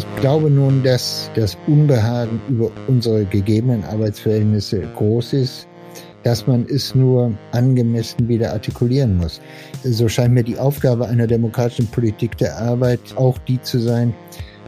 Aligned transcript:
Ich 0.00 0.06
glaube 0.16 0.48
nun, 0.48 0.82
dass 0.82 1.30
das 1.34 1.58
Unbehagen 1.66 2.40
über 2.48 2.70
unsere 2.88 3.26
gegebenen 3.26 3.84
Arbeitsverhältnisse 3.84 4.80
groß 4.96 5.34
ist, 5.34 5.68
dass 6.22 6.46
man 6.46 6.64
es 6.70 6.94
nur 6.94 7.34
angemessen 7.52 8.26
wieder 8.26 8.54
artikulieren 8.54 9.18
muss. 9.18 9.42
So 9.84 10.08
scheint 10.08 10.32
mir 10.32 10.42
die 10.42 10.58
Aufgabe 10.58 11.06
einer 11.06 11.26
demokratischen 11.26 11.86
Politik 11.88 12.38
der 12.38 12.56
Arbeit 12.56 13.00
auch 13.16 13.36
die 13.40 13.60
zu 13.60 13.78
sein, 13.78 14.14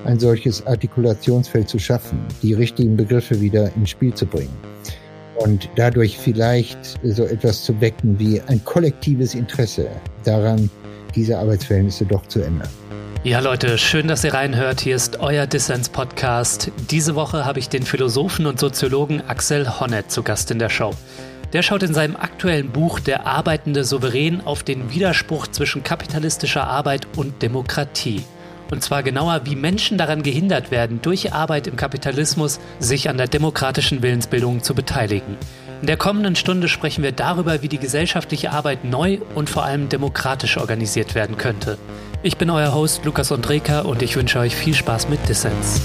ein 0.05 0.21
solches 0.21 0.67
Artikulationsfeld 0.67 1.67
zu 1.67 1.79
schaffen, 1.79 2.19
die 2.43 2.53
richtigen 2.53 2.99
Begriffe 2.99 3.41
wieder 3.41 3.75
ins 3.75 3.89
Spiel 3.89 4.13
zu 4.13 4.27
bringen 4.27 4.59
und 5.39 5.71
dadurch 5.77 6.19
vielleicht 6.19 7.01
so 7.05 7.25
etwas 7.25 7.65
zu 7.65 7.81
wecken 7.81 8.19
wie 8.19 8.39
ein 8.49 8.63
kollektives 8.67 9.35
Interesse 9.35 9.89
daran, 10.25 10.69
diese 11.15 11.39
Arbeitsverhältnisse 11.39 12.05
doch 12.05 12.27
zu 12.27 12.43
ändern. 12.43 12.69
Ja, 13.25 13.39
Leute, 13.39 13.79
schön, 13.79 14.09
dass 14.09 14.25
ihr 14.25 14.35
reinhört. 14.35 14.81
Hier 14.81 14.97
ist 14.97 15.21
euer 15.21 15.47
Dissens-Podcast. 15.47 16.73
Diese 16.91 17.15
Woche 17.15 17.45
habe 17.45 17.61
ich 17.61 17.69
den 17.69 17.85
Philosophen 17.85 18.47
und 18.47 18.59
Soziologen 18.59 19.23
Axel 19.29 19.79
Honneth 19.79 20.11
zu 20.11 20.25
Gast 20.25 20.51
in 20.51 20.59
der 20.59 20.69
Show. 20.69 20.91
Der 21.53 21.63
schaut 21.63 21.85
in 21.85 21.95
seinem 21.95 22.17
aktuellen 22.17 22.71
Buch 22.71 22.99
Der 22.99 23.25
arbeitende 23.25 23.85
Souverän 23.85 24.41
auf 24.41 24.65
den 24.65 24.91
Widerspruch 24.93 25.47
zwischen 25.47 25.85
kapitalistischer 25.85 26.67
Arbeit 26.67 27.07
und 27.17 27.43
Demokratie. 27.43 28.25
Und 28.73 28.83
zwar 28.83 29.05
genauer, 29.05 29.43
wie 29.45 29.55
Menschen 29.55 29.99
daran 29.99 30.25
gehindert 30.25 30.73
werden, 30.73 31.01
durch 31.01 31.33
Arbeit 31.33 31.69
im 31.69 31.77
Kapitalismus 31.77 32.59
sich 32.81 33.09
an 33.09 33.19
der 33.19 33.29
demokratischen 33.29 34.03
Willensbildung 34.03 34.65
zu 34.65 34.75
beteiligen. 34.75 35.37
In 35.83 35.89
der 35.89 35.97
kommenden 35.97 36.37
Stunde 36.37 36.69
sprechen 36.69 37.03
wir 37.03 37.11
darüber, 37.11 37.61
wie 37.63 37.69
die 37.69 37.79
gesellschaftliche 37.79 38.53
Arbeit 38.53 38.85
neu 38.85 39.19
und 39.35 39.51
vor 39.51 39.65
allem 39.65 39.89
demokratisch 39.89 40.57
organisiert 40.57 41.17
werden 41.17 41.37
könnte. 41.37 41.77
Ich 42.23 42.37
bin 42.37 42.51
euer 42.51 42.73
Host 42.73 43.05
Lukas 43.05 43.33
Andreka 43.33 43.81
und 43.81 44.01
ich 44.01 44.15
wünsche 44.15 44.39
euch 44.39 44.55
viel 44.55 44.75
Spaß 44.75 45.09
mit 45.09 45.29
Dissens. 45.29 45.81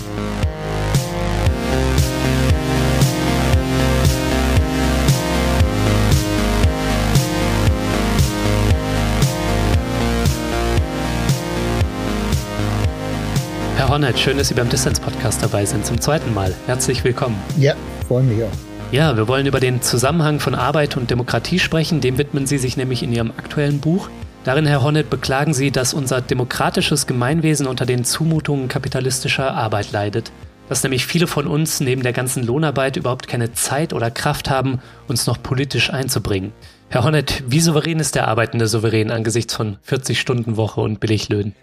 Herr 13.78 13.90
Hornet, 13.90 14.20
schön, 14.20 14.38
dass 14.38 14.50
Sie 14.50 14.54
beim 14.54 14.70
Dissens-Podcast 14.70 15.42
dabei 15.42 15.66
sind, 15.66 15.88
zum 15.88 16.00
zweiten 16.00 16.36
Mal. 16.36 16.54
Herzlich 16.68 17.04
willkommen. 17.04 17.42
Ja, 17.58 17.74
freue 18.08 18.22
mich 18.22 18.44
auch. 18.44 18.77
Ja, 18.90 19.18
wir 19.18 19.28
wollen 19.28 19.48
über 19.48 19.60
den 19.60 19.82
Zusammenhang 19.82 20.40
von 20.40 20.56
Arbeit 20.56 20.96
und 20.96 21.12
Demokratie 21.12 21.60
sprechen. 21.60 22.00
Dem 22.00 22.18
widmen 22.18 22.48
Sie 22.48 22.58
sich 22.58 22.78
nämlich 22.78 23.04
in 23.04 23.12
Ihrem 23.12 23.32
aktuellen 23.32 23.80
Buch. 23.82 24.10
Darin, 24.46 24.66
Herr 24.66 24.82
Hornet, 24.82 25.10
beklagen 25.10 25.54
Sie, 25.54 25.72
dass 25.72 25.94
unser 25.94 26.22
demokratisches 26.22 27.06
Gemeinwesen 27.06 27.68
unter 27.68 27.86
den 27.86 28.06
Zumutungen 28.06 28.70
kapitalistischer 28.70 29.54
Arbeit 29.54 29.92
leidet. 29.92 30.32
Dass 30.70 30.84
nämlich 30.84 31.06
viele 31.06 31.28
von 31.28 31.48
uns 31.48 31.82
neben 31.82 32.02
der 32.02 32.14
ganzen 32.14 32.46
Lohnarbeit 32.46 32.96
überhaupt 32.96 33.28
keine 33.28 33.52
Zeit 33.52 33.92
oder 33.92 34.10
Kraft 34.10 34.50
haben, 34.50 34.80
uns 35.10 35.28
noch 35.28 35.44
politisch 35.44 35.92
einzubringen. 35.92 36.54
Herr 36.88 37.04
Hornet, 37.04 37.44
wie 37.46 37.60
souverän 37.60 38.00
ist 38.00 38.16
der 38.16 38.30
arbeitende 38.30 38.68
Souverän 38.68 39.12
angesichts 39.12 39.54
von 39.54 39.76
40-Stunden-Woche 39.86 40.80
und 40.80 41.02
Billiglöhnen? 41.02 41.56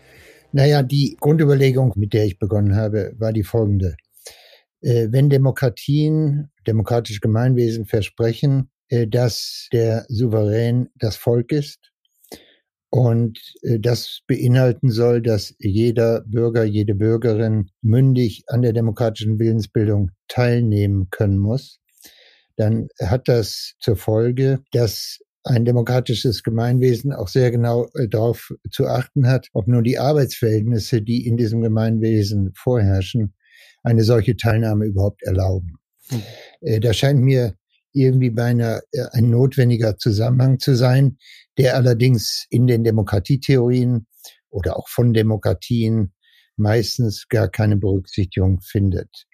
Naja, 0.53 0.83
die 0.83 1.16
Grundüberlegung, 1.19 1.94
mit 1.97 2.12
der 2.12 2.27
ich 2.27 2.38
begonnen 2.38 2.77
habe, 2.77 3.14
war 3.19 3.33
die 3.33 3.44
folgende. 3.44 3.97
Äh, 4.84 5.08
wenn 5.12 5.30
Demokratien, 5.30 6.50
demokratische 6.66 7.20
Gemeinwesen 7.20 7.86
versprechen, 7.86 8.70
äh, 8.88 9.06
dass 9.06 9.68
der 9.72 10.04
Souverän 10.08 10.91
das 10.96 11.16
Volk 11.16 11.52
ist 11.52 11.91
und 12.91 13.41
äh, 13.62 13.80
das 13.80 14.20
beinhalten 14.26 14.91
soll, 14.91 15.22
dass 15.22 15.54
jeder 15.58 16.20
Bürger, 16.26 16.64
jede 16.64 16.94
Bürgerin 16.94 17.70
mündig 17.80 18.44
an 18.48 18.60
der 18.60 18.74
demokratischen 18.74 19.38
Willensbildung 19.38 20.10
teilnehmen 20.28 21.08
können 21.10 21.38
muss, 21.38 21.80
dann 22.56 22.88
hat 23.00 23.26
das 23.26 23.76
zur 23.80 23.97
Folge, 23.97 24.60
dass 24.70 25.19
ein 25.44 25.64
demokratisches 25.64 26.42
Gemeinwesen 26.42 27.14
auch 27.14 27.28
sehr 27.28 27.50
genau 27.50 27.88
darauf 28.10 28.53
zu 28.70 28.86
achten 28.86 29.26
hat, 29.28 29.48
ob 29.54 29.66
nun 29.66 29.82
die 29.82 29.98
Arbeitsverhältnisse, 29.98 31.00
die 31.00 31.26
in 31.26 31.38
diesem 31.38 31.62
Gemeinwesen 31.62 32.53
vorherrschen, 32.54 33.34
eine 33.84 34.03
solche 34.03 34.37
Teilnahme 34.37 34.87
überhaupt 34.87 35.22
erlauben. 35.22 35.75
Hm. 36.09 36.22
Äh, 36.61 36.81
da 36.81 36.93
scheint 36.93 37.21
mir 37.21 37.55
irgendwie 37.93 38.31
beinahe 38.31 38.83
äh, 38.93 39.05
ein 39.12 39.31
notwendiger 39.31 39.97
Zusammenhang 39.97 40.59
zu 40.59 40.75
sein, 40.75 41.19
der 41.56 41.77
allerdings 41.77 42.47
in 42.50 42.67
den 42.67 42.83
Demokratietheorien 42.83 44.06
oder 44.50 44.77
auch 44.77 44.89
von 44.89 45.12
Demokratien 45.12 46.12
meistens 46.56 47.28
gar 47.28 47.49
keine 47.49 47.77
Berücksichtigung 47.77 48.61
findet. 48.61 49.27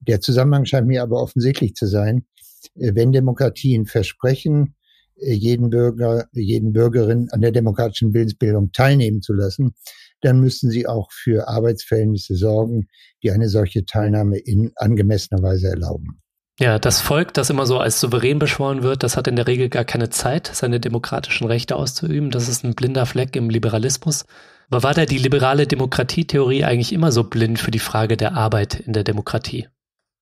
Der 0.00 0.20
Zusammenhang 0.20 0.64
scheint 0.64 0.86
mir 0.86 1.02
aber 1.02 1.20
offensichtlich 1.20 1.74
zu 1.74 1.86
sein, 1.86 2.26
wenn 2.74 3.12
Demokratien 3.12 3.86
versprechen, 3.86 4.74
jeden 5.16 5.70
Bürger, 5.70 6.26
jeden 6.32 6.72
Bürgerin 6.72 7.28
an 7.30 7.40
der 7.40 7.52
demokratischen 7.52 8.12
Willensbildung 8.12 8.72
teilnehmen 8.72 9.22
zu 9.22 9.32
lassen, 9.32 9.74
dann 10.24 10.40
müssen 10.40 10.70
sie 10.70 10.86
auch 10.86 11.10
für 11.12 11.48
Arbeitsverhältnisse 11.48 12.34
sorgen, 12.34 12.88
die 13.22 13.30
eine 13.30 13.48
solche 13.48 13.84
Teilnahme 13.84 14.38
in 14.38 14.72
angemessener 14.76 15.42
Weise 15.42 15.68
erlauben. 15.68 16.20
Ja, 16.60 16.78
das 16.78 17.00
Volk, 17.00 17.34
das 17.34 17.50
immer 17.50 17.66
so 17.66 17.78
als 17.78 18.00
souverän 18.00 18.38
beschworen 18.38 18.82
wird, 18.82 19.02
das 19.02 19.16
hat 19.16 19.26
in 19.26 19.36
der 19.36 19.48
Regel 19.48 19.68
gar 19.68 19.84
keine 19.84 20.08
Zeit, 20.08 20.50
seine 20.54 20.78
demokratischen 20.78 21.46
Rechte 21.46 21.74
auszuüben. 21.74 22.30
Das 22.30 22.48
ist 22.48 22.64
ein 22.64 22.74
blinder 22.74 23.06
Fleck 23.06 23.34
im 23.34 23.50
Liberalismus. 23.50 24.24
Aber 24.70 24.82
war 24.82 24.94
da 24.94 25.04
die 25.04 25.18
liberale 25.18 25.66
Demokratietheorie 25.66 26.64
eigentlich 26.64 26.92
immer 26.92 27.12
so 27.12 27.24
blind 27.24 27.58
für 27.58 27.72
die 27.72 27.80
Frage 27.80 28.16
der 28.16 28.34
Arbeit 28.34 28.80
in 28.80 28.92
der 28.92 29.04
Demokratie? 29.04 29.68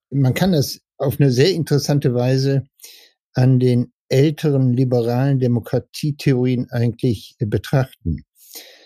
Man 0.09 0.33
kann 0.33 0.51
das 0.51 0.81
auf 0.97 1.19
eine 1.19 1.31
sehr 1.31 1.51
interessante 1.51 2.13
Weise 2.13 2.63
an 3.33 3.59
den 3.59 3.93
älteren 4.09 4.73
liberalen 4.73 5.39
Demokratietheorien 5.39 6.69
eigentlich 6.71 7.35
betrachten. 7.39 8.23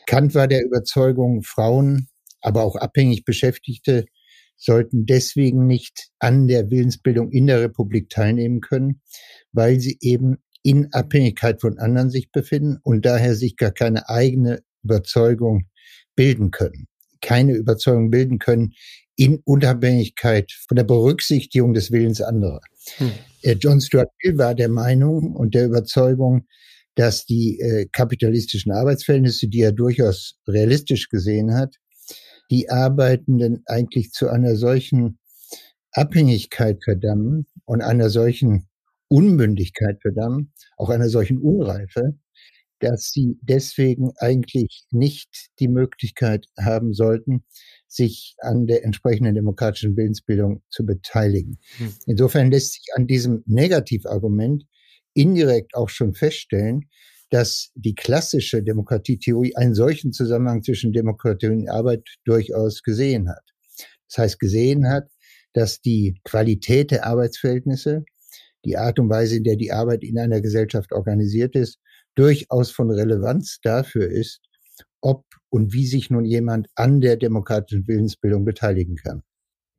Kant 0.08 0.34
war 0.34 0.48
der 0.48 0.64
Überzeugung, 0.64 1.44
Frauen, 1.44 2.08
aber 2.42 2.64
auch 2.64 2.76
abhängig 2.76 3.26
Beschäftigte 3.26 4.06
sollten 4.56 5.06
deswegen 5.06 5.68
nicht 5.68 6.10
an 6.18 6.48
der 6.48 6.72
Willensbildung 6.72 7.32
in 7.32 7.46
der 7.46 7.62
Republik 7.62 8.10
teilnehmen 8.10 8.62
können, 8.62 9.02
weil 9.52 9.80
sie 9.80 9.98
eben 10.02 10.38
in 10.64 10.92
Abhängigkeit 10.94 11.62
von 11.62 11.78
anderen 11.78 12.10
sich 12.10 12.32
befinden 12.32 12.78
und 12.84 13.06
daher 13.06 13.36
sich 13.36 13.56
gar 13.56 13.72
keine 13.72 14.10
eigene 14.10 14.64
Überzeugung 14.84 15.68
bilden 16.16 16.52
können. 16.52 16.88
Keine 17.22 17.54
Überzeugung 17.54 18.10
bilden 18.10 18.40
können 18.40 18.74
in 19.16 19.42
Unabhängigkeit 19.46 20.52
von 20.68 20.76
der 20.76 20.84
Berücksichtigung 20.84 21.74
des 21.74 21.92
Willens 21.92 22.22
anderer. 22.22 22.62
Hm. 22.98 23.12
John 23.60 23.82
Stuart 23.82 24.10
Mill 24.24 24.38
war 24.38 24.56
der 24.56 24.70
Meinung 24.70 25.36
und 25.36 25.54
der 25.54 25.66
Überzeugung, 25.66 26.48
dass 26.98 27.26
die 27.26 27.60
äh, 27.60 27.86
kapitalistischen 27.92 28.72
Arbeitsverhältnisse, 28.72 29.48
die 29.48 29.62
er 29.62 29.72
durchaus 29.72 30.40
realistisch 30.48 31.10
gesehen 31.10 31.54
hat, 31.54 31.76
die 32.50 32.70
Arbeitenden 32.70 33.62
eigentlich 33.68 34.12
zu 34.12 34.30
einer 34.30 34.56
solchen 34.56 35.20
Abhängigkeit 35.92 36.84
verdammen 36.84 37.46
und 37.66 37.82
einer 37.82 38.10
solchen 38.10 38.68
Unmündigkeit 39.10 40.02
verdammen, 40.02 40.54
auch 40.76 40.90
einer 40.90 41.10
solchen 41.10 41.38
Unreife, 41.38 42.18
dass 42.80 43.12
sie 43.12 43.38
deswegen 43.42 44.12
eigentlich 44.18 44.86
nicht 44.90 45.50
die 45.60 45.68
Möglichkeit 45.68 46.48
haben 46.60 46.94
sollten, 46.94 47.44
sich 47.88 48.36
an 48.40 48.66
der 48.66 48.84
entsprechenden 48.84 49.36
demokratischen 49.36 49.96
Willensbildung 49.96 50.64
zu 50.70 50.84
beteiligen. 50.84 51.60
Hm. 51.78 51.94
Insofern 52.08 52.50
lässt 52.50 52.74
sich 52.74 52.88
an 52.96 53.06
diesem 53.06 53.44
Negativargument 53.46 54.66
indirekt 55.18 55.76
auch 55.76 55.90
schon 55.90 56.14
feststellen, 56.14 56.90
dass 57.30 57.72
die 57.76 57.96
klassische 57.96 58.64
Demokratietheorie 58.64 59.56
einen 59.56 59.76
solchen 59.76 60.14
Zusammenhang 60.14 60.64
zwischen 60.64 60.94
Demokratie 60.94 61.48
und 61.48 61.70
Arbeit 61.70 62.08
durchaus 62.24 62.84
gesehen 62.84 63.30
hat. 63.30 63.44
Das 64.08 64.20
heißt, 64.20 64.40
gesehen 64.40 64.88
hat, 64.88 65.10
dass 65.54 65.82
die 65.82 66.20
Qualität 66.24 66.92
der 66.92 67.06
Arbeitsverhältnisse, 67.06 68.06
die 68.64 68.78
Art 68.78 69.00
und 69.00 69.10
Weise, 69.10 69.38
in 69.38 69.44
der 69.44 69.56
die 69.56 69.72
Arbeit 69.72 70.04
in 70.04 70.18
einer 70.18 70.40
Gesellschaft 70.40 70.94
organisiert 70.94 71.56
ist, 71.56 71.80
durchaus 72.16 72.72
von 72.72 72.90
Relevanz 72.90 73.60
dafür 73.62 74.08
ist, 74.10 74.40
ob 75.02 75.26
und 75.50 75.74
wie 75.74 75.88
sich 75.88 76.10
nun 76.10 76.26
jemand 76.26 76.68
an 76.76 77.02
der 77.02 77.18
demokratischen 77.18 77.88
Willensbildung 77.88 78.46
beteiligen 78.46 78.96
kann. 78.96 79.24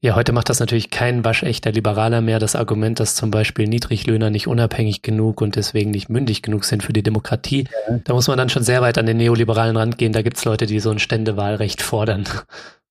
Ja, 0.00 0.14
heute 0.14 0.32
macht 0.32 0.48
das 0.48 0.60
natürlich 0.60 0.90
kein 0.90 1.24
waschechter 1.24 1.72
Liberaler 1.72 2.20
mehr. 2.20 2.38
Das 2.38 2.54
Argument, 2.54 3.00
dass 3.00 3.16
zum 3.16 3.32
Beispiel 3.32 3.66
Niedriglöhner 3.66 4.30
nicht 4.30 4.46
unabhängig 4.46 5.02
genug 5.02 5.40
und 5.40 5.56
deswegen 5.56 5.90
nicht 5.90 6.08
mündig 6.08 6.42
genug 6.42 6.64
sind 6.66 6.84
für 6.84 6.92
die 6.92 7.02
Demokratie. 7.02 7.64
Ja. 7.88 7.98
Da 8.04 8.14
muss 8.14 8.28
man 8.28 8.38
dann 8.38 8.48
schon 8.48 8.62
sehr 8.62 8.80
weit 8.80 8.96
an 8.96 9.06
den 9.06 9.16
neoliberalen 9.16 9.76
Rand 9.76 9.98
gehen. 9.98 10.12
Da 10.12 10.22
gibt's 10.22 10.44
Leute, 10.44 10.66
die 10.66 10.78
so 10.78 10.90
ein 10.90 11.00
Ständewahlrecht 11.00 11.82
fordern. 11.82 12.28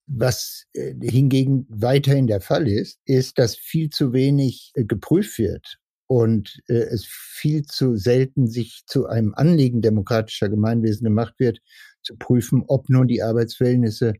Was 0.06 0.66
äh, 0.74 0.96
hingegen 1.02 1.66
weiterhin 1.70 2.28
der 2.28 2.42
Fall 2.42 2.68
ist, 2.68 3.00
ist, 3.06 3.38
dass 3.40 3.56
viel 3.56 3.90
zu 3.90 4.12
wenig 4.12 4.72
äh, 4.76 4.84
geprüft 4.84 5.40
wird 5.40 5.78
und 6.08 6.62
äh, 6.68 6.74
es 6.74 7.06
viel 7.06 7.64
zu 7.64 7.96
selten 7.96 8.48
sich 8.48 8.84
zu 8.86 9.08
einem 9.08 9.34
Anliegen 9.34 9.82
demokratischer 9.82 10.50
Gemeinwesen 10.50 11.06
gemacht 11.06 11.36
wird, 11.38 11.60
zu 12.02 12.18
prüfen, 12.18 12.64
ob 12.68 12.90
nun 12.90 13.08
die 13.08 13.24
Arbeitsverhältnisse 13.24 14.14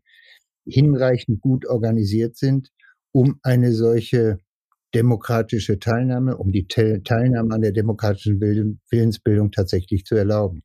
hinreichend 0.68 1.42
gut 1.42 1.66
organisiert 1.66 2.38
sind, 2.38 2.72
um 3.12 3.40
eine 3.44 3.74
solche 3.74 4.40
demokratische 4.94 5.80
Teilnahme, 5.80 6.38
um 6.38 6.52
die 6.52 6.68
Teilnahme 6.68 7.54
an 7.54 7.62
der 7.62 7.72
demokratischen 7.72 8.40
Willensbildung 8.42 9.52
tatsächlich 9.52 10.06
zu 10.06 10.16
erlauben. 10.16 10.64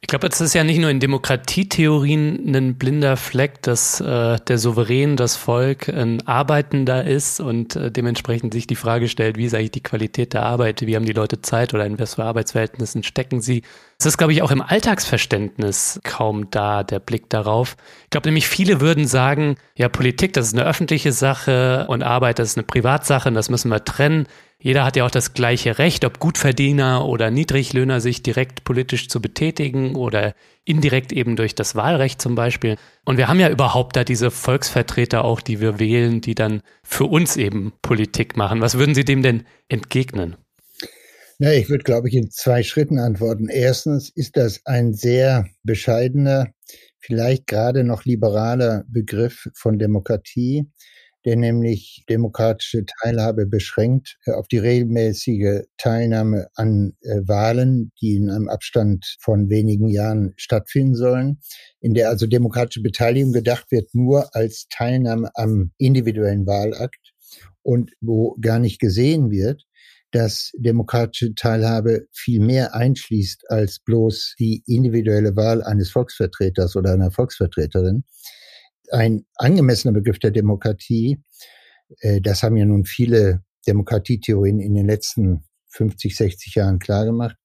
Ich 0.00 0.06
glaube, 0.06 0.28
es 0.28 0.40
ist 0.40 0.54
ja 0.54 0.62
nicht 0.62 0.78
nur 0.78 0.90
in 0.90 1.00
Demokratietheorien 1.00 2.54
ein 2.54 2.78
blinder 2.78 3.16
Fleck, 3.16 3.60
dass 3.62 4.00
äh, 4.00 4.38
der 4.38 4.56
Souverän, 4.56 5.16
das 5.16 5.34
Volk 5.34 5.88
ein 5.88 6.24
Arbeitender 6.24 7.04
ist 7.04 7.40
und 7.40 7.74
äh, 7.74 7.90
dementsprechend 7.90 8.54
sich 8.54 8.68
die 8.68 8.76
Frage 8.76 9.08
stellt, 9.08 9.36
wie 9.36 9.46
ist 9.46 9.54
eigentlich 9.54 9.72
die 9.72 9.82
Qualität 9.82 10.34
der 10.34 10.44
Arbeit, 10.44 10.82
wie 10.82 10.94
haben 10.94 11.04
die 11.04 11.12
Leute 11.12 11.42
Zeit 11.42 11.74
oder 11.74 11.84
in 11.84 11.98
was 11.98 12.14
für 12.14 12.22
Arbeitsverhältnissen 12.22 13.02
stecken 13.02 13.40
sie. 13.40 13.64
Es 13.98 14.06
ist, 14.06 14.18
glaube 14.18 14.32
ich, 14.32 14.42
auch 14.42 14.52
im 14.52 14.62
Alltagsverständnis 14.62 15.98
kaum 16.04 16.48
da, 16.52 16.84
der 16.84 17.00
Blick 17.00 17.28
darauf. 17.28 17.76
Ich 18.04 18.10
glaube 18.10 18.28
nämlich, 18.28 18.46
viele 18.46 18.80
würden 18.80 19.04
sagen, 19.04 19.56
ja, 19.74 19.88
Politik, 19.88 20.32
das 20.32 20.46
ist 20.46 20.54
eine 20.54 20.64
öffentliche 20.64 21.10
Sache 21.10 21.86
und 21.88 22.04
Arbeit, 22.04 22.38
das 22.38 22.50
ist 22.50 22.56
eine 22.56 22.66
Privatsache 22.66 23.28
und 23.28 23.34
das 23.34 23.50
müssen 23.50 23.68
wir 23.68 23.84
trennen. 23.84 24.28
Jeder 24.60 24.84
hat 24.84 24.96
ja 24.96 25.06
auch 25.06 25.10
das 25.10 25.34
gleiche 25.34 25.78
Recht, 25.78 26.04
ob 26.04 26.18
Gutverdiener 26.18 27.06
oder 27.06 27.30
Niedriglöhner, 27.30 28.00
sich 28.00 28.24
direkt 28.24 28.64
politisch 28.64 29.08
zu 29.08 29.22
betätigen 29.22 29.94
oder 29.94 30.34
indirekt 30.64 31.12
eben 31.12 31.36
durch 31.36 31.54
das 31.54 31.76
Wahlrecht 31.76 32.20
zum 32.20 32.34
Beispiel. 32.34 32.76
Und 33.04 33.18
wir 33.18 33.28
haben 33.28 33.38
ja 33.38 33.50
überhaupt 33.50 33.94
da 33.94 34.02
diese 34.02 34.32
Volksvertreter 34.32 35.24
auch, 35.24 35.40
die 35.40 35.60
wir 35.60 35.78
wählen, 35.78 36.20
die 36.20 36.34
dann 36.34 36.62
für 36.82 37.04
uns 37.04 37.36
eben 37.36 37.72
Politik 37.82 38.36
machen. 38.36 38.60
Was 38.60 38.76
würden 38.76 38.96
Sie 38.96 39.04
dem 39.04 39.22
denn 39.22 39.44
entgegnen? 39.68 40.36
Na, 41.38 41.52
ich 41.52 41.70
würde, 41.70 41.84
glaube 41.84 42.08
ich, 42.08 42.14
in 42.14 42.32
zwei 42.32 42.64
Schritten 42.64 42.98
antworten. 42.98 43.48
Erstens 43.48 44.10
ist 44.10 44.36
das 44.36 44.66
ein 44.66 44.92
sehr 44.92 45.46
bescheidener, 45.62 46.48
vielleicht 46.98 47.46
gerade 47.46 47.84
noch 47.84 48.04
liberaler 48.04 48.84
Begriff 48.88 49.48
von 49.54 49.78
Demokratie 49.78 50.66
der 51.24 51.36
nämlich 51.36 52.04
demokratische 52.08 52.84
Teilhabe 52.86 53.46
beschränkt 53.46 54.18
äh, 54.24 54.32
auf 54.32 54.48
die 54.48 54.58
regelmäßige 54.58 55.64
Teilnahme 55.76 56.48
an 56.54 56.94
äh, 57.02 57.20
Wahlen, 57.26 57.92
die 58.00 58.16
in 58.16 58.30
einem 58.30 58.48
Abstand 58.48 59.16
von 59.20 59.50
wenigen 59.50 59.88
Jahren 59.88 60.32
stattfinden 60.36 60.94
sollen, 60.94 61.40
in 61.80 61.94
der 61.94 62.08
also 62.08 62.26
demokratische 62.26 62.82
Beteiligung 62.82 63.32
gedacht 63.32 63.70
wird 63.70 63.94
nur 63.94 64.34
als 64.34 64.66
Teilnahme 64.70 65.30
am 65.34 65.72
individuellen 65.78 66.46
Wahlakt 66.46 67.14
und 67.62 67.92
wo 68.00 68.36
gar 68.40 68.58
nicht 68.58 68.80
gesehen 68.80 69.30
wird, 69.30 69.64
dass 70.10 70.52
demokratische 70.56 71.34
Teilhabe 71.34 72.06
viel 72.12 72.40
mehr 72.40 72.74
einschließt 72.74 73.50
als 73.50 73.80
bloß 73.80 74.36
die 74.38 74.62
individuelle 74.66 75.36
Wahl 75.36 75.62
eines 75.62 75.90
Volksvertreters 75.90 76.76
oder 76.76 76.92
einer 76.92 77.10
Volksvertreterin 77.10 78.04
ein 78.92 79.26
angemessener 79.36 79.92
Begriff 79.92 80.18
der 80.18 80.30
Demokratie. 80.30 81.22
Äh, 82.00 82.20
das 82.20 82.42
haben 82.42 82.56
ja 82.56 82.64
nun 82.64 82.84
viele 82.84 83.42
Demokratietheorien 83.66 84.60
in 84.60 84.74
den 84.74 84.86
letzten 84.86 85.44
50, 85.70 86.16
60 86.16 86.54
Jahren 86.54 86.78
klargemacht, 86.78 87.36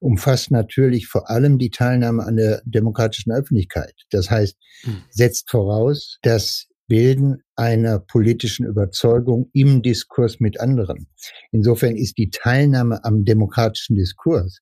umfasst 0.00 0.50
natürlich 0.50 1.06
vor 1.06 1.30
allem 1.30 1.58
die 1.58 1.70
Teilnahme 1.70 2.24
an 2.24 2.36
der 2.36 2.62
demokratischen 2.64 3.32
Öffentlichkeit. 3.32 3.94
Das 4.10 4.30
heißt, 4.30 4.56
hm. 4.82 5.02
setzt 5.10 5.50
voraus, 5.50 6.18
das 6.22 6.66
Bilden 6.86 7.42
einer 7.56 7.98
politischen 7.98 8.66
Überzeugung 8.66 9.48
im 9.52 9.82
Diskurs 9.82 10.38
mit 10.38 10.60
anderen. 10.60 11.08
Insofern 11.50 11.96
ist 11.96 12.18
die 12.18 12.30
Teilnahme 12.30 13.02
am 13.04 13.24
demokratischen 13.24 13.96
Diskurs 13.96 14.60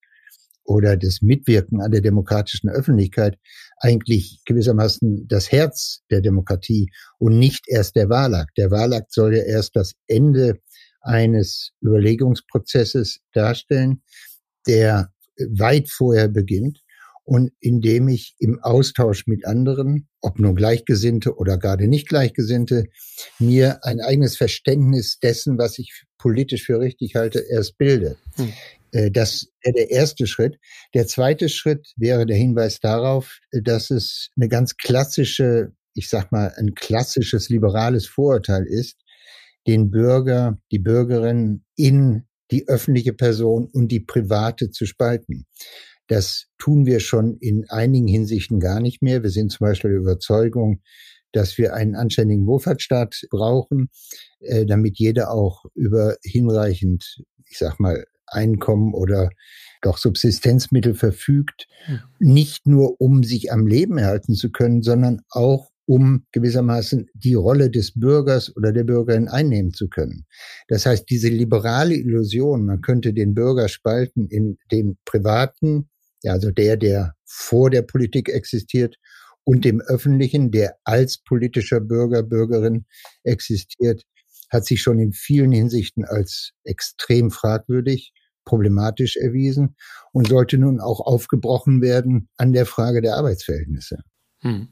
oder 0.65 0.97
das 0.97 1.23
Mitwirken 1.23 1.81
an 1.81 1.91
der 1.91 2.01
demokratischen 2.01 2.69
Öffentlichkeit 2.69 3.39
eigentlich 3.79 4.41
gewissermaßen 4.45 5.27
das 5.29 5.51
Herz 5.51 6.03
der 6.11 6.21
Demokratie 6.21 6.89
und 7.19 7.39
nicht 7.39 7.65
erst 7.69 7.97
der 7.97 8.09
Wahlakt. 8.09 8.57
Der 8.57 8.71
Wahlakt 8.71 9.13
soll 9.13 9.37
ja 9.37 9.43
erst 9.43 9.77
das 9.77 9.93
Ende 10.07 10.59
eines 11.01 11.73
Überlegungsprozesses 11.83 13.21
darstellen, 13.33 14.03
der 14.67 15.13
weit 15.39 15.91
vorher 15.91 16.29
beginnt 16.29 16.81
und 17.25 17.53
indem 17.61 18.09
ich 18.09 18.35
im 18.39 18.61
Austausch 18.63 19.27
mit 19.27 19.47
anderen, 19.47 20.09
ob 20.21 20.39
nun 20.39 20.55
Gleichgesinnte 20.55 21.37
oder 21.37 21.59
gerade 21.59 21.89
nicht 21.89 22.09
Gleichgesinnte, 22.09 22.87
mir 23.39 23.85
ein 23.85 24.01
eigenes 24.01 24.37
Verständnis 24.37 25.19
dessen, 25.19 25.59
was 25.59 25.79
ich 25.79 26.05
politisch 26.19 26.65
für 26.65 26.81
richtig 26.81 27.15
halte, 27.15 27.41
erst 27.41 27.79
bilde. 27.79 28.17
Hm. 28.37 28.53
Äh, 28.93 29.11
das 29.11 29.49
wäre 29.63 29.75
der 29.75 29.91
erste 29.91 30.27
Schritt. 30.27 30.59
Der 30.95 31.07
zweite 31.07 31.49
Schritt 31.49 31.93
wäre 31.97 32.27
der 32.27 32.37
Hinweis 32.37 32.79
darauf, 32.81 33.41
äh, 33.51 33.63
dass 33.63 33.91
es 33.91 34.31
eine 34.37 34.49
ganz 34.49 34.77
klassische, 34.77 35.73
ich 35.95 36.09
sag 36.09 36.31
mal, 36.31 36.53
ein 36.57 36.75
klassisches 36.75 37.49
liberales 37.49 38.07
Vorurteil 38.07 38.65
ist, 38.67 39.01
den 39.67 39.91
Bürger, 39.91 40.59
die 40.71 40.79
Bürgerin 40.79 41.65
in 41.77 42.25
die 42.51 42.69
öffentliche 42.69 43.13
Person 43.13 43.69
und 43.73 43.89
die 43.89 44.01
private 44.01 44.71
zu 44.71 44.87
spalten. 44.87 45.47
Das 46.09 46.49
tun 46.59 46.85
wir 46.85 47.01
schon 47.01 47.39
in 47.39 47.65
einigen 47.71 48.09
Hinsichten 48.09 48.61
gar 48.61 48.81
nicht 48.81 49.03
mehr. 49.03 49.23
Wir 49.23 49.31
sind 49.31 49.51
zum 49.53 49.67
Beispiel 49.67 49.93
der 49.93 50.01
Überzeugung, 50.01 50.83
dass 51.33 51.57
wir 51.57 51.75
einen 51.75 51.95
anständigen 51.95 52.47
Wohlfahrtsstaat 52.47 53.23
brauchen, 53.31 53.89
äh, 54.41 54.67
damit 54.67 54.99
jeder 54.99 55.31
auch 55.31 55.65
über 55.75 56.17
hinreichend, 56.23 57.23
ich 57.49 57.57
sag 57.57 57.81
mal, 57.81 58.05
Einkommen 58.33 58.95
oder 58.95 59.31
doch 59.83 59.99
Subsistenzmittel 59.99 60.95
verfügt, 60.95 61.67
hm. 61.85 62.01
nicht 62.19 62.67
nur 62.67 63.01
um 63.01 63.23
sich 63.25 63.53
am 63.53 63.67
Leben 63.67 63.99
erhalten 63.99 64.35
zu 64.35 64.51
können, 64.51 64.83
sondern 64.83 65.23
auch 65.31 65.71
um 65.85 66.25
gewissermaßen 66.33 67.09
die 67.15 67.35
Rolle 67.35 67.69
des 67.71 67.99
Bürgers 67.99 68.57
oder 68.57 68.73
der 68.73 68.85
Bürgerin 68.85 69.29
einnehmen 69.29 69.75
zu 69.75 69.89
können. 69.89 70.27
Das 70.69 70.87
heißt, 70.87 71.11
diese 71.11 71.29
liberale 71.29 71.95
Illusion, 71.95 72.65
man 72.65 72.81
könnte 72.81 73.13
den 73.13 73.35
Bürger 73.35 73.69
spalten 73.69 74.29
in 74.29 74.59
dem 74.71 74.97
privaten, 75.05 75.91
ja, 76.23 76.33
also 76.33 76.51
der, 76.51 76.77
der 76.77 77.15
vor 77.25 77.69
der 77.69 77.83
Politik 77.83 78.29
existiert, 78.29 78.97
und 79.45 79.65
dem 79.65 79.81
öffentlichen, 79.81 80.53
der 80.53 80.77
als 80.85 81.19
politischer 81.19 81.81
Bürger, 81.81 82.23
Bürgerin 82.23 82.87
existiert, 83.25 84.05
hat 84.51 84.65
sich 84.67 84.83
schon 84.83 84.99
in 84.99 85.13
vielen 85.13 85.51
Hinsichten 85.51 86.05
als 86.05 86.53
extrem 86.65 87.31
fragwürdig 87.31 88.13
problematisch 88.45 89.17
erwiesen 89.17 89.77
und 90.13 90.29
sollte 90.29 90.59
nun 90.59 90.81
auch 90.81 91.01
aufgebrochen 91.01 91.81
werden 91.81 92.29
an 92.37 92.53
der 92.53 92.67
Frage 92.67 93.01
der 93.01 93.17
Arbeitsverhältnisse. 93.17 93.99
Hm. 94.41 94.69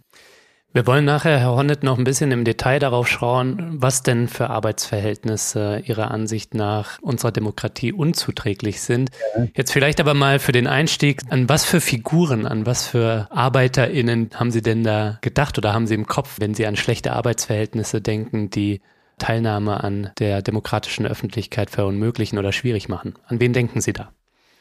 Wir 0.72 0.86
wollen 0.86 1.04
nachher, 1.04 1.40
Herr 1.40 1.56
Honnet, 1.56 1.82
noch 1.82 1.98
ein 1.98 2.04
bisschen 2.04 2.30
im 2.30 2.44
Detail 2.44 2.78
darauf 2.78 3.08
schauen, 3.08 3.82
was 3.82 4.04
denn 4.04 4.28
für 4.28 4.50
Arbeitsverhältnisse 4.50 5.82
Ihrer 5.84 6.12
Ansicht 6.12 6.54
nach 6.54 7.00
unserer 7.02 7.32
Demokratie 7.32 7.92
unzuträglich 7.92 8.80
sind. 8.80 9.10
Ja. 9.36 9.48
Jetzt 9.56 9.72
vielleicht 9.72 9.98
aber 9.98 10.14
mal 10.14 10.38
für 10.38 10.52
den 10.52 10.68
Einstieg, 10.68 11.22
an 11.28 11.48
was 11.48 11.64
für 11.64 11.80
Figuren, 11.80 12.46
an 12.46 12.66
was 12.66 12.86
für 12.86 13.26
ArbeiterInnen 13.30 14.30
haben 14.34 14.52
Sie 14.52 14.62
denn 14.62 14.84
da 14.84 15.18
gedacht 15.22 15.58
oder 15.58 15.74
haben 15.74 15.88
Sie 15.88 15.94
im 15.94 16.06
Kopf, 16.06 16.36
wenn 16.38 16.54
Sie 16.54 16.66
an 16.66 16.76
schlechte 16.76 17.14
Arbeitsverhältnisse 17.14 18.00
denken, 18.00 18.48
die 18.50 18.80
Teilnahme 19.20 19.84
an 19.84 20.10
der 20.18 20.42
demokratischen 20.42 21.06
Öffentlichkeit 21.06 21.70
verunmöglichen 21.70 22.38
oder 22.38 22.52
schwierig 22.52 22.88
machen. 22.88 23.14
An 23.26 23.38
wen 23.38 23.52
denken 23.52 23.80
Sie 23.80 23.92
da? 23.92 24.12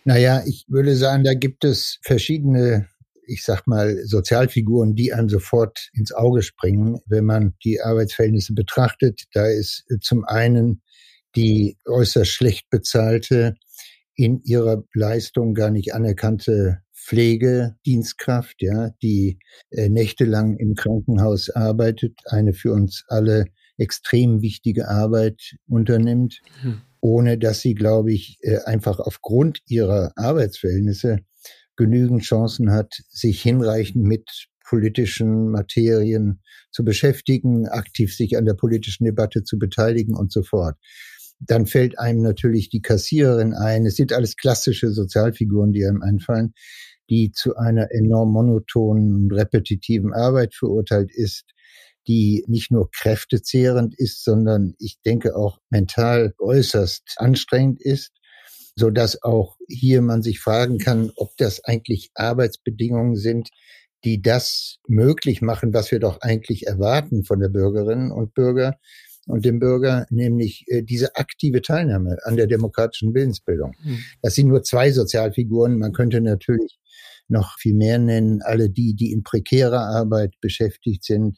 Naja, 0.06 0.44
ich 0.46 0.66
würde 0.68 0.96
sagen, 0.96 1.24
da 1.24 1.34
gibt 1.34 1.66
es 1.66 2.00
verschiedene, 2.04 2.88
ich 3.26 3.44
sag 3.44 3.66
mal, 3.68 3.98
Sozialfiguren, 4.06 4.96
die 4.96 5.14
einem 5.14 5.30
sofort 5.30 5.90
ins 5.94 6.12
Auge 6.12 6.44
springen, 6.44 7.00
wenn 7.08 7.26
man 7.26 7.56
die 7.64 7.82
Arbeitsverhältnisse 7.82 8.54
betrachtet. 8.54 9.24
Da 9.34 9.48
ist 9.48 9.86
zum 10.02 10.24
einen 10.26 10.82
die 11.36 11.78
äußerst 11.86 12.32
schlecht 12.32 12.70
bezahlte, 12.70 13.56
in 14.16 14.42
ihrer 14.44 14.84
Leistung 14.94 15.54
gar 15.54 15.70
nicht 15.70 15.94
anerkannte 15.94 16.82
Pflegedienstkraft, 16.94 18.62
ja, 18.62 18.90
die 19.02 19.40
äh, 19.72 19.90
nächtelang 19.90 20.58
im 20.58 20.76
Krankenhaus 20.76 21.50
arbeitet, 21.50 22.20
eine 22.26 22.54
für 22.54 22.74
uns 22.74 23.06
alle 23.08 23.46
extrem 23.80 24.42
wichtige 24.42 24.88
Arbeit 24.88 25.56
unternimmt, 25.68 26.42
mhm. 26.64 26.82
ohne 27.02 27.38
dass 27.38 27.62
sie, 27.62 27.74
glaube 27.74 28.14
ich, 28.14 28.38
äh, 28.42 28.60
einfach 28.66 29.00
aufgrund 29.00 29.60
ihrer 29.68 30.12
Arbeitsverhältnisse 30.16 31.20
genügend 31.76 32.24
Chancen 32.24 32.72
hat, 32.72 32.94
sich 33.10 33.42
hinreichend 33.42 34.04
mit 34.04 34.48
politischen 34.68 35.50
Materien 35.50 36.42
zu 36.72 36.84
beschäftigen, 36.84 37.68
aktiv 37.68 38.16
sich 38.16 38.38
an 38.38 38.46
der 38.46 38.54
politischen 38.54 39.06
Debatte 39.06 39.44
zu 39.44 39.58
beteiligen 39.58 40.16
und 40.16 40.32
so 40.32 40.44
fort. 40.44 40.76
Dann 41.40 41.66
fällt 41.66 41.98
einem 41.98 42.22
natürlich 42.22 42.70
die 42.70 42.82
Kassiererin 42.82 43.54
ein. 43.54 43.86
Es 43.86 43.96
sind 43.96 44.14
alles 44.14 44.36
klassische 44.36 44.92
Sozialfiguren, 44.92 45.72
die 45.72 45.86
einem 45.86 46.04
einfallen, 46.04 46.54
die 47.10 47.32
zu 47.32 47.56
einer 47.56 47.92
enorm 47.92 48.32
monotonen 48.32 49.16
und 49.16 49.34
repetitiven 49.34 50.14
Arbeit 50.14 50.54
verurteilt 50.54 51.12
ist, 51.12 51.46
die 52.10 52.44
nicht 52.48 52.72
nur 52.72 52.90
kräftezehrend 52.90 53.94
ist, 53.98 54.24
sondern 54.24 54.74
ich 54.80 55.00
denke 55.06 55.36
auch 55.36 55.60
mental 55.70 56.34
äußerst 56.40 57.04
anstrengend 57.18 57.82
ist, 57.82 58.12
so 58.76 58.90
dass 58.90 59.22
auch 59.22 59.58
hier 59.68 60.02
man 60.02 60.24
sich 60.24 60.40
fragen 60.40 60.80
kann, 60.80 61.12
ob 61.16 61.38
das 61.38 61.64
eigentlich 61.64 62.10
Arbeitsbedingungen 62.16 63.16
sind, 63.16 63.50
die 64.04 64.24
das 64.24 64.78
möglich 64.88 65.44
machen, 65.44 65.72
was 65.74 65.92
wir 65.92 66.00
doch 66.00 66.20
eigentlich 66.22 66.66
erwarten 66.66 67.24
von 67.26 67.40
der 67.40 67.50
Bürgerinnen 67.50 68.12
und 68.12 68.34
Bürger 68.34 68.80
und 69.28 69.46
dem 69.46 69.60
Bürger, 69.60 70.08
nämlich 70.10 70.64
äh, 70.68 70.82
diese 70.82 71.16
aktive 71.16 71.62
Teilnahme 71.62 72.18
an 72.24 72.38
der 72.38 72.48
demokratischen 72.48 73.14
Willensbildung. 73.14 73.76
Mhm. 73.84 74.00
Das 74.24 74.34
sind 74.34 74.48
nur 74.48 74.64
zwei 74.64 74.92
Sozialfiguren. 74.92 75.78
Man 75.78 75.94
könnte 75.94 76.22
natürlich 76.22 76.80
noch 77.28 77.60
viel 77.60 77.76
mehr 77.76 78.00
nennen. 78.00 78.42
Alle 78.42 78.72
die, 78.72 78.96
die 78.96 79.12
in 79.12 79.22
prekärer 79.22 79.82
Arbeit 79.82 80.34
beschäftigt 80.42 81.04
sind, 81.04 81.38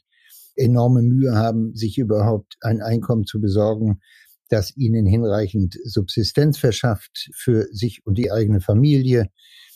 enorme 0.56 1.02
Mühe 1.02 1.34
haben, 1.34 1.74
sich 1.74 1.98
überhaupt 1.98 2.56
ein 2.60 2.80
Einkommen 2.80 3.24
zu 3.24 3.40
besorgen, 3.40 4.00
das 4.48 4.76
ihnen 4.76 5.06
hinreichend 5.06 5.78
Subsistenz 5.84 6.58
verschafft 6.58 7.30
für 7.34 7.66
sich 7.72 8.04
und 8.04 8.18
die 8.18 8.30
eigene 8.30 8.60
Familie. 8.60 9.28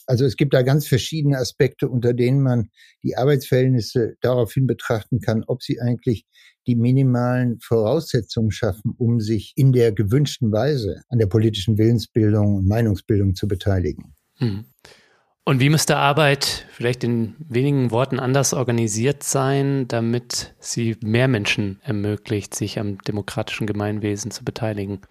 Also 0.06 0.24
es 0.24 0.36
gibt 0.36 0.54
da 0.54 0.62
ganz 0.62 0.86
verschiedene 0.86 1.38
Aspekte, 1.38 1.88
unter 1.88 2.14
denen 2.14 2.42
man 2.42 2.68
die 3.02 3.16
Arbeitsverhältnisse 3.16 4.14
daraufhin 4.20 4.66
betrachten 4.66 5.20
kann, 5.20 5.44
ob 5.46 5.62
sie 5.62 5.80
eigentlich 5.80 6.26
die 6.66 6.76
minimalen 6.76 7.58
Voraussetzungen 7.60 8.50
schaffen, 8.50 8.92
um 8.96 9.20
sich 9.20 9.52
in 9.56 9.72
der 9.72 9.92
gewünschten 9.92 10.52
Weise 10.52 11.02
an 11.08 11.18
der 11.18 11.26
politischen 11.26 11.78
Willensbildung 11.78 12.56
und 12.56 12.68
Meinungsbildung 12.68 13.34
zu 13.34 13.48
beteiligen. 13.48 14.14
Hm. 14.36 14.66
Und 15.48 15.60
wie 15.60 15.70
müsste 15.70 15.96
Arbeit 15.96 16.66
vielleicht 16.72 17.04
in 17.04 17.36
wenigen 17.38 17.92
Worten 17.92 18.18
anders 18.18 18.52
organisiert 18.52 19.22
sein, 19.22 19.86
damit 19.86 20.56
sie 20.58 20.96
mehr 21.04 21.28
Menschen 21.28 21.78
ermöglicht, 21.84 22.52
sich 22.52 22.80
am 22.80 22.98
demokratischen 22.98 23.68
Gemeinwesen 23.68 24.32
zu 24.32 24.44
beteiligen? 24.44 25.02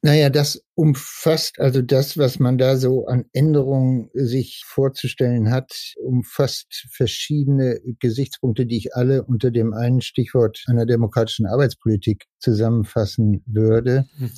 Naja, 0.00 0.30
das 0.30 0.64
umfasst 0.74 1.60
also 1.60 1.82
das, 1.82 2.16
was 2.16 2.38
man 2.38 2.56
da 2.56 2.78
so 2.78 3.04
an 3.04 3.26
Änderungen 3.34 4.08
sich 4.14 4.64
vorzustellen 4.66 5.50
hat, 5.50 5.94
umfasst 6.02 6.86
verschiedene 6.90 7.78
Gesichtspunkte, 8.00 8.64
die 8.64 8.78
ich 8.78 8.96
alle 8.96 9.22
unter 9.22 9.50
dem 9.50 9.74
einen 9.74 10.00
Stichwort 10.00 10.64
einer 10.68 10.86
demokratischen 10.86 11.44
Arbeitspolitik 11.44 12.28
zusammenfassen 12.38 13.44
würde. 13.46 14.06
Hm. 14.16 14.30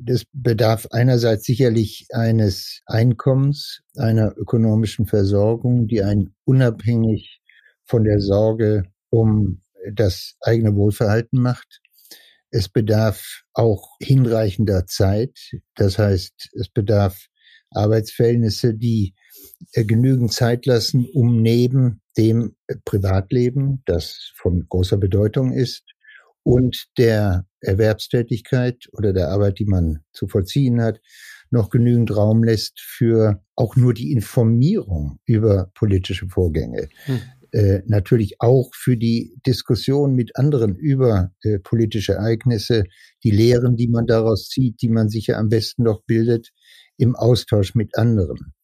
Das 0.00 0.24
bedarf 0.32 0.86
einerseits 0.90 1.44
sicherlich 1.44 2.08
eines 2.12 2.82
Einkommens, 2.86 3.82
einer 3.96 4.36
ökonomischen 4.36 5.06
Versorgung, 5.06 5.86
die 5.86 6.02
einen 6.02 6.34
unabhängig 6.44 7.40
von 7.84 8.04
der 8.04 8.20
Sorge 8.20 8.84
um 9.10 9.60
das 9.92 10.34
eigene 10.40 10.74
Wohlverhalten 10.74 11.40
macht. 11.40 11.80
Es 12.50 12.68
bedarf 12.68 13.42
auch 13.52 13.96
hinreichender 14.00 14.86
Zeit. 14.86 15.38
Das 15.74 15.98
heißt, 15.98 16.50
es 16.54 16.68
bedarf 16.68 17.26
Arbeitsverhältnisse, 17.70 18.74
die 18.74 19.14
äh, 19.72 19.84
genügend 19.84 20.32
Zeit 20.32 20.66
lassen, 20.66 21.06
um 21.12 21.42
neben 21.42 22.00
dem 22.16 22.56
Privatleben, 22.84 23.82
das 23.86 24.32
von 24.36 24.66
großer 24.68 24.96
Bedeutung 24.96 25.52
ist, 25.52 25.84
und 26.46 26.86
der 26.96 27.44
Erwerbstätigkeit 27.60 28.86
oder 28.92 29.12
der 29.12 29.30
Arbeit, 29.30 29.58
die 29.58 29.64
man 29.64 30.04
zu 30.12 30.28
vollziehen 30.28 30.80
hat, 30.80 31.00
noch 31.50 31.70
genügend 31.70 32.16
Raum 32.16 32.44
lässt 32.44 32.78
für 32.80 33.42
auch 33.56 33.74
nur 33.74 33.92
die 33.94 34.12
Informierung 34.12 35.18
über 35.24 35.72
politische 35.74 36.28
Vorgänge. 36.28 36.88
Hm. 37.06 37.20
Äh, 37.50 37.82
natürlich 37.86 38.40
auch 38.40 38.70
für 38.76 38.96
die 38.96 39.34
Diskussion 39.44 40.14
mit 40.14 40.36
anderen 40.36 40.76
über 40.76 41.32
äh, 41.42 41.58
politische 41.58 42.12
Ereignisse, 42.12 42.84
die 43.24 43.32
Lehren, 43.32 43.74
die 43.74 43.88
man 43.88 44.06
daraus 44.06 44.48
zieht, 44.48 44.80
die 44.82 44.88
man 44.88 45.08
sich 45.08 45.26
ja 45.26 45.38
am 45.38 45.48
besten 45.48 45.82
noch 45.82 46.04
bildet, 46.04 46.52
im 46.96 47.16
Austausch 47.16 47.74
mit 47.74 47.98
anderen. 47.98 48.54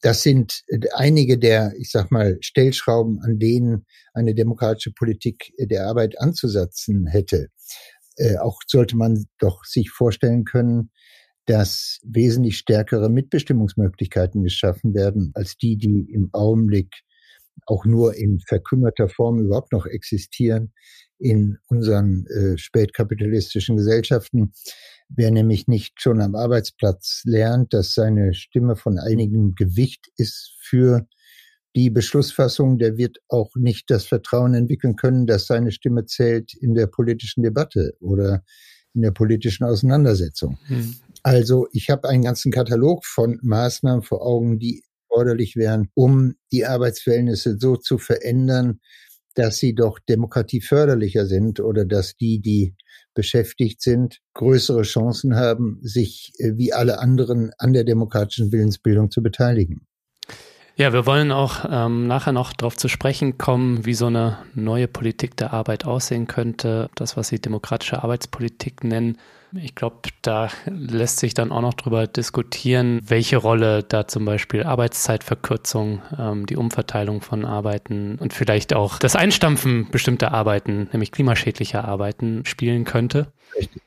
Das 0.00 0.22
sind 0.22 0.62
äh, 0.68 0.80
einige 0.94 1.38
der, 1.38 1.72
ich 1.78 1.90
sag 1.90 2.10
mal, 2.10 2.38
Stellschrauben, 2.40 3.20
an 3.22 3.38
denen 3.38 3.86
eine 4.14 4.34
demokratische 4.34 4.92
Politik 4.92 5.52
äh, 5.58 5.66
der 5.66 5.86
Arbeit 5.86 6.20
anzusetzen 6.20 7.06
hätte. 7.06 7.48
Äh, 8.16 8.38
auch 8.38 8.60
sollte 8.66 8.96
man 8.96 9.26
doch 9.38 9.64
sich 9.64 9.90
vorstellen 9.90 10.44
können, 10.44 10.90
dass 11.46 12.00
wesentlich 12.04 12.58
stärkere 12.58 13.08
Mitbestimmungsmöglichkeiten 13.08 14.42
geschaffen 14.42 14.94
werden 14.94 15.32
als 15.34 15.56
die, 15.56 15.76
die 15.76 16.10
im 16.12 16.30
Augenblick 16.32 17.02
auch 17.66 17.84
nur 17.84 18.14
in 18.14 18.40
verkümmerter 18.40 19.08
Form 19.08 19.40
überhaupt 19.40 19.72
noch 19.72 19.86
existieren 19.86 20.72
in 21.20 21.58
unseren 21.68 22.26
äh, 22.26 22.58
spätkapitalistischen 22.58 23.76
Gesellschaften. 23.76 24.52
Wer 25.08 25.30
nämlich 25.30 25.68
nicht 25.68 26.00
schon 26.00 26.20
am 26.20 26.34
Arbeitsplatz 26.34 27.22
lernt, 27.24 27.72
dass 27.72 27.94
seine 27.94 28.34
Stimme 28.34 28.76
von 28.76 28.98
einigem 28.98 29.54
Gewicht 29.54 30.08
ist 30.16 30.54
für 30.60 31.06
die 31.76 31.90
Beschlussfassung, 31.90 32.78
der 32.78 32.96
wird 32.96 33.18
auch 33.28 33.54
nicht 33.54 33.90
das 33.90 34.06
Vertrauen 34.06 34.54
entwickeln 34.54 34.96
können, 34.96 35.26
dass 35.26 35.46
seine 35.46 35.70
Stimme 35.70 36.04
zählt 36.06 36.54
in 36.54 36.74
der 36.74 36.86
politischen 36.86 37.42
Debatte 37.42 37.94
oder 38.00 38.42
in 38.94 39.02
der 39.02 39.12
politischen 39.12 39.64
Auseinandersetzung. 39.64 40.58
Hm. 40.66 40.94
Also 41.22 41.68
ich 41.72 41.90
habe 41.90 42.08
einen 42.08 42.24
ganzen 42.24 42.50
Katalog 42.50 43.04
von 43.04 43.38
Maßnahmen 43.42 44.02
vor 44.02 44.26
Augen, 44.26 44.58
die 44.58 44.82
erforderlich 45.10 45.56
wären, 45.56 45.88
um 45.94 46.34
die 46.52 46.66
Arbeitsverhältnisse 46.66 47.58
so 47.58 47.76
zu 47.76 47.98
verändern, 47.98 48.80
dass 49.34 49.58
sie 49.58 49.74
doch 49.74 49.98
demokratieförderlicher 49.98 51.26
sind 51.26 51.60
oder 51.60 51.84
dass 51.84 52.16
die, 52.16 52.40
die 52.40 52.74
beschäftigt 53.14 53.82
sind, 53.82 54.20
größere 54.34 54.82
Chancen 54.82 55.36
haben, 55.36 55.78
sich 55.82 56.32
äh, 56.38 56.56
wie 56.56 56.72
alle 56.72 57.00
anderen 57.00 57.50
an 57.58 57.72
der 57.72 57.84
demokratischen 57.84 58.52
Willensbildung 58.52 59.10
zu 59.10 59.22
beteiligen. 59.22 59.86
Ja, 60.76 60.92
wir 60.92 61.04
wollen 61.04 61.30
auch 61.30 61.66
ähm, 61.68 62.06
nachher 62.06 62.32
noch 62.32 62.52
darauf 62.54 62.76
zu 62.76 62.88
sprechen 62.88 63.36
kommen, 63.36 63.84
wie 63.84 63.92
so 63.94 64.06
eine 64.06 64.38
neue 64.54 64.88
Politik 64.88 65.36
der 65.36 65.52
Arbeit 65.52 65.84
aussehen 65.84 66.26
könnte. 66.26 66.88
Das, 66.94 67.16
was 67.16 67.28
Sie 67.28 67.38
demokratische 67.38 68.02
Arbeitspolitik 68.02 68.82
nennen. 68.82 69.18
Ich 69.52 69.74
glaube, 69.74 69.96
da 70.22 70.48
lässt 70.66 71.18
sich 71.18 71.34
dann 71.34 71.50
auch 71.50 71.60
noch 71.60 71.74
drüber 71.74 72.06
diskutieren, 72.06 73.00
welche 73.02 73.36
Rolle 73.36 73.82
da 73.82 74.06
zum 74.06 74.24
Beispiel 74.24 74.62
Arbeitszeitverkürzung, 74.62 76.02
ähm, 76.18 76.46
die 76.46 76.56
Umverteilung 76.56 77.20
von 77.20 77.44
Arbeiten 77.44 78.16
und 78.20 78.32
vielleicht 78.32 78.74
auch 78.74 78.98
das 78.98 79.16
Einstampfen 79.16 79.90
bestimmter 79.90 80.32
Arbeiten, 80.32 80.88
nämlich 80.92 81.10
klimaschädlicher 81.10 81.84
Arbeiten, 81.84 82.44
spielen 82.44 82.84
könnte. 82.84 83.32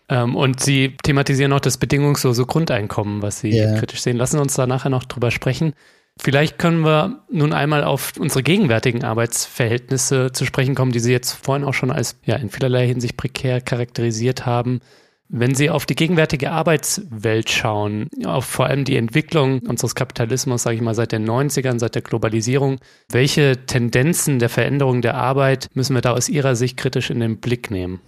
Ähm, 0.10 0.36
und 0.36 0.60
Sie 0.60 0.98
thematisieren 1.04 1.54
auch 1.54 1.62
das 1.62 1.78
bedingungslose 1.78 2.46
Grundeinkommen, 2.46 3.22
was 3.22 3.40
Sie 3.40 3.52
ja. 3.52 3.78
kritisch 3.78 4.02
sehen. 4.02 4.18
Lassen 4.18 4.38
Sie 4.38 4.42
uns 4.42 4.56
da 4.56 4.68
nachher 4.68 4.90
noch 4.90 5.06
drüber 5.06 5.32
sprechen. 5.32 5.74
Vielleicht 6.22 6.60
können 6.60 6.86
wir 6.86 7.24
nun 7.32 7.54
einmal 7.54 7.84
auf 7.84 8.14
unsere 8.20 8.44
gegenwärtigen 8.44 9.04
Arbeitsverhältnisse 9.04 10.32
zu 10.32 10.46
sprechen 10.46 10.76
kommen, 10.76 10.92
die 10.92 11.00
Sie 11.00 11.12
jetzt 11.12 11.32
vorhin 11.32 11.66
auch 11.66 11.74
schon 11.74 11.90
als 11.90 12.20
ja 12.26 12.36
in 12.36 12.50
vielerlei 12.50 12.86
Hinsicht 12.86 13.18
prekär 13.18 13.62
charakterisiert 13.62 14.46
haben. 14.46 14.82
Wenn 15.30 15.56
Sie 15.56 15.70
auf 15.70 15.86
die 15.86 15.96
gegenwärtige 15.96 16.52
Arbeitswelt 16.52 17.50
schauen, 17.50 18.10
auf 18.26 18.46
vor 18.46 18.68
allem 18.68 18.84
die 18.84 18.98
Entwicklung 18.98 19.60
unseres 19.68 19.96
Kapitalismus, 19.96 20.64
sage 20.64 20.76
ich 20.76 20.82
mal, 20.82 20.94
seit 20.94 21.12
den 21.12 21.28
90ern, 21.28 21.80
seit 21.80 21.96
der 21.96 22.02
Globalisierung, 22.02 22.80
welche 23.10 23.66
Tendenzen 23.66 24.40
der 24.40 24.50
Veränderung 24.50 25.02
der 25.02 25.16
Arbeit 25.16 25.70
müssen 25.74 25.96
wir 25.96 26.02
da 26.02 26.12
aus 26.14 26.30
Ihrer 26.30 26.56
Sicht 26.56 26.78
kritisch 26.78 27.10
in 27.10 27.20
den 27.20 27.40
Blick 27.40 27.72
nehmen? 27.72 28.02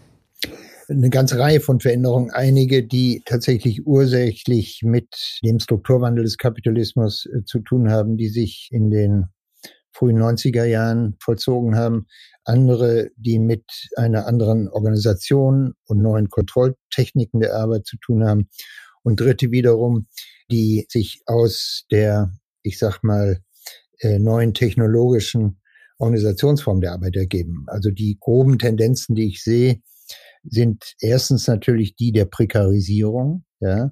eine 0.90 1.10
ganze 1.10 1.40
Reihe 1.40 1.62
von 1.62 1.80
Veränderungen, 1.80 2.32
einige, 2.32 2.84
die 2.86 3.22
tatsächlich 3.26 3.86
ursächlich 3.86 4.82
mit 4.84 5.40
dem 5.44 5.60
Strukturwandel 5.60 6.24
des 6.24 6.38
Kapitalismus 6.38 7.26
äh, 7.26 7.44
zu 7.44 7.60
tun 7.60 7.90
haben, 7.90 8.18
die 8.18 8.30
sich 8.30 8.70
in 8.72 8.90
den 8.90 9.26
frühen 9.92 10.22
90er 10.22 10.66
Jahren 10.66 11.16
vollzogen 11.20 11.76
haben, 11.76 12.08
andere, 12.46 13.10
die 13.18 13.40
mit 13.40 13.66
einer 13.98 14.28
anderen 14.28 14.70
Organisation 14.70 15.74
und 15.86 16.02
neuen 16.02 16.30
Kontrolltechniken 16.30 17.40
der 17.40 17.56
Arbeit 17.56 17.86
zu 17.86 17.98
tun 17.98 18.24
haben 18.24 18.50
und 19.04 19.20
dritte 19.20 19.52
wiederum, 19.52 20.08
die 20.52 20.86
sich 20.90 21.22
aus 21.26 21.86
der, 21.92 22.32
ich 22.64 22.78
sag 22.78 23.04
mal, 23.04 23.40
äh, 24.00 24.20
neuen 24.20 24.54
technologischen 24.54 25.62
Organisationsform 25.98 26.82
der 26.82 26.94
Arbeit 26.94 27.16
ergeben. 27.16 27.66
Also 27.68 27.90
die 27.90 28.18
groben 28.20 28.60
Tendenzen, 28.60 29.16
die 29.16 29.28
ich 29.28 29.44
sehe, 29.44 29.82
sind 30.44 30.94
erstens 31.00 31.48
natürlich 31.48 31.96
die 31.96 32.12
der 32.12 32.26
Prekarisierung. 32.26 33.46
Ja, 33.60 33.92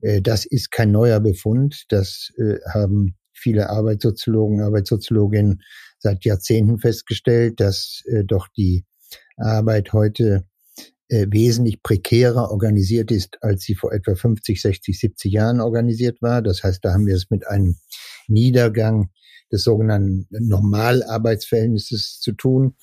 äh, 0.00 0.20
das 0.22 0.44
ist 0.44 0.70
kein 0.70 0.90
neuer 0.90 1.20
Befund. 1.20 1.84
Das 1.88 2.30
äh, 2.38 2.56
haben 2.72 3.16
viele 3.32 3.70
Arbeitssoziologen, 3.70 4.62
Arbeitssoziologinnen 4.62 5.62
seit 6.02 6.24
Jahrzehnten 6.24 6.78
festgestellt, 6.78 7.60
dass 7.60 8.02
äh, 8.06 8.24
doch 8.24 8.48
die 8.48 8.84
Arbeit 9.36 9.92
heute 9.92 10.44
wesentlich 11.08 11.82
prekärer 11.82 12.50
organisiert 12.50 13.10
ist, 13.10 13.36
als 13.42 13.64
sie 13.64 13.74
vor 13.74 13.92
etwa 13.92 14.14
50, 14.14 14.62
60, 14.62 14.98
70 14.98 15.30
Jahren 15.30 15.60
organisiert 15.60 16.22
war. 16.22 16.40
Das 16.40 16.62
heißt, 16.62 16.82
da 16.82 16.94
haben 16.94 17.06
wir 17.06 17.16
es 17.16 17.28
mit 17.28 17.46
einem 17.46 17.76
Niedergang 18.28 19.10
des 19.52 19.62
sogenannten 19.62 20.26
Normalarbeitsverhältnisses 20.30 22.18
zu 22.20 22.32
tun. 22.32 22.74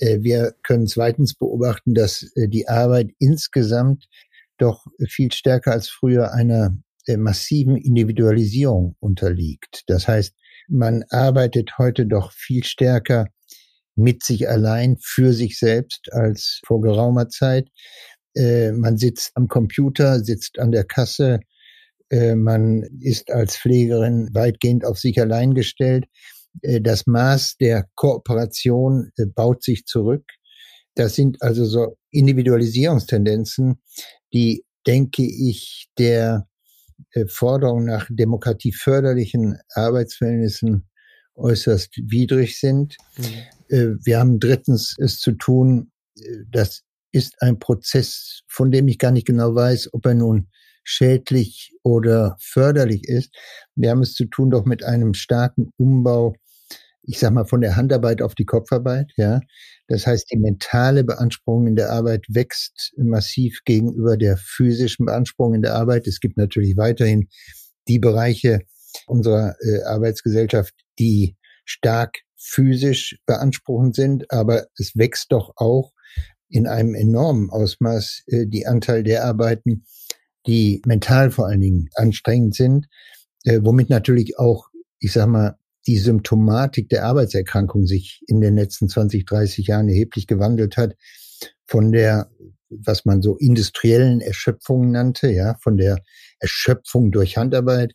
Mhm. 0.00 0.24
Wir 0.24 0.54
können 0.62 0.88
zweitens 0.88 1.34
beobachten, 1.34 1.94
dass 1.94 2.30
äh, 2.34 2.48
die 2.48 2.68
Arbeit 2.68 3.10
insgesamt 3.18 4.08
doch 4.58 4.86
viel 5.08 5.32
stärker 5.32 5.72
als 5.72 5.88
früher 5.88 6.32
einer 6.32 6.76
äh, 7.06 7.16
massiven 7.16 7.76
Individualisierung 7.76 8.96
unterliegt. 8.98 9.84
Das 9.86 10.08
heißt, 10.08 10.34
man 10.70 11.04
arbeitet 11.10 11.78
heute 11.78 12.06
doch 12.06 12.32
viel 12.32 12.64
stärker 12.64 13.26
mit 13.96 14.22
sich 14.22 14.48
allein, 14.48 14.96
für 15.00 15.32
sich 15.32 15.58
selbst 15.58 16.12
als 16.12 16.60
vor 16.64 16.80
geraumer 16.80 17.28
Zeit. 17.28 17.68
Äh, 18.34 18.72
man 18.72 18.96
sitzt 18.96 19.32
am 19.34 19.48
Computer, 19.48 20.20
sitzt 20.20 20.58
an 20.58 20.70
der 20.70 20.84
Kasse, 20.84 21.40
äh, 22.10 22.34
man 22.34 22.82
ist 23.00 23.30
als 23.30 23.56
Pflegerin 23.56 24.30
weitgehend 24.32 24.84
auf 24.84 24.98
sich 24.98 25.20
allein 25.20 25.54
gestellt. 25.54 26.06
Äh, 26.62 26.80
das 26.80 27.06
Maß 27.06 27.56
der 27.60 27.86
Kooperation 27.96 29.10
baut 29.34 29.62
sich 29.62 29.84
zurück. 29.84 30.24
Das 30.94 31.14
sind 31.14 31.42
also 31.42 31.64
so 31.64 31.96
Individualisierungstendenzen, 32.10 33.80
die, 34.32 34.64
denke 34.86 35.22
ich, 35.22 35.88
der 35.98 36.48
äh, 37.12 37.26
Forderung 37.26 37.84
nach 37.84 38.06
demokratieförderlichen 38.10 39.58
Arbeitsverhältnissen 39.74 40.88
äußerst 41.34 41.96
widrig 42.10 42.58
sind. 42.58 42.96
Mhm. 43.16 43.98
Wir 44.02 44.18
haben 44.18 44.40
drittens 44.40 44.96
es 44.98 45.20
zu 45.20 45.32
tun, 45.32 45.92
das 46.50 46.82
ist 47.12 47.40
ein 47.40 47.58
Prozess, 47.58 48.42
von 48.48 48.70
dem 48.70 48.88
ich 48.88 48.98
gar 48.98 49.12
nicht 49.12 49.26
genau 49.26 49.54
weiß, 49.54 49.94
ob 49.94 50.06
er 50.06 50.14
nun 50.14 50.48
schädlich 50.82 51.72
oder 51.82 52.36
förderlich 52.40 53.04
ist. 53.08 53.34
Wir 53.74 53.90
haben 53.90 54.02
es 54.02 54.14
zu 54.14 54.24
tun 54.26 54.50
doch 54.50 54.64
mit 54.64 54.82
einem 54.82 55.14
starken 55.14 55.70
Umbau, 55.76 56.34
ich 57.10 57.18
sag 57.18 57.32
mal, 57.32 57.44
von 57.44 57.60
der 57.60 57.74
Handarbeit 57.74 58.22
auf 58.22 58.36
die 58.36 58.44
Kopfarbeit, 58.44 59.10
ja. 59.16 59.40
Das 59.88 60.06
heißt, 60.06 60.30
die 60.30 60.38
mentale 60.38 61.02
Beanspruchung 61.02 61.66
in 61.66 61.74
der 61.74 61.90
Arbeit 61.90 62.24
wächst 62.28 62.92
massiv 62.96 63.62
gegenüber 63.64 64.16
der 64.16 64.36
physischen 64.36 65.06
Beanspruchung 65.06 65.54
in 65.54 65.62
der 65.62 65.74
Arbeit. 65.74 66.06
Es 66.06 66.20
gibt 66.20 66.36
natürlich 66.36 66.76
weiterhin 66.76 67.28
die 67.88 67.98
Bereiche 67.98 68.60
unserer 69.08 69.56
äh, 69.60 69.82
Arbeitsgesellschaft, 69.82 70.72
die 71.00 71.36
stark 71.64 72.18
physisch 72.36 73.18
beanspruchend 73.26 73.96
sind, 73.96 74.30
aber 74.30 74.66
es 74.78 74.92
wächst 74.94 75.32
doch 75.32 75.52
auch 75.56 75.92
in 76.48 76.68
einem 76.68 76.94
enormen 76.94 77.50
Ausmaß 77.50 78.22
äh, 78.28 78.46
die 78.46 78.68
Anteil 78.68 79.02
der 79.02 79.24
Arbeiten, 79.24 79.84
die 80.46 80.80
mental 80.86 81.32
vor 81.32 81.48
allen 81.48 81.60
Dingen 81.60 81.88
anstrengend 81.96 82.54
sind, 82.54 82.86
äh, 83.42 83.58
womit 83.64 83.90
natürlich 83.90 84.38
auch, 84.38 84.68
ich 85.00 85.12
sag 85.12 85.26
mal, 85.26 85.56
die 85.90 85.98
Symptomatik 85.98 86.88
der 86.88 87.04
Arbeitserkrankung 87.04 87.84
sich 87.84 88.22
in 88.28 88.40
den 88.40 88.54
letzten 88.54 88.88
20, 88.88 89.26
30 89.26 89.66
Jahren 89.66 89.88
erheblich 89.88 90.28
gewandelt 90.28 90.76
hat. 90.76 90.94
Von 91.66 91.90
der, 91.90 92.30
was 92.68 93.04
man 93.04 93.22
so 93.22 93.36
industriellen 93.36 94.20
Erschöpfung 94.20 94.92
nannte, 94.92 95.32
ja, 95.32 95.56
von 95.60 95.76
der 95.76 95.98
Erschöpfung 96.38 97.10
durch 97.10 97.36
Handarbeit 97.36 97.90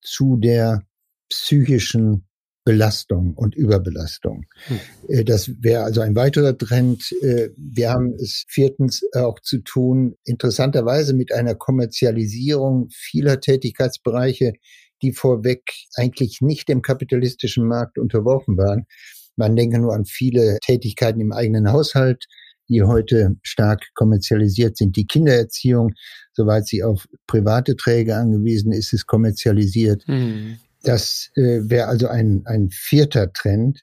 zu 0.00 0.36
der 0.36 0.82
psychischen 1.28 2.28
Belastung 2.64 3.34
und 3.34 3.56
Überbelastung. 3.56 4.44
Hm. 5.08 5.24
Das 5.24 5.50
wäre 5.60 5.82
also 5.82 6.00
ein 6.00 6.14
weiterer 6.14 6.56
Trend. 6.56 7.10
Äh, 7.22 7.50
wir 7.56 7.90
haben 7.90 8.14
es 8.14 8.44
viertens 8.46 9.02
auch 9.14 9.40
zu 9.40 9.58
tun, 9.58 10.14
interessanterweise 10.22 11.12
mit 11.12 11.32
einer 11.32 11.56
Kommerzialisierung 11.56 12.88
vieler 12.92 13.40
Tätigkeitsbereiche, 13.40 14.52
die 15.02 15.12
vorweg 15.12 15.62
eigentlich 15.96 16.40
nicht 16.40 16.68
dem 16.68 16.82
kapitalistischen 16.82 17.66
Markt 17.66 17.98
unterworfen 17.98 18.56
waren. 18.56 18.86
Man 19.36 19.56
denke 19.56 19.78
nur 19.78 19.94
an 19.94 20.04
viele 20.04 20.58
Tätigkeiten 20.62 21.20
im 21.20 21.32
eigenen 21.32 21.72
Haushalt, 21.72 22.26
die 22.68 22.82
heute 22.82 23.36
stark 23.42 23.82
kommerzialisiert 23.94 24.76
sind. 24.76 24.96
Die 24.96 25.06
Kindererziehung, 25.06 25.92
soweit 26.32 26.66
sie 26.66 26.82
auf 26.82 27.06
private 27.26 27.76
Träger 27.76 28.18
angewiesen 28.18 28.72
ist, 28.72 28.92
ist 28.92 29.06
kommerzialisiert. 29.06 30.04
Mhm. 30.06 30.58
Das 30.82 31.30
äh, 31.36 31.60
wäre 31.62 31.86
also 31.86 32.08
ein, 32.08 32.42
ein 32.44 32.70
vierter 32.70 33.32
Trend. 33.32 33.80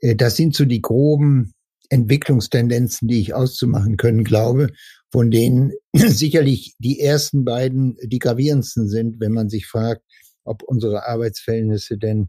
Äh, 0.00 0.16
das 0.16 0.36
sind 0.36 0.54
so 0.54 0.64
die 0.64 0.80
groben 0.80 1.52
Entwicklungstendenzen, 1.90 3.08
die 3.08 3.20
ich 3.20 3.34
auszumachen 3.34 3.96
können 3.96 4.24
glaube, 4.24 4.68
von 5.10 5.30
denen 5.30 5.72
sicherlich 5.94 6.74
die 6.78 7.00
ersten 7.00 7.44
beiden 7.44 7.96
die 8.02 8.18
gravierendsten 8.18 8.88
sind, 8.88 9.20
wenn 9.20 9.32
man 9.32 9.48
sich 9.48 9.66
fragt, 9.66 10.02
ob 10.48 10.62
unsere 10.62 11.06
Arbeitsverhältnisse 11.06 11.98
denn 11.98 12.28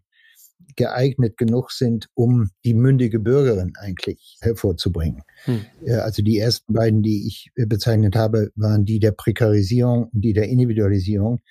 geeignet 0.75 1.37
genug 1.37 1.71
sind, 1.71 2.07
um 2.13 2.49
die 2.65 2.73
mündige 2.73 3.19
Bürgerin 3.19 3.73
eigentlich 3.77 4.37
hervorzubringen. 4.41 5.23
Hm. 5.45 5.65
Also 5.87 6.21
die 6.21 6.37
ersten 6.37 6.73
beiden, 6.73 7.01
die 7.01 7.27
ich 7.27 7.51
bezeichnet 7.55 8.15
habe, 8.15 8.51
waren 8.55 8.85
die 8.85 8.99
der 8.99 9.11
Prekarisierung 9.11 10.09
und 10.13 10.21
die 10.21 10.33
der 10.33 10.49
Individualisierung 10.49 11.41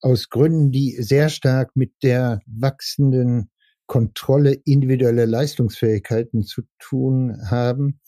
aus 0.00 0.28
Gründen, 0.28 0.72
die 0.72 0.96
sehr 1.00 1.28
stark 1.28 1.76
mit 1.76 1.92
der 2.02 2.40
wachsenden 2.46 3.50
Kontrolle 3.86 4.54
individueller 4.64 5.26
Leistungsfähigkeiten 5.26 6.42
zu 6.42 6.62
tun 6.78 7.38
haben. 7.50 8.00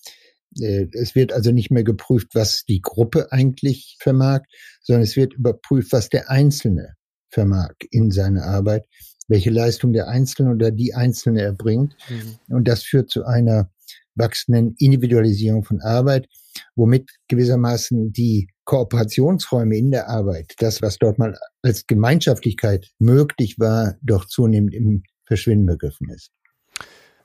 Äh, 0.61 0.87
es 0.93 1.15
wird 1.15 1.33
also 1.33 1.53
nicht 1.53 1.71
mehr 1.71 1.85
geprüft, 1.85 2.35
was 2.35 2.65
die 2.65 2.81
Gruppe 2.81 3.33
eigentlich 3.33 3.97
vermag, 4.01 4.41
sondern 4.83 5.03
es 5.03 5.17
wird 5.17 5.35
überprüft, 5.35 5.93
was 5.93 6.09
der 6.09 6.31
Einzelne 6.31 6.95
vermag 7.35 7.75
in 7.91 8.11
seiner 8.11 8.45
Arbeit, 8.45 8.87
welche 9.29 9.51
Leistung 9.51 9.93
der 9.93 10.09
Einzelne 10.09 10.53
oder 10.53 10.71
die 10.71 10.95
Einzelne 10.95 11.43
erbringt. 11.43 11.95
Mhm. 12.09 12.57
Und 12.57 12.69
das 12.69 12.83
führt 12.83 13.11
zu 13.11 13.25
einer 13.25 13.71
wachsenden 14.15 14.75
Individualisierung 14.79 15.65
von 15.65 15.81
Arbeit, 15.81 16.29
womit 16.77 17.11
gewissermaßen 17.29 18.13
die 18.13 18.49
Kooperationsräume 18.65 19.77
in 19.77 19.91
der 19.91 20.09
Arbeit, 20.09 20.55
das, 20.59 20.81
was 20.81 20.99
dort 20.99 21.19
mal 21.19 21.37
als 21.63 21.87
Gemeinschaftlichkeit 21.87 22.93
möglich 22.99 23.59
war, 23.59 23.97
doch 24.03 24.25
zunehmend 24.27 24.75
im 24.75 25.03
Verschwinden 25.27 25.67
begriffen 25.67 26.11
ist. 26.11 26.31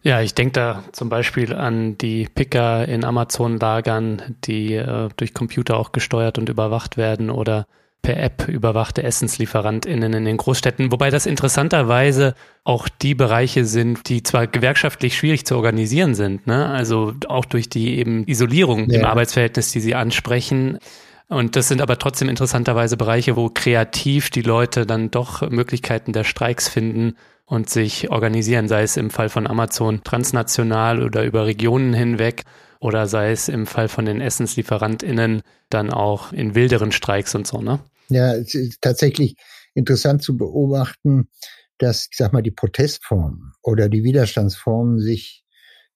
Ja, 0.01 0.21
ich 0.21 0.33
denke 0.33 0.53
da 0.53 0.83
zum 0.93 1.09
Beispiel 1.09 1.53
an 1.53 1.97
die 1.97 2.27
Picker 2.33 2.87
in 2.87 3.03
Amazon-Lagern, 3.03 4.37
die 4.45 4.73
äh, 4.75 5.09
durch 5.17 5.33
Computer 5.33 5.77
auch 5.77 5.91
gesteuert 5.91 6.37
und 6.37 6.47
überwacht 6.47 6.95
werden 6.95 7.29
oder 7.29 7.67
per 8.01 8.17
App 8.17 8.47
überwachte 8.47 9.03
EssenslieferantInnen 9.03 10.13
in 10.13 10.25
den 10.25 10.37
Großstädten, 10.37 10.91
wobei 10.91 11.09
das 11.09 11.25
interessanterweise 11.25 12.33
auch 12.63 12.87
die 12.87 13.15
Bereiche 13.15 13.65
sind, 13.65 14.09
die 14.09 14.23
zwar 14.23 14.47
gewerkschaftlich 14.47 15.17
schwierig 15.17 15.45
zu 15.45 15.55
organisieren 15.55 16.15
sind, 16.15 16.47
ne? 16.47 16.67
also 16.67 17.13
auch 17.27 17.45
durch 17.45 17.69
die 17.69 17.97
eben 17.97 18.25
Isolierung 18.27 18.89
ja. 18.89 18.99
im 18.99 19.05
Arbeitsverhältnis, 19.05 19.71
die 19.71 19.81
Sie 19.81 19.95
ansprechen. 19.95 20.79
Und 21.27 21.55
das 21.55 21.67
sind 21.67 21.81
aber 21.81 21.99
trotzdem 21.99 22.29
interessanterweise 22.29 22.97
Bereiche, 22.97 23.35
wo 23.35 23.49
kreativ 23.49 24.29
die 24.31 24.41
Leute 24.41 24.85
dann 24.85 25.11
doch 25.11 25.47
Möglichkeiten 25.49 26.11
der 26.11 26.23
Streiks 26.23 26.67
finden 26.67 27.15
und 27.45 27.69
sich 27.69 28.09
organisieren, 28.11 28.67
sei 28.67 28.83
es 28.83 28.97
im 28.97 29.09
Fall 29.09 29.29
von 29.29 29.45
Amazon 29.45 30.03
transnational 30.03 31.03
oder 31.03 31.23
über 31.23 31.45
Regionen 31.45 31.93
hinweg 31.93 32.43
oder 32.79 33.07
sei 33.07 33.31
es 33.31 33.49
im 33.49 33.65
Fall 33.67 33.87
von 33.87 34.05
den 34.05 34.21
EssenslieferantInnen 34.21 35.41
dann 35.69 35.91
auch 35.91 36.31
in 36.31 36.55
wilderen 36.55 36.91
Streiks 36.91 37.35
und 37.35 37.45
so, 37.45 37.61
ne? 37.61 37.79
Ja, 38.09 38.33
es 38.33 38.55
ist 38.55 38.81
tatsächlich 38.81 39.35
interessant 39.75 40.23
zu 40.23 40.35
beobachten, 40.37 41.29
dass, 41.77 42.07
ich 42.11 42.17
sag 42.17 42.33
mal, 42.33 42.41
die 42.41 42.51
Protestformen 42.51 43.53
oder 43.61 43.87
die 43.89 44.03
Widerstandsformen 44.03 44.99
sich 44.99 45.43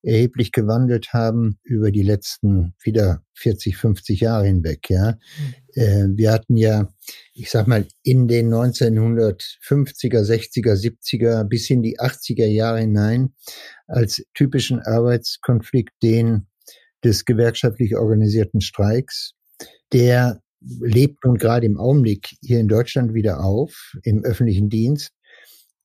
erheblich 0.03 0.51
gewandelt 0.51 1.13
haben 1.13 1.59
über 1.63 1.89
die 1.89 2.03
letzten 2.03 2.75
wieder 2.83 3.23
40, 3.35 3.77
50 3.77 4.19
Jahre 4.19 4.45
hinweg. 4.45 4.89
Ja, 4.89 5.17
mhm. 5.75 6.17
wir 6.17 6.31
hatten 6.31 6.57
ja, 6.57 6.89
ich 7.33 7.49
sag 7.49 7.67
mal, 7.67 7.87
in 8.03 8.27
den 8.27 8.53
1950er, 8.53 10.21
60er, 10.21 10.75
70er 10.75 11.45
bis 11.45 11.69
in 11.69 11.81
die 11.81 11.99
80er 11.99 12.45
Jahre 12.45 12.81
hinein 12.81 13.33
als 13.87 14.23
typischen 14.33 14.81
Arbeitskonflikt 14.81 15.93
den 16.03 16.47
des 17.03 17.25
gewerkschaftlich 17.25 17.95
organisierten 17.95 18.61
Streiks. 18.61 19.33
Der 19.91 20.41
lebt 20.79 21.23
nun 21.25 21.35
gerade 21.35 21.65
im 21.65 21.77
Augenblick 21.77 22.35
hier 22.41 22.59
in 22.59 22.67
Deutschland 22.67 23.13
wieder 23.13 23.43
auf, 23.43 23.93
im 24.03 24.23
öffentlichen 24.23 24.69
Dienst 24.69 25.11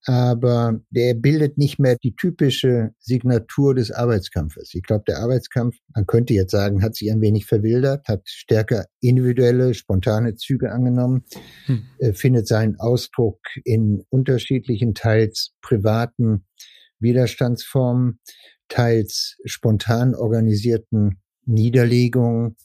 aber 0.09 0.81
der 0.89 1.13
bildet 1.13 1.59
nicht 1.59 1.79
mehr 1.79 1.97
die 1.97 2.17
typische 2.17 2.93
Signatur 2.99 3.75
des 3.75 3.91
Arbeitskampfes. 3.91 4.73
Ich 4.73 4.83
glaube, 4.83 5.05
der 5.07 5.19
Arbeitskampf, 5.19 5.77
man 5.95 6.07
könnte 6.07 6.33
jetzt 6.33 6.53
sagen, 6.53 6.83
hat 6.83 6.95
sich 6.95 7.13
ein 7.13 7.21
wenig 7.21 7.45
verwildert, 7.45 8.09
hat 8.09 8.23
stärker 8.25 8.87
individuelle, 9.01 9.75
spontane 9.75 10.35
Züge 10.35 10.73
angenommen, 10.73 11.25
hm. 11.67 11.83
äh, 11.99 12.15
findet 12.15 12.49
seinen 12.49 12.81
Ausdruck 12.81 13.39
in 13.65 14.03
unterschiedlichen, 14.09 14.95
teils 14.95 15.53
privaten 15.61 16.47
Widerstandsformen, 17.01 18.19
teils 18.69 19.37
spontan 19.45 20.15
organisierten 20.15 21.21
Niederlegungen, 21.45 22.57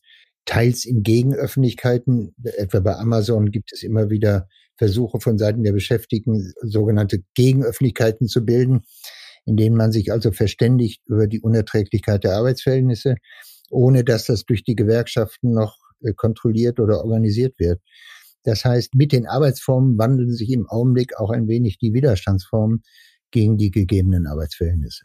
teils 0.46 0.86
in 0.86 1.04
Gegenöffentlichkeiten. 1.04 2.36
Etwa 2.44 2.80
bei 2.80 2.96
Amazon 2.96 3.52
gibt 3.52 3.72
es 3.74 3.84
immer 3.84 4.10
wieder 4.10 4.48
Versuche 4.78 5.20
von 5.20 5.38
Seiten 5.38 5.64
der 5.64 5.72
Beschäftigten, 5.72 6.54
sogenannte 6.62 7.24
Gegenöffentlichkeiten 7.36 8.28
zu 8.28 8.44
bilden, 8.44 8.82
in 9.46 9.56
denen 9.56 9.76
man 9.76 9.92
sich 9.92 10.12
also 10.12 10.32
verständigt 10.32 11.02
über 11.08 11.28
die 11.28 11.42
Unerträglichkeit 11.42 12.24
der 12.24 12.36
Arbeitsverhältnisse, 12.36 13.16
ohne 13.70 14.04
dass 14.04 14.26
das 14.26 14.46
durch 14.46 14.64
die 14.64 14.76
Gewerkschaften 14.76 15.54
noch 15.54 15.78
äh, 16.02 16.14
kontrolliert 16.14 16.80
oder 16.80 17.04
organisiert 17.04 17.60
wird. 17.60 17.82
Das 18.44 18.66
heißt, 18.66 18.96
mit 18.96 19.12
den 19.14 19.26
Arbeitsformen 19.26 19.98
wandeln 19.98 20.34
sich 20.34 20.52
im 20.52 20.68
Augenblick 20.68 21.18
auch 21.18 21.30
ein 21.30 21.48
wenig 21.48 21.78
die 21.78 21.94
Widerstandsformen 21.94 22.84
gegen 23.32 23.58
die 23.58 23.72
gegebenen 23.72 24.28
Arbeitsverhältnisse. 24.28 25.04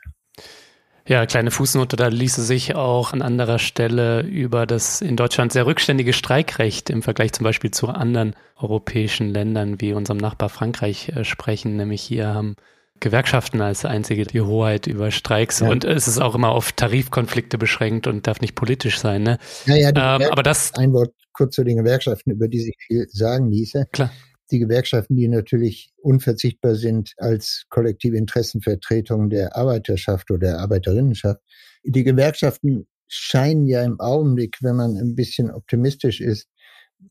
Ja, 1.08 1.24
kleine 1.24 1.50
Fußnote, 1.50 1.96
da 1.96 2.08
ließe 2.08 2.42
sich 2.42 2.74
auch 2.74 3.14
an 3.14 3.22
anderer 3.22 3.58
Stelle 3.58 4.20
über 4.20 4.66
das 4.66 5.00
in 5.00 5.16
Deutschland 5.16 5.54
sehr 5.54 5.64
rückständige 5.64 6.12
Streikrecht 6.12 6.90
im 6.90 7.02
Vergleich 7.02 7.32
zum 7.32 7.44
Beispiel 7.44 7.70
zu 7.70 7.88
anderen 7.88 8.36
europäischen 8.56 9.30
Ländern 9.30 9.80
wie 9.80 9.94
unserem 9.94 10.18
Nachbar 10.18 10.50
Frankreich 10.50 11.08
äh, 11.16 11.24
sprechen. 11.24 11.78
Nämlich 11.78 12.02
hier 12.02 12.28
haben 12.28 12.56
Gewerkschaften 13.00 13.62
als 13.62 13.86
einzige 13.86 14.24
die 14.24 14.42
Hoheit 14.42 14.86
über 14.86 15.10
Streiks 15.10 15.60
ja. 15.60 15.70
und 15.70 15.84
es 15.84 16.08
ist 16.08 16.18
auch 16.18 16.34
immer 16.34 16.50
auf 16.50 16.72
Tarifkonflikte 16.72 17.56
beschränkt 17.56 18.06
und 18.06 18.26
darf 18.26 18.42
nicht 18.42 18.54
politisch 18.54 18.98
sein. 18.98 19.22
Ne? 19.22 19.38
Ja, 19.64 19.76
ja, 19.76 19.88
ähm, 19.88 20.28
aber 20.30 20.42
das 20.42 20.74
ein 20.74 20.92
Wort 20.92 21.14
kurz 21.32 21.54
zu 21.54 21.64
den 21.64 21.78
Gewerkschaften, 21.78 22.32
über 22.32 22.48
die 22.48 22.60
sich 22.60 22.76
viel 22.86 23.06
sagen 23.08 23.50
ließe. 23.50 23.86
Klar 23.92 24.10
die 24.50 24.58
Gewerkschaften, 24.58 25.16
die 25.16 25.28
natürlich 25.28 25.92
unverzichtbar 25.96 26.74
sind 26.74 27.12
als 27.18 27.66
kollektive 27.68 28.16
Interessenvertretung 28.16 29.30
der 29.30 29.56
Arbeiterschaft 29.56 30.30
oder 30.30 30.48
der 30.48 30.58
Arbeiterinnenschaft. 30.60 31.40
Die 31.84 32.04
Gewerkschaften 32.04 32.86
scheinen 33.06 33.66
ja 33.66 33.82
im 33.82 34.00
Augenblick, 34.00 34.58
wenn 34.62 34.76
man 34.76 34.96
ein 34.96 35.14
bisschen 35.14 35.50
optimistisch 35.50 36.20
ist, 36.20 36.48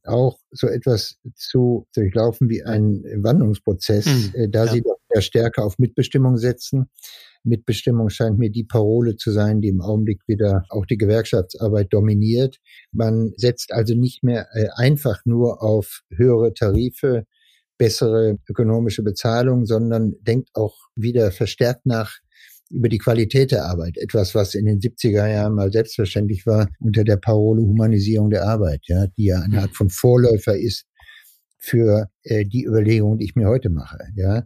auch 0.04 0.40
so 0.52 0.68
etwas 0.68 1.18
zu 1.36 1.88
durchlaufen 1.94 2.50
wie 2.50 2.64
ein 2.64 3.04
Wandlungsprozess, 3.18 4.06
mhm, 4.06 4.52
da 4.52 4.66
ja. 4.66 4.72
sie 4.72 4.82
doch 4.82 4.97
stärker 5.20 5.66
auf 5.66 5.80
Mitbestimmung 5.80 6.38
setzen. 6.38 6.90
Mitbestimmung 7.44 8.10
scheint 8.10 8.38
mir 8.38 8.52
die 8.52 8.66
Parole 8.66 9.16
zu 9.16 9.32
sein, 9.32 9.62
die 9.62 9.70
im 9.70 9.82
Augenblick 9.82 10.22
wieder 10.28 10.64
auch 10.70 10.86
die 10.86 10.98
Gewerkschaftsarbeit 10.98 11.94
dominiert. 11.94 12.58
Man 12.92 13.34
setzt 13.38 13.72
also 13.72 13.96
nicht 13.96 14.24
mehr 14.24 14.48
äh, 14.54 14.68
einfach 14.76 15.22
nur 15.26 15.64
auf 15.64 16.02
höhere 16.14 16.54
Tarife, 16.54 17.26
bessere 17.78 18.38
ökonomische 18.50 19.04
Bezahlung, 19.04 19.66
sondern 19.66 20.16
denkt 20.22 20.50
auch 20.54 20.76
wieder 20.96 21.32
verstärkt 21.32 21.86
nach 21.86 22.18
über 22.70 22.90
die 22.90 22.98
Qualität 22.98 23.52
der 23.52 23.66
Arbeit. 23.66 23.98
Etwas, 23.98 24.36
was 24.36 24.54
in 24.54 24.66
den 24.66 24.80
70er 24.80 25.28
Jahren 25.28 25.56
mal 25.56 25.72
selbstverständlich 25.72 26.46
war 26.46 26.68
unter 26.80 27.04
der 27.04 27.18
Parole 27.18 27.62
Humanisierung 27.62 28.30
der 28.30 28.46
Arbeit, 28.46 28.82
ja, 28.88 29.08
die 29.08 29.26
ja 29.26 29.40
eine 29.40 29.62
Art 29.62 29.76
von 29.76 29.90
Vorläufer 29.90 30.58
ist 30.58 30.86
für 31.58 32.10
äh, 32.24 32.46
die 32.46 32.66
Überlegung, 32.66 33.18
die 33.18 33.26
ich 33.26 33.36
mir 33.36 33.48
heute 33.48 33.70
mache, 33.70 34.00
ja. 34.16 34.44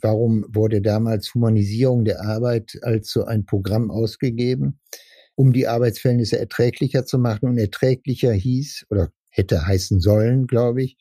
Warum 0.00 0.44
wurde 0.48 0.80
damals 0.82 1.34
Humanisierung 1.34 2.04
der 2.04 2.22
Arbeit 2.22 2.78
als 2.82 3.10
so 3.10 3.24
ein 3.24 3.46
Programm 3.46 3.90
ausgegeben? 3.90 4.80
Um 5.34 5.52
die 5.52 5.66
Arbeitsverhältnisse 5.66 6.38
erträglicher 6.38 7.04
zu 7.06 7.18
machen. 7.18 7.48
Und 7.48 7.58
erträglicher 7.58 8.32
hieß 8.32 8.86
oder 8.90 9.10
hätte 9.30 9.66
heißen 9.66 10.00
sollen, 10.00 10.46
glaube 10.46 10.82
ich, 10.82 10.96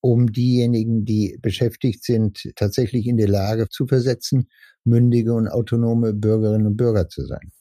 um 0.00 0.32
diejenigen, 0.32 1.04
die 1.04 1.38
beschäftigt 1.40 2.04
sind, 2.04 2.50
tatsächlich 2.56 3.06
in 3.06 3.16
der 3.16 3.28
Lage 3.28 3.68
zu 3.68 3.86
versetzen, 3.86 4.48
mündige 4.84 5.34
und 5.34 5.48
autonome 5.48 6.12
Bürgerinnen 6.14 6.66
und 6.66 6.76
Bürger 6.76 7.08
zu 7.08 7.24
sein. 7.26 7.52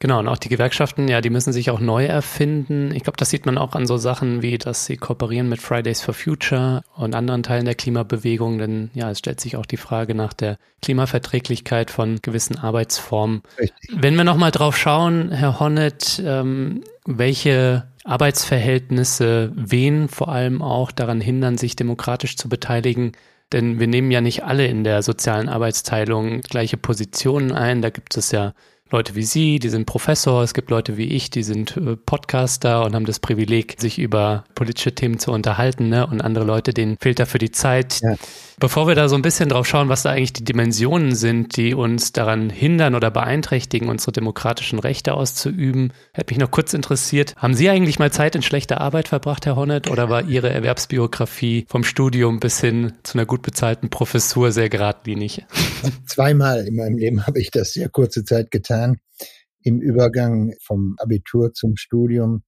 Genau, 0.00 0.20
und 0.20 0.28
auch 0.28 0.38
die 0.38 0.48
Gewerkschaften, 0.48 1.08
ja, 1.08 1.20
die 1.20 1.30
müssen 1.30 1.52
sich 1.52 1.70
auch 1.70 1.80
neu 1.80 2.04
erfinden. 2.06 2.94
Ich 2.94 3.02
glaube, 3.02 3.16
das 3.16 3.30
sieht 3.30 3.46
man 3.46 3.58
auch 3.58 3.74
an 3.74 3.86
so 3.86 3.96
Sachen 3.96 4.42
wie, 4.42 4.56
dass 4.56 4.86
sie 4.86 4.96
kooperieren 4.96 5.48
mit 5.48 5.60
Fridays 5.60 6.02
for 6.02 6.14
Future 6.14 6.82
und 6.94 7.16
anderen 7.16 7.42
Teilen 7.42 7.64
der 7.64 7.74
Klimabewegung, 7.74 8.58
denn 8.58 8.90
ja, 8.94 9.10
es 9.10 9.18
stellt 9.18 9.40
sich 9.40 9.56
auch 9.56 9.66
die 9.66 9.76
Frage 9.76 10.14
nach 10.14 10.32
der 10.32 10.58
Klimaverträglichkeit 10.82 11.90
von 11.90 12.20
gewissen 12.22 12.58
Arbeitsformen. 12.58 13.42
Richtig. 13.58 13.90
Wenn 13.92 14.14
wir 14.14 14.22
nochmal 14.22 14.52
drauf 14.52 14.76
schauen, 14.76 15.32
Herr 15.32 15.58
Honnet, 15.58 16.22
ähm, 16.24 16.84
welche 17.04 17.88
Arbeitsverhältnisse 18.04 19.50
wen 19.56 20.08
vor 20.08 20.28
allem 20.28 20.62
auch 20.62 20.92
daran 20.92 21.20
hindern, 21.20 21.58
sich 21.58 21.74
demokratisch 21.74 22.36
zu 22.36 22.48
beteiligen, 22.48 23.12
denn 23.52 23.80
wir 23.80 23.88
nehmen 23.88 24.10
ja 24.10 24.20
nicht 24.20 24.44
alle 24.44 24.66
in 24.66 24.84
der 24.84 25.02
sozialen 25.02 25.48
Arbeitsteilung 25.48 26.42
gleiche 26.42 26.76
Positionen 26.76 27.50
ein. 27.50 27.82
Da 27.82 27.90
gibt 27.90 28.16
es 28.16 28.30
ja 28.30 28.52
Leute 28.90 29.14
wie 29.14 29.22
Sie, 29.22 29.58
die 29.58 29.68
sind 29.68 29.84
Professor, 29.84 30.42
es 30.42 30.54
gibt 30.54 30.70
Leute 30.70 30.96
wie 30.96 31.08
ich, 31.08 31.30
die 31.30 31.42
sind 31.42 31.76
äh, 31.76 31.96
Podcaster 31.96 32.84
und 32.84 32.94
haben 32.94 33.04
das 33.04 33.20
Privileg, 33.20 33.76
sich 33.78 33.98
über 33.98 34.44
politische 34.54 34.94
Themen 34.94 35.18
zu 35.18 35.30
unterhalten, 35.30 35.88
ne? 35.88 36.06
Und 36.06 36.22
andere 36.22 36.44
Leute, 36.44 36.72
denen 36.72 36.96
fehlt 36.98 37.18
dafür 37.18 37.38
die 37.38 37.50
Zeit. 37.50 38.00
Ja. 38.02 38.14
Bevor 38.60 38.88
wir 38.88 38.96
da 38.96 39.08
so 39.08 39.14
ein 39.14 39.22
bisschen 39.22 39.48
drauf 39.48 39.68
schauen, 39.68 39.88
was 39.88 40.02
da 40.02 40.10
eigentlich 40.10 40.32
die 40.32 40.42
Dimensionen 40.42 41.14
sind, 41.14 41.56
die 41.56 41.74
uns 41.74 42.10
daran 42.10 42.50
hindern 42.50 42.96
oder 42.96 43.08
beeinträchtigen, 43.08 43.88
unsere 43.88 44.10
demokratischen 44.10 44.80
Rechte 44.80 45.14
auszuüben, 45.14 45.92
hätte 46.12 46.32
mich 46.32 46.40
noch 46.40 46.50
kurz 46.50 46.74
interessiert. 46.74 47.36
Haben 47.36 47.54
Sie 47.54 47.70
eigentlich 47.70 48.00
mal 48.00 48.10
Zeit 48.10 48.34
in 48.34 48.42
schlechter 48.42 48.80
Arbeit 48.80 49.06
verbracht, 49.06 49.46
Herr 49.46 49.54
Honnet, 49.54 49.88
oder 49.88 50.10
war 50.10 50.24
Ihre 50.24 50.50
Erwerbsbiografie 50.50 51.66
vom 51.68 51.84
Studium 51.84 52.40
bis 52.40 52.60
hin 52.60 52.94
zu 53.04 53.16
einer 53.16 53.26
gut 53.26 53.42
bezahlten 53.42 53.90
Professur 53.90 54.50
sehr 54.50 54.68
geradlinig? 54.68 55.44
Zweimal 56.06 56.66
in 56.66 56.74
meinem 56.74 56.98
Leben 56.98 57.28
habe 57.28 57.40
ich 57.40 57.52
das 57.52 57.74
sehr 57.74 57.88
kurze 57.88 58.24
Zeit 58.24 58.50
getan. 58.50 58.96
Im 59.62 59.80
Übergang 59.80 60.54
vom 60.60 60.96
Abitur 60.98 61.52
zum 61.52 61.76
Studium 61.76 62.42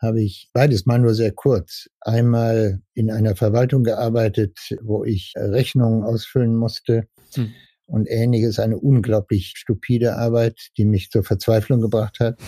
habe 0.00 0.22
ich 0.22 0.48
beides 0.52 0.86
mal 0.86 0.98
nur 0.98 1.14
sehr 1.14 1.32
kurz. 1.32 1.88
Einmal 2.00 2.80
in 2.94 3.10
einer 3.10 3.36
Verwaltung 3.36 3.84
gearbeitet, 3.84 4.58
wo 4.82 5.04
ich 5.04 5.34
Rechnungen 5.36 6.04
ausfüllen 6.04 6.54
musste. 6.56 7.08
Hm. 7.34 7.52
Und 7.86 8.06
ähnliches, 8.06 8.58
eine 8.58 8.78
unglaublich 8.78 9.54
stupide 9.56 10.16
Arbeit, 10.16 10.68
die 10.76 10.84
mich 10.84 11.10
zur 11.10 11.24
Verzweiflung 11.24 11.80
gebracht 11.80 12.20
hat. 12.20 12.38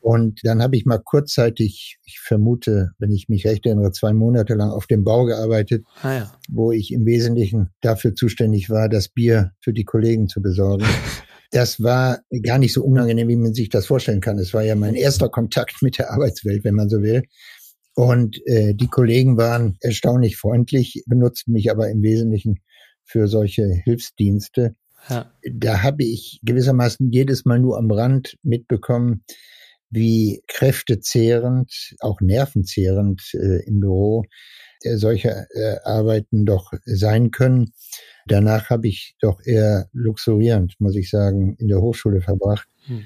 Und 0.00 0.40
dann 0.44 0.62
habe 0.62 0.76
ich 0.76 0.86
mal 0.86 0.98
kurzzeitig, 0.98 1.98
ich 2.04 2.20
vermute, 2.20 2.92
wenn 2.98 3.12
ich 3.12 3.28
mich 3.28 3.46
recht 3.46 3.66
erinnere, 3.66 3.92
zwei 3.92 4.14
Monate 4.14 4.54
lang 4.54 4.70
auf 4.70 4.86
dem 4.86 5.04
Bau 5.04 5.26
gearbeitet, 5.26 5.84
ah 6.02 6.12
ja. 6.12 6.32
wo 6.48 6.72
ich 6.72 6.92
im 6.92 7.04
Wesentlichen 7.04 7.68
dafür 7.82 8.14
zuständig 8.14 8.70
war, 8.70 8.88
das 8.88 9.08
Bier 9.08 9.52
für 9.60 9.74
die 9.74 9.84
Kollegen 9.84 10.28
zu 10.28 10.40
besorgen. 10.40 10.86
Das 11.50 11.82
war 11.82 12.20
gar 12.42 12.58
nicht 12.58 12.72
so 12.72 12.84
unangenehm, 12.84 13.28
wie 13.28 13.36
man 13.36 13.54
sich 13.54 13.68
das 13.68 13.86
vorstellen 13.86 14.20
kann. 14.20 14.38
Es 14.38 14.54
war 14.54 14.62
ja 14.62 14.76
mein 14.76 14.94
erster 14.94 15.28
Kontakt 15.28 15.82
mit 15.82 15.98
der 15.98 16.12
Arbeitswelt, 16.12 16.64
wenn 16.64 16.74
man 16.74 16.88
so 16.88 17.02
will. 17.02 17.24
Und 17.94 18.40
äh, 18.46 18.74
die 18.74 18.86
Kollegen 18.86 19.36
waren 19.36 19.76
erstaunlich 19.80 20.36
freundlich, 20.36 21.02
benutzten 21.06 21.52
mich 21.52 21.70
aber 21.70 21.90
im 21.90 22.02
Wesentlichen 22.02 22.60
für 23.04 23.26
solche 23.26 23.66
Hilfsdienste. 23.84 24.76
Ja. 25.08 25.32
Da 25.52 25.82
habe 25.82 26.04
ich 26.04 26.40
gewissermaßen 26.44 27.10
jedes 27.10 27.44
Mal 27.44 27.58
nur 27.58 27.78
am 27.78 27.90
Rand 27.90 28.36
mitbekommen, 28.42 29.24
wie 29.90 30.42
kräftezehrend, 30.46 31.96
auch 31.98 32.20
nervenzehrend 32.20 33.22
äh, 33.34 33.64
im 33.66 33.80
Büro 33.80 34.24
äh, 34.82 34.96
solche 34.96 35.46
äh, 35.50 35.76
Arbeiten 35.82 36.46
doch 36.46 36.72
sein 36.84 37.30
können. 37.30 37.72
Danach 38.30 38.70
habe 38.70 38.86
ich 38.86 39.16
doch 39.20 39.44
eher 39.44 39.88
luxurierend, 39.92 40.76
muss 40.78 40.94
ich 40.94 41.10
sagen, 41.10 41.56
in 41.58 41.66
der 41.66 41.80
Hochschule 41.80 42.20
verbracht. 42.20 42.68
Hm. 42.86 43.02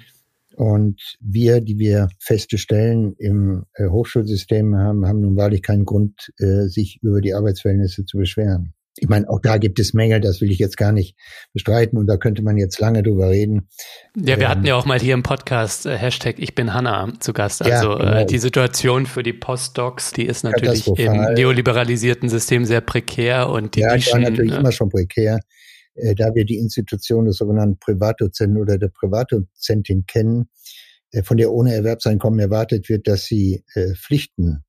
Und 0.57 1.17
wir, 1.19 1.63
die 1.63 1.79
wir 1.79 2.09
feste 2.19 2.59
Stellen 2.59 3.15
im 3.17 3.65
äh, 3.75 3.89
Hochschulsystem 3.89 4.77
haben, 4.77 5.07
haben 5.07 5.21
nun 5.21 5.35
wahrlich 5.37 5.63
keinen 5.63 5.87
Grund, 5.87 6.31
äh, 6.39 6.67
sich 6.67 6.99
über 7.03 7.23
die 7.23 7.33
Arbeitsverhältnisse 7.33 8.05
zu 8.05 8.19
beschweren. 8.19 8.75
Ich 8.97 9.09
meine, 9.09 9.29
auch 9.29 9.41
da 9.41 9.59
gibt 9.59 9.81
es 9.81 9.93
Mängel, 9.93 10.21
das 10.21 10.41
will 10.41 10.51
ich 10.51 10.59
jetzt 10.59 10.77
gar 10.77 10.93
nicht 10.93 11.17
bestreiten 11.53 11.99
und 11.99 12.07
da 12.07 12.17
könnte 12.17 12.43
man 12.43 12.57
jetzt 12.57 12.79
lange 12.79 13.03
drüber 13.03 13.31
reden. 13.31 13.69
Ja, 14.17 14.37
wir 14.37 14.45
ähm, 14.45 14.49
hatten 14.49 14.65
ja 14.67 14.77
auch 14.77 14.87
mal 14.87 15.01
hier 15.01 15.15
im 15.15 15.23
Podcast 15.25 15.85
äh, 15.87 15.97
Hashtag 15.97 16.37
Ich 16.39 16.55
bin 16.55 16.73
Hanna 16.73 17.13
zu 17.19 17.33
Gast. 17.33 17.63
Also 17.63 17.91
ja, 17.91 17.99
genau. 17.99 18.13
äh, 18.19 18.27
die 18.27 18.39
Situation 18.39 19.07
für 19.07 19.23
die 19.23 19.33
Postdocs, 19.33 20.13
die 20.13 20.27
ist 20.27 20.45
natürlich 20.45 20.87
im 20.87 21.13
neoliberalisierten 21.35 22.29
System 22.29 22.65
sehr 22.65 22.81
prekär 22.81 23.49
und 23.49 23.75
die 23.75 23.81
Ja, 23.81 23.97
die 23.97 24.07
war 24.13 24.21
natürlich 24.21 24.53
äh, 24.53 24.59
immer 24.59 24.73
schon 24.73 24.91
prekär. 24.91 25.41
Äh, 25.95 26.15
da 26.15 26.35
wir 26.35 26.45
die 26.45 26.59
Institution 26.59 27.25
des 27.25 27.37
sogenannten 27.37 27.79
Privatdozenten 27.79 28.61
oder 28.61 28.79
der 28.79 28.89
Privatdozentin 28.89 30.07
kennen, 30.07 30.49
äh, 31.11 31.23
von 31.23 31.37
der 31.37 31.53
ohne 31.53 31.75
Erwerbseinkommen 31.75 32.41
erwartet 32.41 32.89
wird, 32.89 33.07
dass 33.07 33.25
sie 33.25 33.65
äh, 33.75 33.95
Pflichten 33.95 34.65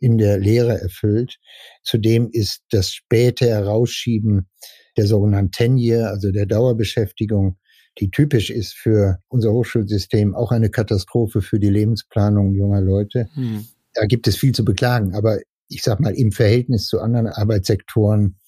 in 0.00 0.18
der 0.18 0.38
Lehre 0.38 0.80
erfüllt. 0.80 1.38
Zudem 1.82 2.28
ist 2.30 2.62
das 2.70 2.92
späte 2.92 3.46
Herausschieben 3.46 4.48
der 4.96 5.06
sogenannten 5.06 5.52
Tenure, 5.52 6.08
also 6.08 6.30
der 6.30 6.46
Dauerbeschäftigung, 6.46 7.58
die 7.98 8.10
typisch 8.10 8.50
ist 8.50 8.74
für 8.74 9.18
unser 9.28 9.52
Hochschulsystem, 9.52 10.34
auch 10.34 10.52
eine 10.52 10.70
Katastrophe 10.70 11.42
für 11.42 11.58
die 11.58 11.70
Lebensplanung 11.70 12.54
junger 12.54 12.80
Leute. 12.80 13.28
Hm. 13.34 13.66
Da 13.94 14.06
gibt 14.06 14.26
es 14.28 14.36
viel 14.36 14.52
zu 14.52 14.64
beklagen, 14.64 15.14
aber 15.14 15.38
ich 15.68 15.82
sag 15.82 16.00
mal, 16.00 16.14
im 16.14 16.32
Verhältnis 16.32 16.86
zu 16.86 17.00
anderen 17.00 17.26
Arbeitssektoren 17.26 18.38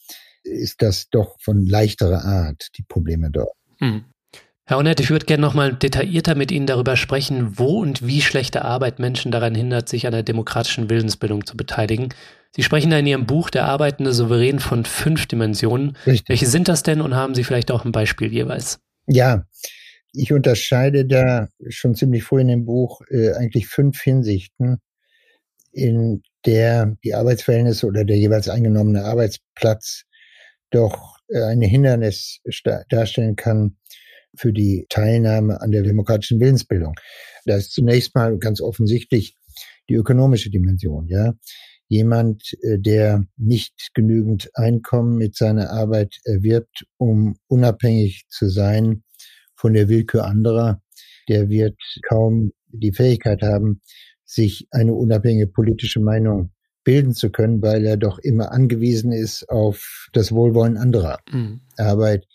ist 0.42 0.82
das 0.82 1.08
doch 1.10 1.36
von 1.40 1.66
leichterer 1.66 2.24
Art, 2.24 2.68
die 2.76 2.82
Probleme 2.82 3.30
dort. 3.30 3.56
Hm. 3.78 4.04
Herr 4.68 4.76
Onett, 4.76 5.00
ich 5.00 5.08
würde 5.08 5.24
gerne 5.24 5.40
nochmal 5.40 5.72
detaillierter 5.72 6.34
mit 6.34 6.52
Ihnen 6.52 6.66
darüber 6.66 6.94
sprechen, 6.94 7.58
wo 7.58 7.80
und 7.80 8.06
wie 8.06 8.20
schlechte 8.20 8.66
Arbeit 8.66 8.98
Menschen 8.98 9.32
daran 9.32 9.54
hindert, 9.54 9.88
sich 9.88 10.06
an 10.06 10.12
der 10.12 10.22
demokratischen 10.22 10.90
Willensbildung 10.90 11.46
zu 11.46 11.56
beteiligen. 11.56 12.10
Sie 12.54 12.62
sprechen 12.62 12.90
da 12.90 12.98
in 12.98 13.06
Ihrem 13.06 13.24
Buch 13.24 13.48
Der 13.48 13.64
arbeitende 13.64 14.12
Souverän 14.12 14.58
von 14.58 14.84
fünf 14.84 15.24
Dimensionen. 15.24 15.96
Richtig. 16.06 16.28
Welche 16.28 16.44
sind 16.44 16.68
das 16.68 16.82
denn 16.82 17.00
und 17.00 17.14
haben 17.14 17.34
Sie 17.34 17.44
vielleicht 17.44 17.70
auch 17.70 17.86
ein 17.86 17.92
Beispiel 17.92 18.30
jeweils? 18.30 18.78
Ja, 19.06 19.46
ich 20.12 20.34
unterscheide 20.34 21.06
da 21.06 21.48
schon 21.70 21.94
ziemlich 21.94 22.24
früh 22.24 22.42
in 22.42 22.48
dem 22.48 22.66
Buch 22.66 23.00
äh, 23.08 23.32
eigentlich 23.32 23.68
fünf 23.68 24.02
Hinsichten, 24.02 24.82
in 25.72 26.22
der 26.44 26.94
die 27.02 27.14
Arbeitsverhältnisse 27.14 27.86
oder 27.86 28.04
der 28.04 28.18
jeweils 28.18 28.50
eingenommene 28.50 29.02
Arbeitsplatz 29.02 30.02
doch 30.68 31.16
äh, 31.28 31.40
ein 31.40 31.62
Hindernis 31.62 32.42
darstellen 32.90 33.34
kann 33.34 33.78
für 34.38 34.52
die 34.52 34.86
Teilnahme 34.88 35.60
an 35.60 35.70
der 35.70 35.82
demokratischen 35.82 36.40
Willensbildung. 36.40 36.94
Da 37.44 37.56
ist 37.56 37.72
zunächst 37.72 38.14
mal 38.14 38.38
ganz 38.38 38.60
offensichtlich 38.60 39.36
die 39.88 39.94
ökonomische 39.94 40.50
Dimension, 40.50 41.06
ja. 41.08 41.34
Jemand, 41.90 42.52
äh, 42.62 42.78
der 42.78 43.24
nicht 43.38 43.94
genügend 43.94 44.50
Einkommen 44.54 45.16
mit 45.16 45.36
seiner 45.36 45.70
Arbeit 45.70 46.16
erwirbt, 46.24 46.84
um 46.98 47.36
unabhängig 47.46 48.26
zu 48.28 48.50
sein 48.50 49.02
von 49.56 49.72
der 49.72 49.88
Willkür 49.88 50.26
anderer, 50.26 50.82
der 51.28 51.48
wird 51.48 51.76
kaum 52.06 52.52
die 52.68 52.92
Fähigkeit 52.92 53.42
haben, 53.42 53.80
sich 54.24 54.68
eine 54.70 54.92
unabhängige 54.92 55.46
politische 55.46 56.00
Meinung 56.00 56.50
bilden 56.84 57.12
zu 57.14 57.30
können, 57.30 57.62
weil 57.62 57.84
er 57.84 57.96
doch 57.96 58.18
immer 58.18 58.52
angewiesen 58.52 59.12
ist 59.12 59.48
auf 59.48 60.08
das 60.12 60.32
Wohlwollen 60.32 60.76
anderer. 60.76 61.18
Mhm. 61.30 61.60
Arbeit, 61.76 62.26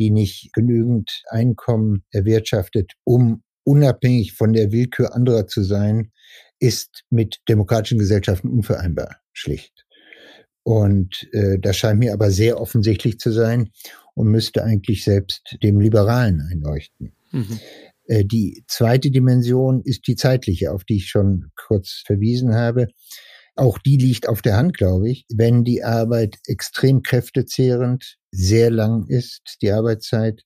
die 0.00 0.10
nicht 0.10 0.52
genügend 0.52 1.22
Einkommen 1.28 2.02
erwirtschaftet, 2.10 2.94
um 3.04 3.42
unabhängig 3.62 4.32
von 4.32 4.52
der 4.52 4.72
Willkür 4.72 5.14
anderer 5.14 5.46
zu 5.46 5.62
sein, 5.62 6.10
ist 6.58 7.04
mit 7.10 7.38
demokratischen 7.48 7.98
Gesellschaften 7.98 8.48
unvereinbar, 8.48 9.16
schlicht. 9.32 9.84
Und 10.62 11.28
äh, 11.32 11.58
das 11.58 11.76
scheint 11.76 12.00
mir 12.00 12.12
aber 12.12 12.30
sehr 12.30 12.60
offensichtlich 12.60 13.18
zu 13.18 13.30
sein 13.30 13.70
und 14.14 14.28
müsste 14.28 14.64
eigentlich 14.64 15.04
selbst 15.04 15.56
dem 15.62 15.80
Liberalen 15.80 16.40
einleuchten. 16.50 17.12
Mhm. 17.32 17.60
Äh, 18.06 18.24
die 18.24 18.64
zweite 18.66 19.10
Dimension 19.10 19.82
ist 19.84 20.06
die 20.06 20.16
zeitliche, 20.16 20.72
auf 20.72 20.84
die 20.84 20.96
ich 20.96 21.08
schon 21.08 21.50
kurz 21.56 22.02
verwiesen 22.06 22.54
habe. 22.54 22.88
Auch 23.56 23.78
die 23.78 23.96
liegt 23.96 24.28
auf 24.28 24.42
der 24.42 24.56
Hand, 24.56 24.76
glaube 24.76 25.10
ich. 25.10 25.26
Wenn 25.28 25.64
die 25.64 25.82
Arbeit 25.82 26.38
extrem 26.46 27.02
kräftezehrend, 27.02 28.16
sehr 28.32 28.70
lang 28.70 29.06
ist, 29.06 29.56
die 29.62 29.70
Arbeitszeit, 29.72 30.42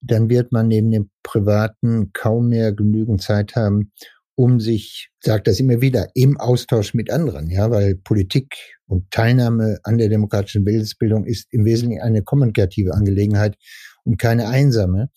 dann 0.00 0.28
wird 0.28 0.52
man 0.52 0.68
neben 0.68 0.90
dem 0.90 1.10
Privaten 1.22 2.12
kaum 2.12 2.48
mehr 2.48 2.72
genügend 2.72 3.22
Zeit 3.22 3.56
haben, 3.56 3.92
um 4.36 4.60
sich, 4.60 5.10
sagt 5.20 5.46
das 5.46 5.60
immer 5.60 5.80
wieder, 5.80 6.08
im 6.14 6.38
Austausch 6.38 6.92
mit 6.94 7.10
anderen, 7.10 7.48
ja, 7.50 7.70
weil 7.70 7.94
Politik 7.94 8.54
und 8.86 9.10
Teilnahme 9.10 9.78
an 9.84 9.98
der 9.98 10.08
demokratischen 10.08 10.64
Bildungsbildung 10.64 11.24
ist 11.24 11.46
im 11.50 11.64
Wesentlichen 11.64 12.02
eine 12.02 12.22
kommunikative 12.22 12.94
Angelegenheit 12.94 13.56
und 14.04 14.18
keine 14.18 14.48
einsame. 14.48 15.10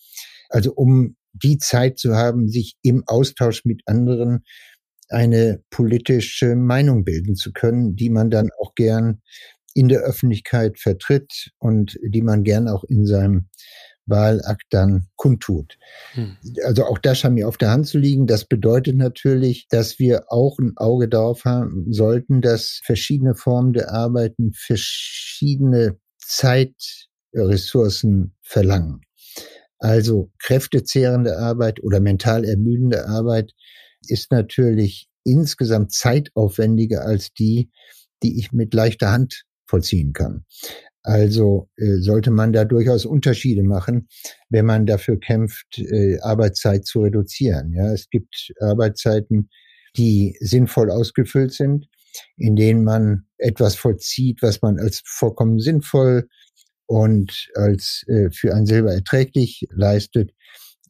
Also 0.48 0.72
um 0.72 1.16
die 1.32 1.58
Zeit 1.58 1.98
zu 1.98 2.14
haben, 2.14 2.48
sich 2.48 2.76
im 2.82 3.02
Austausch 3.06 3.64
mit 3.64 3.82
anderen 3.86 4.44
eine 5.08 5.62
politische 5.70 6.54
Meinung 6.54 7.04
bilden 7.04 7.34
zu 7.34 7.52
können, 7.52 7.96
die 7.96 8.10
man 8.10 8.30
dann 8.30 8.50
auch 8.60 8.74
gern 8.74 9.20
in 9.74 9.88
der 9.88 10.00
Öffentlichkeit 10.00 10.78
vertritt 10.78 11.50
und 11.58 11.98
die 12.02 12.22
man 12.22 12.44
gern 12.44 12.68
auch 12.68 12.84
in 12.84 13.06
seinem 13.06 13.48
Wahlakt 14.08 14.64
dann 14.70 15.06
kundtut. 15.16 15.76
Hm. 16.12 16.38
Also 16.64 16.84
auch 16.84 16.96
das 16.98 17.18
scheint 17.18 17.34
mir 17.34 17.46
auf 17.46 17.58
der 17.58 17.70
Hand 17.70 17.86
zu 17.86 17.98
liegen. 17.98 18.26
Das 18.26 18.46
bedeutet 18.46 18.96
natürlich, 18.96 19.68
dass 19.68 19.98
wir 19.98 20.32
auch 20.32 20.58
ein 20.58 20.72
Auge 20.76 21.08
darauf 21.08 21.44
haben 21.44 21.92
sollten, 21.92 22.40
dass 22.40 22.80
verschiedene 22.84 23.34
Formen 23.34 23.74
der 23.74 23.92
Arbeiten 23.92 24.52
verschiedene 24.54 25.98
Zeitressourcen 26.18 28.34
verlangen. 28.42 29.02
Also 29.78 30.30
kräftezehrende 30.38 31.36
Arbeit 31.38 31.82
oder 31.82 32.00
mental 32.00 32.44
ermüdende 32.44 33.06
Arbeit 33.06 33.52
ist 34.08 34.32
natürlich 34.32 35.08
insgesamt 35.24 35.92
zeitaufwendiger 35.92 37.04
als 37.04 37.32
die, 37.32 37.70
die 38.22 38.38
ich 38.38 38.52
mit 38.52 38.72
leichter 38.74 39.10
Hand 39.12 39.44
vollziehen 39.68 40.12
kann. 40.12 40.44
Also 41.02 41.70
äh, 41.76 41.98
sollte 41.98 42.30
man 42.30 42.52
da 42.52 42.64
durchaus 42.64 43.06
Unterschiede 43.06 43.62
machen, 43.62 44.08
wenn 44.48 44.66
man 44.66 44.84
dafür 44.84 45.18
kämpft, 45.18 45.78
äh, 45.78 46.18
Arbeitszeit 46.20 46.86
zu 46.86 47.02
reduzieren. 47.02 47.72
Ja, 47.72 47.92
es 47.92 48.10
gibt 48.10 48.52
Arbeitszeiten, 48.60 49.48
die 49.96 50.36
sinnvoll 50.40 50.90
ausgefüllt 50.90 51.52
sind, 51.52 51.88
in 52.36 52.56
denen 52.56 52.84
man 52.84 53.26
etwas 53.38 53.76
vollzieht, 53.76 54.42
was 54.42 54.60
man 54.60 54.78
als 54.78 55.02
vollkommen 55.04 55.60
sinnvoll 55.60 56.28
und 56.86 57.48
als 57.54 58.04
äh, 58.08 58.30
für 58.30 58.54
ein 58.54 58.66
Silber 58.66 58.92
erträglich 58.92 59.66
leistet. 59.70 60.32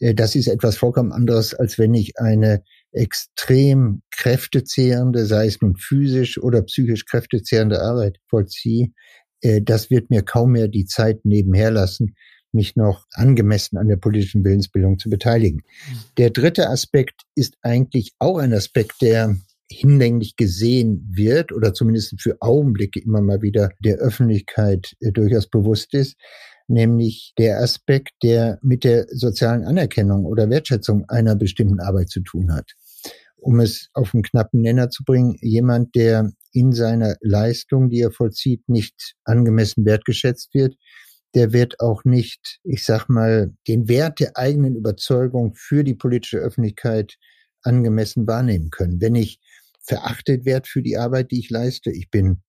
Äh, 0.01 0.15
das 0.15 0.35
ist 0.35 0.49
etwas 0.49 0.77
vollkommen 0.77 1.13
anderes, 1.13 1.55
als 1.55 1.79
wenn 1.79 1.95
ich 1.95 2.19
eine 2.19 2.63
extrem 2.99 4.03
kräftezehrende, 4.11 5.25
sei 5.27 5.47
es 5.47 5.61
nun 5.61 5.77
physisch 5.77 6.39
oder 6.39 6.63
psychisch 6.63 7.07
kräftezehrende 7.07 7.81
Arbeit 7.81 8.19
vollziehe. 8.29 8.89
Äh, 9.41 9.63
das 9.63 9.91
wird 9.91 10.11
mir 10.11 10.23
kaum 10.23 10.53
mehr 10.53 10.69
die 10.69 10.87
Zeit 10.87 11.25
nebenher 11.25 11.71
lassen, 11.71 12.15
mich 12.53 12.77
noch 12.77 13.07
angemessen 13.13 13.77
an 13.79 13.89
der 13.89 13.97
politischen 13.97 14.45
Willensbildung 14.45 14.99
zu 14.99 15.11
beteiligen. 15.11 15.59
Mhm. 15.59 15.99
Der 16.17 16.31
dritte 16.31 16.69
Aspekt 16.69 17.23
ist 17.35 17.57
eigentlich 17.63 18.13
auch 18.19 18.39
ein 18.39 18.53
Aspekt, 18.53 19.01
der 19.01 19.37
hinlänglich 19.71 20.37
gesehen 20.37 21.07
wird 21.11 21.53
oder 21.53 21.75
zumindest 21.75 22.21
für 22.21 22.39
Augenblicke 22.41 23.01
immer 23.01 23.21
mal 23.21 23.43
wieder 23.43 23.71
der 23.81 23.97
Öffentlichkeit 23.99 24.95
äh, 25.01 25.13
durchaus 25.13 25.49
bewusst 25.49 25.95
ist, 25.95 26.17
nämlich 26.69 27.33
der 27.39 27.61
Aspekt, 27.61 28.13
der 28.23 28.59
mit 28.63 28.85
der 28.85 29.07
sozialen 29.11 29.65
Anerkennung 29.65 30.25
oder 30.25 30.49
Wertschätzung 30.51 31.05
einer 31.09 31.37
bestimmten 31.37 31.81
Arbeit 31.81 32.09
zu 32.09 32.21
tun 32.21 32.53
hat. 32.53 32.73
Um 33.41 33.61
es 33.61 33.89
auf 33.95 34.15
einen 34.15 34.23
knappen 34.23 34.61
Nenner 34.61 34.91
zu 34.91 35.05
bringen, 35.05 35.37
jemand, 35.41 35.95
der 35.95 36.31
in 36.53 36.73
seiner 36.73 37.17
Leistung, 37.21 37.89
die 37.89 38.01
er 38.01 38.11
vollzieht, 38.11 38.69
nicht 38.69 39.15
angemessen 39.25 39.85
wertgeschätzt 39.85 40.55
wird, 40.55 40.77
der 41.35 41.53
wird 41.53 41.81
auch 41.81 42.05
nicht, 42.05 42.59
ich 42.65 42.85
sag 42.85 43.09
mal, 43.09 43.53
den 43.69 43.89
Wert 43.89 44.21
der 44.21 44.37
eigenen 44.37 44.77
Überzeugung 44.77 45.55
für 45.55 45.85
die 45.85 45.95
politische 45.95 46.39
Öffentlichkeit 46.39 47.17
angemessen 47.63 48.27
wahrnehmen 48.27 48.71
können. 48.71 49.01
Wenn 49.01 49.15
ich 49.15 49.39
verachtet 49.89 50.45
werde 50.45 50.69
für 50.69 50.83
die 50.83 50.97
Arbeit, 50.97 51.31
die 51.31 51.41
ich 51.41 51.51
leiste. 51.51 51.91
Ich 51.91 52.11
bin 52.11 52.43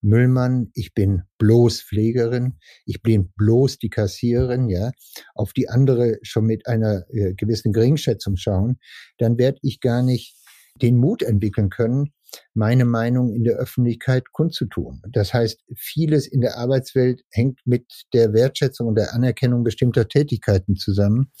Müllmann, 0.00 0.70
ich 0.74 0.94
bin 0.94 1.22
bloß 1.38 1.82
Pflegerin, 1.82 2.58
ich 2.84 3.02
bin 3.02 3.32
bloß 3.36 3.78
die 3.78 3.90
Kassiererin, 3.90 4.68
ja, 4.68 4.92
auf 5.34 5.52
die 5.52 5.68
andere 5.68 6.18
schon 6.22 6.46
mit 6.46 6.66
einer 6.66 7.04
äh, 7.10 7.34
gewissen 7.34 7.72
Geringschätzung 7.72 8.36
schauen, 8.36 8.78
dann 9.18 9.38
werde 9.38 9.58
ich 9.62 9.80
gar 9.80 10.02
nicht 10.02 10.36
den 10.80 10.96
Mut 10.96 11.22
entwickeln 11.22 11.70
können, 11.70 12.12
meine 12.54 12.84
Meinung 12.84 13.32
in 13.34 13.42
der 13.42 13.56
Öffentlichkeit 13.56 14.32
kundzutun. 14.32 15.02
Das 15.10 15.34
heißt, 15.34 15.64
vieles 15.74 16.26
in 16.26 16.40
der 16.40 16.58
Arbeitswelt 16.58 17.22
hängt 17.30 17.60
mit 17.64 18.04
der 18.12 18.32
Wertschätzung 18.32 18.86
und 18.86 18.94
der 18.94 19.14
Anerkennung 19.14 19.64
bestimmter 19.64 20.08
Tätigkeiten 20.08 20.76
zusammen. 20.76 21.32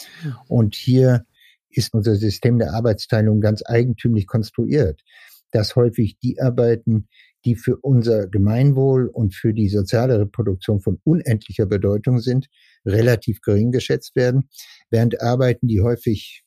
Und 0.48 0.74
hier 0.74 1.26
ist 1.70 1.94
unser 1.94 2.16
System 2.16 2.58
der 2.58 2.72
Arbeitsteilung 2.72 3.40
ganz 3.40 3.62
eigentümlich 3.64 4.26
konstruiert 4.26 5.02
dass 5.50 5.76
häufig 5.76 6.18
die 6.18 6.40
Arbeiten, 6.40 7.08
die 7.44 7.54
für 7.54 7.76
unser 7.76 8.26
Gemeinwohl 8.26 9.08
und 9.08 9.34
für 9.34 9.54
die 9.54 9.68
soziale 9.68 10.18
Reproduktion 10.20 10.80
von 10.80 10.98
unendlicher 11.04 11.66
Bedeutung 11.66 12.20
sind, 12.20 12.48
relativ 12.84 13.40
gering 13.40 13.70
geschätzt 13.70 14.16
werden, 14.16 14.48
während 14.90 15.20
Arbeiten, 15.22 15.68
die 15.68 15.80
häufig 15.80 16.44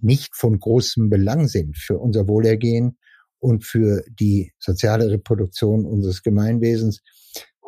nicht 0.00 0.36
von 0.36 0.58
großem 0.58 1.10
Belang 1.10 1.48
sind 1.48 1.76
für 1.76 1.98
unser 1.98 2.28
Wohlergehen 2.28 2.98
und 3.38 3.64
für 3.64 4.04
die 4.08 4.52
soziale 4.58 5.10
Reproduktion 5.10 5.84
unseres 5.86 6.22
Gemeinwesens, 6.22 7.00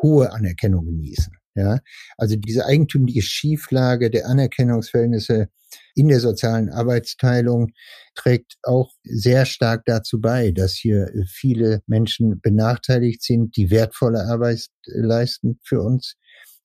hohe 0.01 0.33
Anerkennung 0.33 0.87
genießen. 0.87 1.33
Ja, 1.55 1.81
also 2.17 2.37
diese 2.37 2.65
eigentümliche 2.65 3.23
Schieflage 3.23 4.11
der 4.11 4.27
Anerkennungsverhältnisse 4.27 5.49
in 5.95 6.09
der 6.09 6.21
sozialen 6.21 6.71
Arbeitsteilung 6.71 7.73
trägt 8.15 8.57
auch 8.63 8.91
sehr 9.05 9.45
stark 9.47 9.85
dazu 9.85 10.21
bei, 10.21 10.51
dass 10.51 10.75
hier 10.75 11.11
viele 11.27 11.83
Menschen 11.87 12.41
benachteiligt 12.41 13.23
sind, 13.23 13.57
die 13.57 13.71
wertvolle 13.71 14.25
Arbeit 14.25 14.67
leisten 14.87 15.59
für 15.63 15.83
uns, 15.83 16.17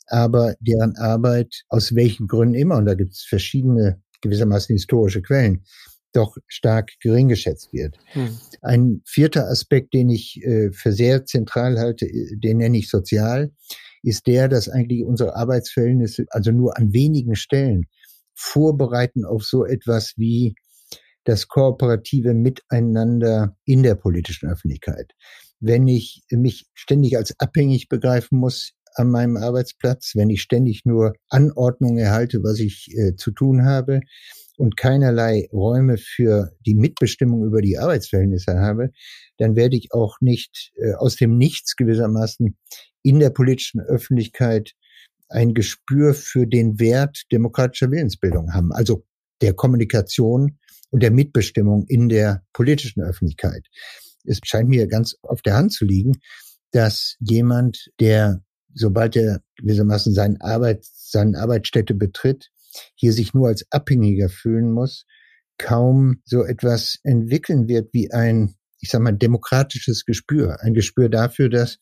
aber 0.08 0.56
deren 0.60 0.96
Arbeit 0.96 1.64
aus 1.68 1.96
welchen 1.96 2.28
Gründen 2.28 2.56
immer, 2.56 2.78
und 2.78 2.86
da 2.86 2.94
gibt 2.94 3.14
es 3.14 3.24
verschiedene 3.24 4.02
gewissermaßen 4.22 4.74
historische 4.74 5.22
Quellen, 5.22 5.64
doch 6.14 6.38
stark 6.48 6.92
gering 7.02 7.28
geschätzt 7.28 7.74
wird. 7.74 7.98
Hm. 8.14 8.38
Ein 8.62 9.02
vierter 9.06 9.48
Aspekt, 9.50 9.94
den 9.94 10.10
ich 10.10 10.42
äh, 10.44 10.72
für 10.72 10.92
sehr 10.92 11.26
zentral 11.26 11.78
halte, 11.78 12.08
den 12.32 12.58
nenne 12.58 12.78
ich 12.78 12.90
sozial 12.90 13.52
ist 14.08 14.28
der, 14.28 14.48
dass 14.48 14.70
eigentlich 14.70 15.04
unsere 15.04 15.36
Arbeitsverhältnisse 15.36 16.26
also 16.30 16.52
nur 16.52 16.78
an 16.78 16.94
wenigen 16.94 17.36
Stellen 17.36 17.86
vorbereiten 18.34 19.26
auf 19.26 19.44
so 19.44 19.66
etwas 19.66 20.14
wie 20.16 20.56
das 21.24 21.48
kooperative 21.48 22.34
Miteinander 22.34 23.58
in 23.66 23.84
der 23.84 23.96
politischen 23.96 24.50
Öffentlichkeit. 24.50 25.12
Wenn 25.60 25.88
ich 25.88 26.24
mich 26.32 26.68
ständig 26.74 27.18
als 27.18 27.38
abhängig 27.40 27.90
begreifen 27.90 28.40
muss 28.40 28.74
an 28.96 29.10
meinem 29.10 29.36
Arbeitsplatz, 29.36 30.14
wenn 30.16 30.30
ich 30.30 30.42
ständig 30.42 30.86
nur 30.86 31.14
Anordnungen 31.30 31.98
erhalte, 31.98 32.44
was 32.44 32.60
ich 32.60 32.96
äh, 32.96 33.16
zu 33.16 33.32
tun 33.32 33.66
habe 33.66 34.00
und 34.58 34.76
keinerlei 34.76 35.48
Räume 35.54 35.98
für 35.98 36.52
die 36.66 36.76
Mitbestimmung 36.76 37.46
über 37.46 37.62
die 37.62 37.78
Arbeitsverhältnisse 37.78 38.60
habe, 38.60 38.92
dann 39.38 39.56
werde 39.56 39.78
ich 39.78 39.94
auch 39.94 40.18
nicht 40.20 40.72
äh, 40.76 40.94
aus 40.94 41.16
dem 41.16 41.38
Nichts 41.38 41.76
gewissermaßen 41.76 42.58
in 43.04 43.20
der 43.20 43.30
politischen 43.30 43.80
Öffentlichkeit 43.80 44.74
ein 45.30 45.54
Gespür 45.54 46.14
für 46.14 46.48
den 46.48 46.80
Wert 46.80 47.24
demokratischer 47.32 47.92
Willensbildung 47.92 48.54
haben, 48.54 48.72
also 48.72 49.06
der 49.42 49.54
Kommunikation 49.54 50.58
und 50.90 51.04
der 51.04 51.12
Mitbestimmung 51.12 51.86
in 51.88 52.10
der 52.10 52.44
politischen 52.54 53.04
Öffentlichkeit. 53.04 53.68
Es 54.24 54.40
scheint 54.44 54.70
mir 54.70 54.88
ganz 54.88 55.16
auf 55.22 55.42
der 55.42 55.56
Hand 55.56 55.74
zu 55.74 55.86
liegen, 55.86 56.14
dass 56.72 57.16
jemand, 57.20 57.90
der 58.00 58.42
sobald 58.74 59.16
er 59.16 59.42
gewissermaßen 59.58 60.14
seine 60.14 60.40
Arbeit, 60.42 60.84
seine 60.84 61.40
Arbeitsstätte 61.40 61.94
betritt, 61.94 62.50
hier 62.96 63.14
sich 63.14 63.34
nur 63.34 63.48
als 63.48 63.66
Abhängiger 63.72 64.30
fühlen 64.30 64.72
muss, 64.72 65.06
kaum 65.58 66.22
so 66.26 66.44
etwas 66.44 67.00
entwickeln 67.04 67.68
wird 67.68 67.94
wie 67.94 68.12
ein, 68.12 68.56
ich 68.80 68.90
sag 68.90 69.02
mal, 69.02 69.12
demokratisches 69.12 70.06
Gespür. 70.06 70.62
Ein 70.62 70.74
Gespür 70.74 71.10
dafür, 71.10 71.50
dass 71.50 71.78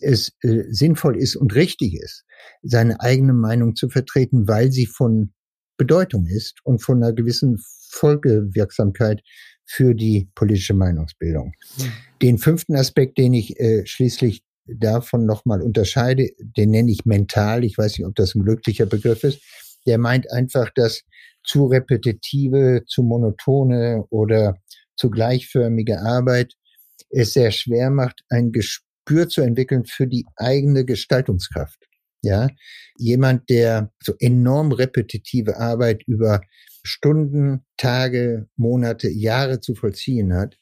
es 0.00 0.32
äh, 0.42 0.64
sinnvoll 0.68 1.16
ist 1.16 1.36
und 1.36 1.54
richtig 1.54 1.94
ist, 1.94 2.24
seine 2.62 3.00
eigene 3.00 3.32
Meinung 3.32 3.76
zu 3.76 3.88
vertreten, 3.88 4.46
weil 4.48 4.70
sie 4.72 4.86
von 4.86 5.32
Bedeutung 5.76 6.26
ist 6.26 6.60
und 6.64 6.82
von 6.82 7.02
einer 7.02 7.12
gewissen 7.12 7.62
Folgewirksamkeit 7.90 9.22
für 9.64 9.94
die 9.94 10.30
politische 10.34 10.74
Meinungsbildung. 10.74 11.52
Mhm. 11.78 11.92
Den 12.22 12.38
fünften 12.38 12.76
Aspekt, 12.76 13.18
den 13.18 13.34
ich 13.34 13.58
äh, 13.58 13.84
schließlich 13.86 14.42
davon 14.66 15.26
nochmal 15.26 15.62
unterscheide, 15.62 16.30
den 16.38 16.70
nenne 16.70 16.90
ich 16.90 17.04
mental, 17.04 17.64
ich 17.64 17.78
weiß 17.78 17.98
nicht, 17.98 18.06
ob 18.06 18.14
das 18.14 18.34
ein 18.34 18.44
glücklicher 18.44 18.86
Begriff 18.86 19.22
ist, 19.24 19.40
der 19.86 19.98
meint 19.98 20.30
einfach, 20.30 20.70
dass 20.74 21.02
zu 21.44 21.66
repetitive, 21.66 22.82
zu 22.86 23.02
monotone 23.02 24.04
oder 24.10 24.56
zu 24.96 25.10
gleichförmige 25.10 26.00
Arbeit 26.00 26.54
es 27.10 27.34
sehr 27.34 27.52
schwer 27.52 27.90
macht, 27.90 28.22
ein 28.28 28.52
Gespür 28.52 29.28
zu 29.28 29.42
entwickeln 29.42 29.84
für 29.84 30.06
die 30.06 30.26
eigene 30.36 30.84
Gestaltungskraft. 30.84 31.86
Ja, 32.22 32.48
jemand, 32.98 33.48
der 33.50 33.92
so 34.02 34.14
enorm 34.18 34.72
repetitive 34.72 35.58
Arbeit 35.58 36.02
über 36.06 36.40
Stunden, 36.82 37.64
Tage, 37.76 38.48
Monate, 38.56 39.08
Jahre 39.08 39.60
zu 39.60 39.74
vollziehen 39.74 40.34
hat, 40.34 40.56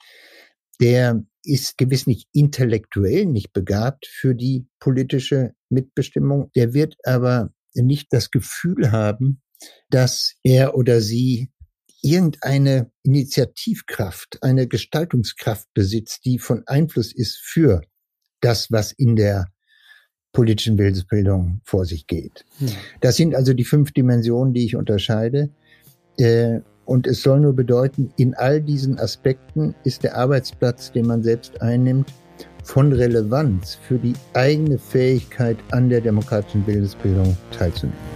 der 0.81 1.25
ist 1.45 1.79
gewiss 1.79 2.07
nicht 2.07 2.29
intellektuell 2.33 3.27
nicht 3.27 3.53
begabt 3.53 4.07
für 4.07 4.35
die 4.35 4.67
politische 4.81 5.55
Mitbestimmung. 5.69 6.51
Der 6.55 6.75
wird 6.75 6.97
aber 7.05 7.51
nicht 7.83 8.13
das 8.13 8.31
Gefühl 8.31 8.93
haben, 8.93 9.43
dass 9.91 10.35
er 10.43 10.77
oder 10.77 11.01
sie 11.01 11.51
irgendeine 12.03 12.91
Initiativkraft, 13.03 14.43
eine 14.43 14.69
Gestaltungskraft 14.69 15.73
besitzt, 15.73 16.25
die 16.25 16.39
von 16.39 16.63
Einfluss 16.67 17.13
ist 17.13 17.39
für 17.39 17.83
das, 18.41 18.71
was 18.71 18.93
in 18.93 19.17
der 19.17 19.47
politischen 20.33 20.77
Willensbildung 20.77 21.61
vor 21.65 21.87
sich 21.87 22.07
geht. 22.07 22.45
Hm. 22.59 22.69
Das 23.01 23.17
sind 23.17 23.35
also 23.35 23.55
die 23.55 23.65
fünf 23.65 23.93
Dimensionen, 23.93 24.53
die 24.53 24.67
ich 24.67 24.77
unterscheide. 24.77 25.51
Äh, 26.19 26.61
und 26.85 27.07
es 27.07 27.23
soll 27.23 27.41
nur 27.41 27.55
bedeuten, 27.55 28.13
in 28.17 28.35
all 28.35 28.61
diesen 28.61 28.99
Aspekten 28.99 29.75
ist 29.85 30.03
der 30.03 30.17
Arbeitsplatz, 30.17 30.93
den 30.93 31.07
man 31.07 31.23
selbst 31.23 31.63
einnimmt, 31.63 32.13
von 32.65 32.93
Relevanz 32.93 33.79
für 33.87 33.99
die 33.99 34.15
eigene 34.33 34.79
Fähigkeit 34.79 35.59
an 35.71 35.89
der 35.89 36.01
demokratischen 36.01 36.63
Bildungsbildung 36.63 37.37
teilzunehmen. 37.57 38.15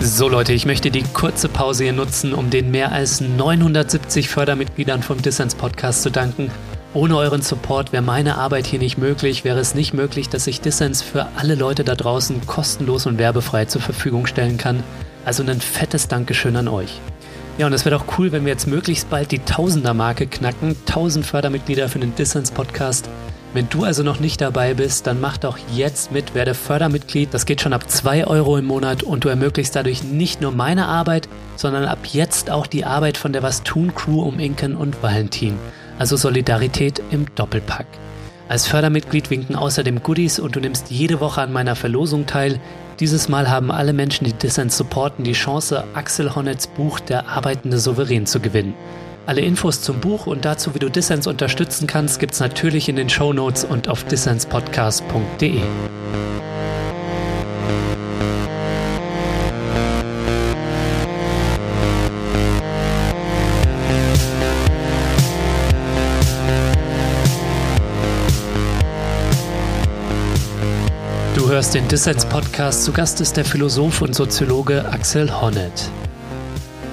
So 0.00 0.28
Leute, 0.28 0.52
ich 0.52 0.66
möchte 0.66 0.90
die 0.90 1.02
kurze 1.02 1.48
Pause 1.48 1.84
hier 1.84 1.92
nutzen, 1.92 2.34
um 2.34 2.50
den 2.50 2.70
mehr 2.70 2.92
als 2.92 3.20
970 3.20 4.28
Fördermitgliedern 4.28 5.02
vom 5.02 5.22
Dissens 5.22 5.54
Podcast 5.54 6.02
zu 6.02 6.10
danken. 6.10 6.50
Ohne 6.94 7.16
euren 7.16 7.40
Support 7.40 7.92
wäre 7.92 8.02
meine 8.02 8.36
Arbeit 8.36 8.66
hier 8.66 8.78
nicht 8.78 8.98
möglich, 8.98 9.44
wäre 9.44 9.58
es 9.58 9.74
nicht 9.74 9.94
möglich, 9.94 10.28
dass 10.28 10.46
ich 10.46 10.60
Dissens 10.60 11.00
für 11.00 11.26
alle 11.36 11.54
Leute 11.54 11.84
da 11.84 11.94
draußen 11.94 12.46
kostenlos 12.46 13.06
und 13.06 13.16
werbefrei 13.16 13.64
zur 13.64 13.80
Verfügung 13.80 14.26
stellen 14.26 14.58
kann. 14.58 14.82
Also 15.24 15.42
ein 15.42 15.62
fettes 15.62 16.08
Dankeschön 16.08 16.54
an 16.54 16.68
euch. 16.68 17.00
Ja, 17.56 17.66
und 17.66 17.72
es 17.72 17.86
wäre 17.86 17.96
doch 17.96 18.18
cool, 18.18 18.30
wenn 18.30 18.44
wir 18.44 18.52
jetzt 18.52 18.66
möglichst 18.66 19.08
bald 19.08 19.30
die 19.30 19.38
Tausender-Marke 19.38 20.26
knacken. 20.26 20.76
1000 20.86 21.24
Fördermitglieder 21.24 21.88
für 21.88 21.98
den 21.98 22.14
Dissens 22.14 22.50
Podcast. 22.50 23.08
Wenn 23.54 23.70
du 23.70 23.84
also 23.84 24.02
noch 24.02 24.20
nicht 24.20 24.42
dabei 24.42 24.74
bist, 24.74 25.06
dann 25.06 25.18
mach 25.18 25.38
doch 25.38 25.56
jetzt 25.74 26.12
mit, 26.12 26.34
werde 26.34 26.52
Fördermitglied. 26.52 27.32
Das 27.32 27.46
geht 27.46 27.62
schon 27.62 27.72
ab 27.72 27.88
2 27.88 28.26
Euro 28.26 28.58
im 28.58 28.66
Monat 28.66 29.02
und 29.02 29.24
du 29.24 29.28
ermöglichst 29.30 29.74
dadurch 29.74 30.04
nicht 30.04 30.42
nur 30.42 30.52
meine 30.52 30.88
Arbeit, 30.88 31.26
sondern 31.56 31.86
ab 31.86 32.00
jetzt 32.04 32.50
auch 32.50 32.66
die 32.66 32.84
Arbeit 32.84 33.16
von 33.16 33.32
der 33.32 33.42
Was 33.42 33.62
tun 33.62 33.94
Crew 33.94 34.20
um 34.20 34.38
Inken 34.38 34.76
und 34.76 35.02
Valentin. 35.02 35.58
Also 35.98 36.16
Solidarität 36.16 37.02
im 37.10 37.26
Doppelpack. 37.34 37.86
Als 38.48 38.66
Fördermitglied 38.66 39.30
winken 39.30 39.56
außerdem 39.56 40.02
Goodies 40.02 40.38
und 40.38 40.56
du 40.56 40.60
nimmst 40.60 40.90
jede 40.90 41.20
Woche 41.20 41.40
an 41.40 41.52
meiner 41.52 41.76
Verlosung 41.76 42.26
teil. 42.26 42.60
Dieses 43.00 43.28
Mal 43.28 43.48
haben 43.48 43.70
alle 43.70 43.92
Menschen, 43.92 44.26
die 44.26 44.34
Dissent 44.34 44.72
supporten, 44.72 45.24
die 45.24 45.32
Chance, 45.32 45.84
Axel 45.94 46.34
Honnets 46.34 46.66
Buch 46.66 47.00
Der 47.00 47.28
arbeitende 47.28 47.78
Souverän 47.78 48.26
zu 48.26 48.40
gewinnen. 48.40 48.74
Alle 49.24 49.40
Infos 49.40 49.82
zum 49.82 50.00
Buch 50.00 50.26
und 50.26 50.44
dazu, 50.44 50.74
wie 50.74 50.80
du 50.80 50.90
Dissens 50.90 51.26
unterstützen 51.26 51.86
kannst, 51.86 52.18
gibt's 52.18 52.40
natürlich 52.40 52.88
in 52.88 52.96
den 52.96 53.08
Show 53.08 53.32
Notes 53.32 53.64
und 53.64 53.88
auf 53.88 54.04
dissenspodcast.de. 54.04 55.60
hörst 71.52 71.74
den 71.74 71.86
Dissens 71.86 72.24
Podcast. 72.24 72.82
Zu 72.82 72.92
Gast 72.92 73.20
ist 73.20 73.36
der 73.36 73.44
Philosoph 73.44 74.00
und 74.00 74.14
Soziologe 74.14 74.86
Axel 74.90 75.30
Honneth. 75.38 75.90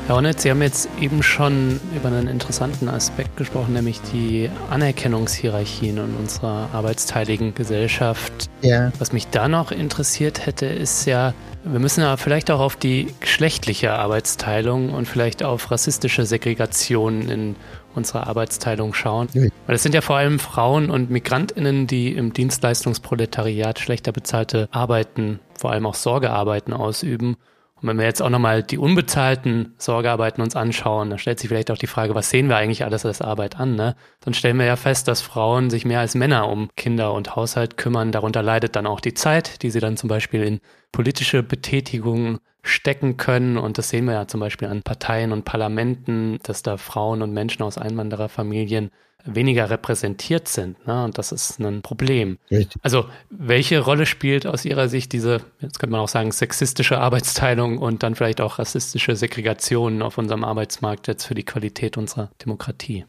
Herr 0.06 0.15
Hornet, 0.15 0.41
Sie 0.41 0.50
haben 0.50 0.62
jetzt 0.62 0.89
eben 1.00 1.24
schon 1.24 1.80
über 1.95 2.10
einen 2.10 2.28
interessanten 2.28 2.89
Aspekt 2.89 3.38
gesprochen, 3.38 3.72
nämlich 3.72 4.02
die 4.12 4.50
Anerkennungshierarchien 4.69 5.95
in 5.95 6.13
unserer 6.17 6.67
arbeitsteiligen 6.74 7.56
Gesellschaft. 7.56 8.50
Ja. 8.62 8.91
Was 9.00 9.13
mich 9.13 9.28
da 9.28 9.48
noch 9.48 9.72
interessiert 9.72 10.45
hätte, 10.45 10.65
ist 10.65 11.06
ja, 11.06 11.34
wir 11.63 11.80
müssen 11.80 12.02
ja 12.02 12.17
vielleicht 12.17 12.52
auch 12.52 12.60
auf 12.60 12.76
die 12.76 13.13
geschlechtliche 13.22 13.93
Arbeitsteilung 13.93 14.89
und 14.89 15.08
vielleicht 15.08 15.41
auf 15.41 15.72
rassistische 15.72 16.26
Segregation 16.26 17.30
in 17.30 17.56
unserer 17.95 18.28
Arbeitsteilung 18.28 18.93
schauen. 18.93 19.30
Weil 19.69 19.75
es 19.75 19.84
sind 19.84 19.93
ja 19.93 20.01
vor 20.01 20.15
allem 20.15 20.39
Frauen 20.39 20.89
und 20.89 21.12
Migrantinnen, 21.12 21.86
die 21.86 22.13
im 22.13 22.34
Dienstleistungsproletariat 22.34 23.77
schlechter 23.77 24.12
bezahlte 24.12 24.67
Arbeiten, 24.71 25.41
vor 25.53 25.69
allem 25.69 25.86
auch 25.86 25.93
Sorgearbeiten 25.93 26.73
ausüben 26.73 27.38
und 27.82 27.88
wenn 27.88 27.97
wir 27.97 28.05
jetzt 28.05 28.21
auch 28.21 28.29
nochmal 28.29 28.62
die 28.62 28.77
unbezahlten 28.77 29.73
Sorgearbeiten 29.77 30.41
uns 30.41 30.55
anschauen, 30.55 31.10
dann 31.10 31.19
stellt 31.19 31.39
sich 31.39 31.47
vielleicht 31.47 31.71
auch 31.71 31.77
die 31.77 31.88
Frage, 31.88 32.13
was 32.13 32.29
sehen 32.29 32.49
wir 32.49 32.58
eigentlich 32.58 32.84
alles 32.84 33.05
als 33.05 33.21
Arbeit 33.21 33.58
an? 33.58 33.75
Ne? 33.75 33.95
Dann 34.19 34.34
stellen 34.34 34.58
wir 34.58 34.65
ja 34.65 34.75
fest, 34.75 35.08
dass 35.08 35.21
Frauen 35.21 35.69
sich 35.69 35.86
mehr 35.86 36.01
als 36.01 36.15
Männer 36.15 36.49
um 36.49 36.69
Kinder 36.75 37.13
und 37.13 37.36
Haushalt 37.36 37.77
kümmern. 37.77 38.12
Darunter 38.12 38.43
leidet 38.43 38.75
dann 38.75 38.88
auch 38.88 38.99
die 38.99 39.13
Zeit, 39.13 39.63
die 39.63 39.69
sie 39.69 39.79
dann 39.79 39.95
zum 39.95 40.10
Beispiel 40.10 40.43
in 40.43 40.60
politische 40.91 41.41
Betätigungen 41.41 42.39
stecken 42.63 43.15
können. 43.15 43.58
Und 43.58 43.77
das 43.77 43.89
sehen 43.89 44.05
wir 44.05 44.13
ja 44.13 44.27
zum 44.27 44.41
Beispiel 44.41 44.67
an 44.67 44.84
Parteien 44.84 45.32
und 45.32 45.45
Parlamenten, 45.45 46.39
dass 46.43 46.63
da 46.63 46.75
Frauen 46.75 47.21
und 47.21 47.32
Menschen 47.32 47.63
aus 47.63 47.77
Einwandererfamilien 47.77 48.91
weniger 49.25 49.69
repräsentiert 49.69 50.47
sind. 50.47 50.86
Ne? 50.88 51.03
Und 51.03 51.17
das 51.17 51.32
ist 51.32 51.60
ein 51.60 51.82
Problem. 51.82 52.38
Richtig. 52.49 52.82
Also 52.84 53.05
welche 53.29 53.79
Rolle 53.79 54.05
spielt 54.05 54.47
aus 54.47 54.65
Ihrer 54.65 54.89
Sicht 54.89 55.13
diese, 55.13 55.41
jetzt 55.60 55.79
könnte 55.79 55.91
man 55.91 56.01
auch 56.01 56.08
sagen, 56.10 56.32
sexistische 56.32 56.99
Arbeitsteilung 56.99 57.78
und 57.78 58.03
dann 58.03 58.15
vielleicht 58.15 58.41
auch 58.41 58.59
rassistische 58.59 59.15
Segregation 59.15 60.01
auf 60.01 60.17
unserem 60.17 60.43
Arbeitsmarkt 60.43 61.07
jetzt 61.07 61.26
für 61.26 61.36
die 61.36 61.45
Qualität 61.45 61.97
unserer 61.97 62.30
Demokratie? 62.43 63.05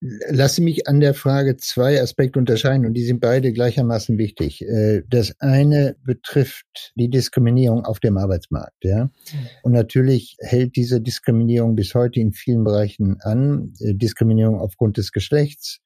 Lasse 0.00 0.62
mich 0.62 0.86
an 0.86 1.00
der 1.00 1.14
Frage 1.14 1.56
zwei 1.56 2.00
Aspekte 2.00 2.38
unterscheiden 2.38 2.84
und 2.84 2.94
die 2.94 3.04
sind 3.04 3.20
beide 3.20 3.52
gleichermaßen 3.52 4.18
wichtig. 4.18 4.62
Äh, 4.62 5.02
das 5.08 5.34
eine 5.40 5.96
betrifft 6.04 6.92
die 6.94 7.08
Diskriminierung 7.08 7.84
auf 7.84 8.00
dem 8.00 8.18
Arbeitsmarkt, 8.18 8.84
ja. 8.84 9.10
Und 9.62 9.72
natürlich 9.72 10.36
hält 10.40 10.76
diese 10.76 11.00
Diskriminierung 11.00 11.74
bis 11.74 11.94
heute 11.94 12.20
in 12.20 12.32
vielen 12.32 12.64
Bereichen 12.64 13.16
an. 13.22 13.72
Äh, 13.80 13.94
Diskriminierung 13.94 14.60
aufgrund 14.60 14.98
des 14.98 15.12
Geschlechts, 15.12 15.80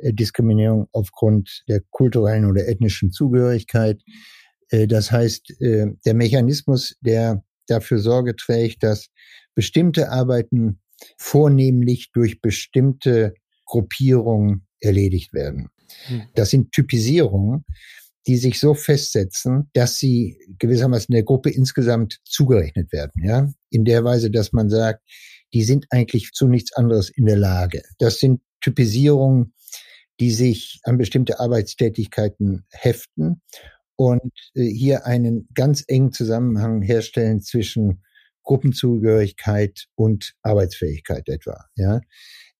äh, 0.00 0.12
Diskriminierung 0.12 0.88
aufgrund 0.92 1.62
der 1.68 1.80
kulturellen 1.90 2.46
oder 2.46 2.66
ethnischen 2.66 3.12
Zugehörigkeit. 3.12 4.02
Das 4.70 5.12
heißt, 5.12 5.52
der 5.60 6.14
Mechanismus, 6.14 6.96
der 7.00 7.44
dafür 7.68 7.98
Sorge 7.98 8.34
trägt, 8.34 8.82
dass 8.82 9.08
bestimmte 9.54 10.10
Arbeiten 10.10 10.80
vornehmlich 11.18 12.10
durch 12.12 12.40
bestimmte 12.40 13.34
Gruppierungen 13.64 14.66
erledigt 14.80 15.32
werden. 15.32 15.70
Hm. 16.06 16.22
Das 16.34 16.50
sind 16.50 16.72
Typisierungen, 16.72 17.64
die 18.26 18.36
sich 18.36 18.58
so 18.58 18.74
festsetzen, 18.74 19.70
dass 19.74 19.98
sie 19.98 20.38
gewissermaßen 20.58 21.12
der 21.12 21.24
Gruppe 21.24 21.50
insgesamt 21.50 22.20
zugerechnet 22.24 22.92
werden, 22.92 23.22
ja. 23.22 23.52
In 23.70 23.84
der 23.84 24.04
Weise, 24.04 24.30
dass 24.30 24.52
man 24.52 24.70
sagt, 24.70 25.02
die 25.52 25.62
sind 25.62 25.86
eigentlich 25.90 26.32
zu 26.32 26.48
nichts 26.48 26.72
anderes 26.72 27.10
in 27.10 27.26
der 27.26 27.36
Lage. 27.36 27.82
Das 27.98 28.18
sind 28.18 28.40
Typisierungen, 28.60 29.54
die 30.20 30.30
sich 30.30 30.80
an 30.84 30.96
bestimmte 30.96 31.38
Arbeitstätigkeiten 31.38 32.64
heften 32.70 33.42
und 33.96 34.32
äh, 34.54 34.64
hier 34.64 35.06
einen 35.06 35.48
ganz 35.54 35.84
engen 35.86 36.12
Zusammenhang 36.12 36.82
herstellen 36.82 37.40
zwischen 37.40 38.02
Gruppenzugehörigkeit 38.44 39.86
und 39.94 40.34
Arbeitsfähigkeit 40.42 41.28
etwa. 41.28 41.64
Ja, 41.76 42.00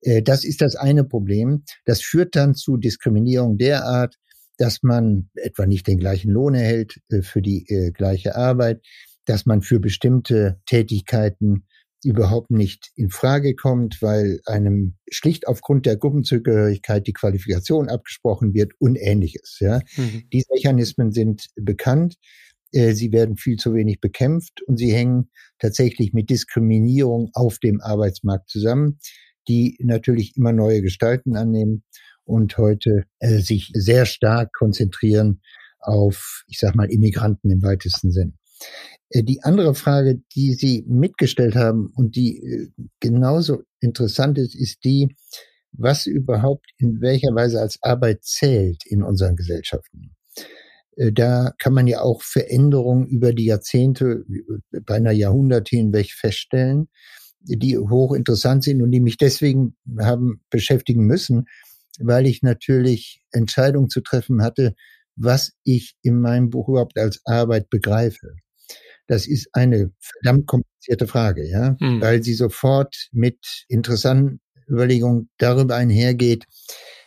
äh, 0.00 0.22
das 0.22 0.44
ist 0.44 0.60
das 0.60 0.76
eine 0.76 1.04
Problem. 1.04 1.64
Das 1.84 2.00
führt 2.00 2.36
dann 2.36 2.54
zu 2.54 2.76
Diskriminierung 2.76 3.56
derart, 3.58 4.16
dass 4.56 4.82
man 4.82 5.30
etwa 5.34 5.66
nicht 5.66 5.86
den 5.86 5.98
gleichen 5.98 6.30
Lohn 6.30 6.54
erhält 6.54 7.00
äh, 7.10 7.22
für 7.22 7.42
die 7.42 7.92
gleiche 7.94 8.36
Arbeit, 8.36 8.82
dass 9.24 9.46
man 9.46 9.62
für 9.62 9.80
bestimmte 9.80 10.60
Tätigkeiten 10.66 11.64
überhaupt 12.04 12.50
nicht 12.50 12.90
in 12.94 13.10
Frage 13.10 13.54
kommt, 13.54 14.02
weil 14.02 14.40
einem 14.44 14.96
schlicht 15.10 15.48
aufgrund 15.48 15.86
der 15.86 15.96
Gruppenzugehörigkeit 15.96 17.06
die 17.06 17.12
Qualifikation 17.12 17.88
abgesprochen 17.88 18.54
wird 18.54 18.72
und 18.78 18.96
ähnliches. 18.96 19.56
Ja. 19.60 19.80
Mhm. 19.96 20.24
Diese 20.32 20.46
Mechanismen 20.52 21.12
sind 21.12 21.46
bekannt. 21.56 22.16
Äh, 22.74 22.92
sie 22.92 23.12
werden 23.12 23.36
viel 23.36 23.56
zu 23.56 23.72
wenig 23.72 24.00
bekämpft 24.00 24.62
und 24.66 24.76
sie 24.76 24.92
hängen 24.92 25.30
tatsächlich 25.58 26.12
mit 26.12 26.28
Diskriminierung 26.28 27.30
auf 27.32 27.58
dem 27.58 27.80
Arbeitsmarkt 27.80 28.50
zusammen, 28.50 28.98
die 29.48 29.76
natürlich 29.80 30.36
immer 30.36 30.52
neue 30.52 30.82
Gestalten 30.82 31.36
annehmen 31.36 31.84
und 32.24 32.58
heute 32.58 33.04
äh, 33.20 33.38
sich 33.38 33.70
sehr 33.74 34.06
stark 34.06 34.52
konzentrieren 34.52 35.40
auf, 35.78 36.44
ich 36.48 36.58
sag 36.58 36.74
mal, 36.74 36.90
Immigranten 36.90 37.50
im 37.50 37.62
weitesten 37.62 38.10
Sinn. 38.10 38.38
Äh, 39.10 39.22
die 39.22 39.42
andere 39.42 39.74
Frage, 39.74 40.20
die 40.34 40.54
Sie 40.54 40.84
mitgestellt 40.88 41.54
haben 41.54 41.92
und 41.94 42.16
die 42.16 42.42
äh, 42.42 42.68
genauso 43.00 43.62
interessant 43.80 44.38
ist, 44.38 44.54
ist 44.54 44.82
die, 44.84 45.14
was 45.72 46.06
überhaupt 46.06 46.66
in 46.78 47.00
welcher 47.00 47.34
Weise 47.34 47.60
als 47.60 47.78
Arbeit 47.82 48.24
zählt 48.24 48.84
in 48.86 49.02
unseren 49.02 49.36
Gesellschaften. 49.36 50.16
Äh, 50.96 51.12
da 51.12 51.52
kann 51.58 51.74
man 51.74 51.86
ja 51.86 52.00
auch 52.00 52.22
Veränderungen 52.22 53.06
über 53.06 53.32
die 53.32 53.46
Jahrzehnte, 53.46 54.24
beinahe 54.84 55.14
Jahrhunderte 55.14 55.76
hinweg 55.76 56.10
feststellen, 56.12 56.88
die 57.40 57.76
hochinteressant 57.76 58.64
sind 58.64 58.82
und 58.82 58.90
die 58.90 59.00
mich 59.00 59.18
deswegen 59.18 59.76
haben 60.00 60.40
beschäftigen 60.50 61.04
müssen, 61.04 61.46
weil 61.98 62.26
ich 62.26 62.42
natürlich 62.42 63.22
Entscheidungen 63.32 63.90
zu 63.90 64.00
treffen 64.00 64.42
hatte, 64.42 64.74
was 65.16 65.52
ich 65.62 65.94
in 66.02 66.20
meinem 66.20 66.50
Buch 66.50 66.68
überhaupt 66.68 66.98
als 66.98 67.20
Arbeit 67.24 67.70
begreife. 67.70 68.34
Das 69.06 69.26
ist 69.26 69.48
eine 69.52 69.92
verdammt 70.00 70.46
komplizierte 70.46 71.06
Frage, 71.06 71.48
ja, 71.48 71.76
hm. 71.78 72.00
weil 72.00 72.22
sie 72.22 72.34
sofort 72.34 73.08
mit 73.12 73.38
interessanten 73.68 74.40
Überlegungen 74.68 75.28
darüber 75.36 75.76
einhergeht, 75.76 76.46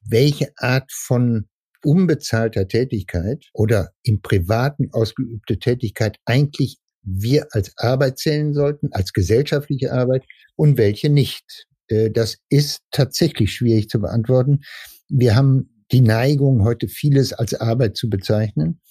welche 0.06 0.52
Art 0.58 0.92
von 0.92 1.48
unbezahlter 1.84 2.68
Tätigkeit 2.68 3.46
oder 3.54 3.92
im 4.04 4.22
Privaten 4.22 4.90
ausgeübte 4.92 5.60
Tätigkeit 5.60 6.18
eigentlich 6.26 6.78
wir 7.04 7.48
als 7.52 7.72
Arbeit 7.78 8.20
zählen 8.20 8.54
sollten, 8.54 8.90
als 8.92 9.14
gesellschaftliche 9.14 9.94
Arbeit 9.94 10.24
und 10.56 10.78
welche 10.78 11.10
nicht. 11.10 11.68
Äh, 11.88 12.12
das 12.12 12.38
ist 12.50 12.82
tatsächlich 12.92 13.54
schwierig 13.54 13.90
zu 13.90 14.00
beantworten. 14.00 14.62
Wir 15.08 15.36
haben 15.36 15.84
die 15.92 16.02
Neigung, 16.02 16.64
heute 16.66 16.90
vieles 16.90 17.32
als 17.32 17.54
Arbeit 17.54 17.96
zu 17.96 18.10
bezeichnen 18.10 18.82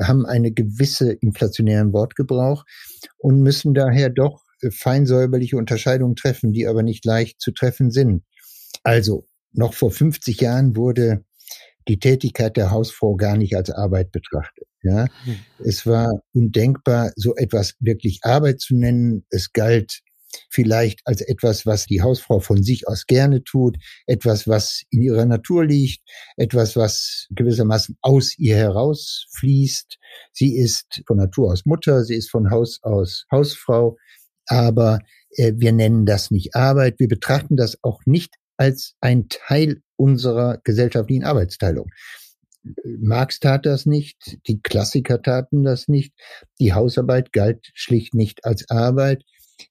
haben 0.00 0.26
eine 0.26 0.52
gewisse 0.52 1.12
inflationären 1.12 1.92
Wortgebrauch 1.92 2.64
und 3.18 3.42
müssen 3.42 3.74
daher 3.74 4.10
doch 4.10 4.44
äh, 4.60 4.70
feinsäuberliche 4.70 5.56
Unterscheidungen 5.56 6.16
treffen, 6.16 6.52
die 6.52 6.66
aber 6.66 6.82
nicht 6.82 7.04
leicht 7.04 7.40
zu 7.40 7.52
treffen 7.52 7.90
sind. 7.90 8.22
Also, 8.82 9.26
noch 9.52 9.74
vor 9.74 9.90
50 9.90 10.40
Jahren 10.40 10.76
wurde 10.76 11.24
die 11.88 11.98
Tätigkeit 11.98 12.56
der 12.56 12.70
Hausfrau 12.70 13.16
gar 13.16 13.36
nicht 13.36 13.56
als 13.56 13.70
Arbeit 13.70 14.12
betrachtet. 14.12 14.66
Ja, 14.82 15.06
hm. 15.24 15.36
es 15.64 15.86
war 15.86 16.20
undenkbar, 16.32 17.12
so 17.16 17.34
etwas 17.34 17.74
wirklich 17.80 18.20
Arbeit 18.22 18.60
zu 18.60 18.76
nennen. 18.76 19.26
Es 19.30 19.52
galt 19.52 20.02
vielleicht 20.50 21.00
als 21.04 21.20
etwas, 21.20 21.66
was 21.66 21.86
die 21.86 22.02
Hausfrau 22.02 22.40
von 22.40 22.62
sich 22.62 22.86
aus 22.86 23.06
gerne 23.06 23.42
tut, 23.42 23.76
etwas, 24.06 24.46
was 24.46 24.82
in 24.90 25.02
ihrer 25.02 25.24
Natur 25.24 25.64
liegt, 25.64 26.00
etwas, 26.36 26.76
was 26.76 27.26
gewissermaßen 27.30 27.96
aus 28.02 28.38
ihr 28.38 28.56
herausfließt. 28.56 29.98
Sie 30.32 30.56
ist 30.56 31.02
von 31.06 31.16
Natur 31.16 31.52
aus 31.52 31.64
Mutter, 31.66 32.04
sie 32.04 32.14
ist 32.14 32.30
von 32.30 32.50
Haus 32.50 32.78
aus 32.82 33.24
Hausfrau, 33.32 33.96
aber 34.46 35.00
äh, 35.30 35.52
wir 35.56 35.72
nennen 35.72 36.06
das 36.06 36.30
nicht 36.30 36.54
Arbeit. 36.54 36.98
Wir 36.98 37.08
betrachten 37.08 37.56
das 37.56 37.78
auch 37.82 38.00
nicht 38.06 38.34
als 38.56 38.94
ein 39.00 39.28
Teil 39.28 39.82
unserer 39.98 40.58
gesellschaftlichen 40.64 41.24
Arbeitsteilung. 41.24 41.90
Marx 42.84 43.40
tat 43.40 43.66
das 43.66 43.86
nicht, 43.86 44.38
die 44.46 44.60
Klassiker 44.60 45.22
taten 45.22 45.62
das 45.62 45.88
nicht, 45.88 46.12
die 46.60 46.72
Hausarbeit 46.72 47.32
galt 47.32 47.70
schlicht 47.74 48.14
nicht 48.14 48.44
als 48.44 48.68
Arbeit 48.68 49.22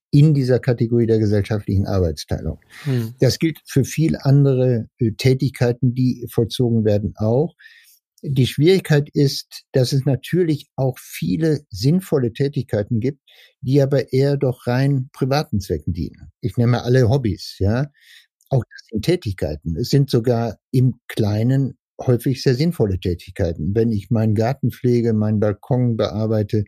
in 0.10 0.34
dieser 0.34 0.60
Kategorie 0.60 1.06
der 1.06 1.20
gesellschaftlichen 1.20 1.86
Arbeitsteilung. 1.86 2.60
Hm. 2.84 3.14
Das 3.20 3.40
gilt 3.40 3.60
für 3.66 3.84
viel 3.84 4.18
andere 4.20 4.88
äh, 5.00 5.12
Tätigkeiten, 5.12 5.94
die 5.94 6.28
vollzogen 6.32 6.86
werden 6.86 7.14
auch. 7.18 7.56
Die 8.24 8.48
Schwierigkeit 8.48 9.10
ist, 9.14 9.64
dass 9.74 9.94
es 9.94 10.06
natürlich 10.06 10.70
auch 10.76 10.98
viele 10.98 11.62
sinnvolle 11.70 12.34
Tätigkeiten 12.34 13.00
gibt, 13.00 13.22
die 13.62 13.82
aber 13.82 14.12
eher 14.12 14.38
doch 14.38 14.66
rein 14.66 15.10
privaten 15.14 15.60
Zwecken 15.60 15.94
dienen. 15.94 16.32
Ich 16.42 16.58
nehme 16.58 16.82
alle 16.82 17.10
Hobbys, 17.10 17.58
ja. 17.60 17.88
Auch 18.50 18.64
das 18.64 18.88
sind 18.90 19.06
Tätigkeiten. 19.06 19.76
Es 19.78 19.90
sind 19.90 20.10
sogar 20.10 20.58
im 20.72 20.96
Kleinen 21.08 21.78
häufig 22.00 22.44
sehr 22.44 22.56
sinnvolle 22.56 23.00
Tätigkeiten. 23.00 23.74
Wenn 23.76 23.92
ich 23.92 24.10
meinen 24.10 24.36
Garten 24.36 24.72
pflege, 24.72 25.14
meinen 25.14 25.40
Balkon 25.40 25.98
bearbeite, 25.98 26.64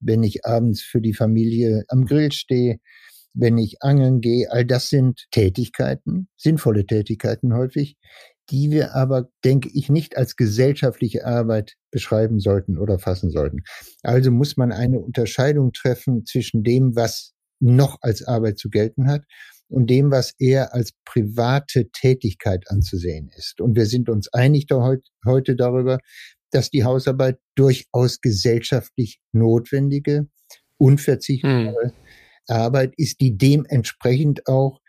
wenn 0.00 0.22
ich 0.22 0.44
abends 0.44 0.82
für 0.82 1.00
die 1.00 1.14
Familie 1.14 1.84
am 1.88 2.04
Grill 2.04 2.32
stehe, 2.32 2.78
wenn 3.32 3.58
ich 3.58 3.82
angeln 3.82 4.20
gehe, 4.20 4.50
all 4.50 4.64
das 4.64 4.88
sind 4.88 5.26
Tätigkeiten, 5.30 6.28
sinnvolle 6.36 6.86
Tätigkeiten 6.86 7.54
häufig, 7.54 7.96
die 8.50 8.70
wir 8.70 8.94
aber, 8.94 9.28
denke 9.44 9.70
ich, 9.72 9.88
nicht 9.88 10.16
als 10.16 10.36
gesellschaftliche 10.36 11.24
Arbeit 11.24 11.74
beschreiben 11.90 12.38
sollten 12.38 12.78
oder 12.78 12.98
fassen 12.98 13.30
sollten. 13.30 13.60
Also 14.02 14.30
muss 14.30 14.56
man 14.56 14.70
eine 14.70 15.00
Unterscheidung 15.00 15.72
treffen 15.72 16.26
zwischen 16.26 16.62
dem, 16.62 16.94
was 16.94 17.32
noch 17.60 17.98
als 18.02 18.22
Arbeit 18.22 18.58
zu 18.58 18.68
gelten 18.68 19.08
hat 19.08 19.22
und 19.68 19.88
dem, 19.88 20.10
was 20.10 20.34
eher 20.38 20.74
als 20.74 20.92
private 21.04 21.90
Tätigkeit 21.90 22.64
anzusehen 22.68 23.30
ist. 23.36 23.60
Und 23.60 23.76
wir 23.76 23.86
sind 23.86 24.08
uns 24.08 24.32
einig 24.32 24.66
da 24.66 24.96
heute 25.26 25.56
darüber, 25.56 25.98
dass 26.50 26.70
die 26.70 26.84
Hausarbeit 26.84 27.38
durchaus 27.56 28.20
gesellschaftlich 28.20 29.20
notwendige, 29.32 30.28
unverzichtbare 30.78 31.92
hm. 31.92 31.92
Arbeit 32.46 32.94
ist, 32.96 33.20
die 33.20 33.36
dementsprechend 33.36 34.46
auch 34.46 34.80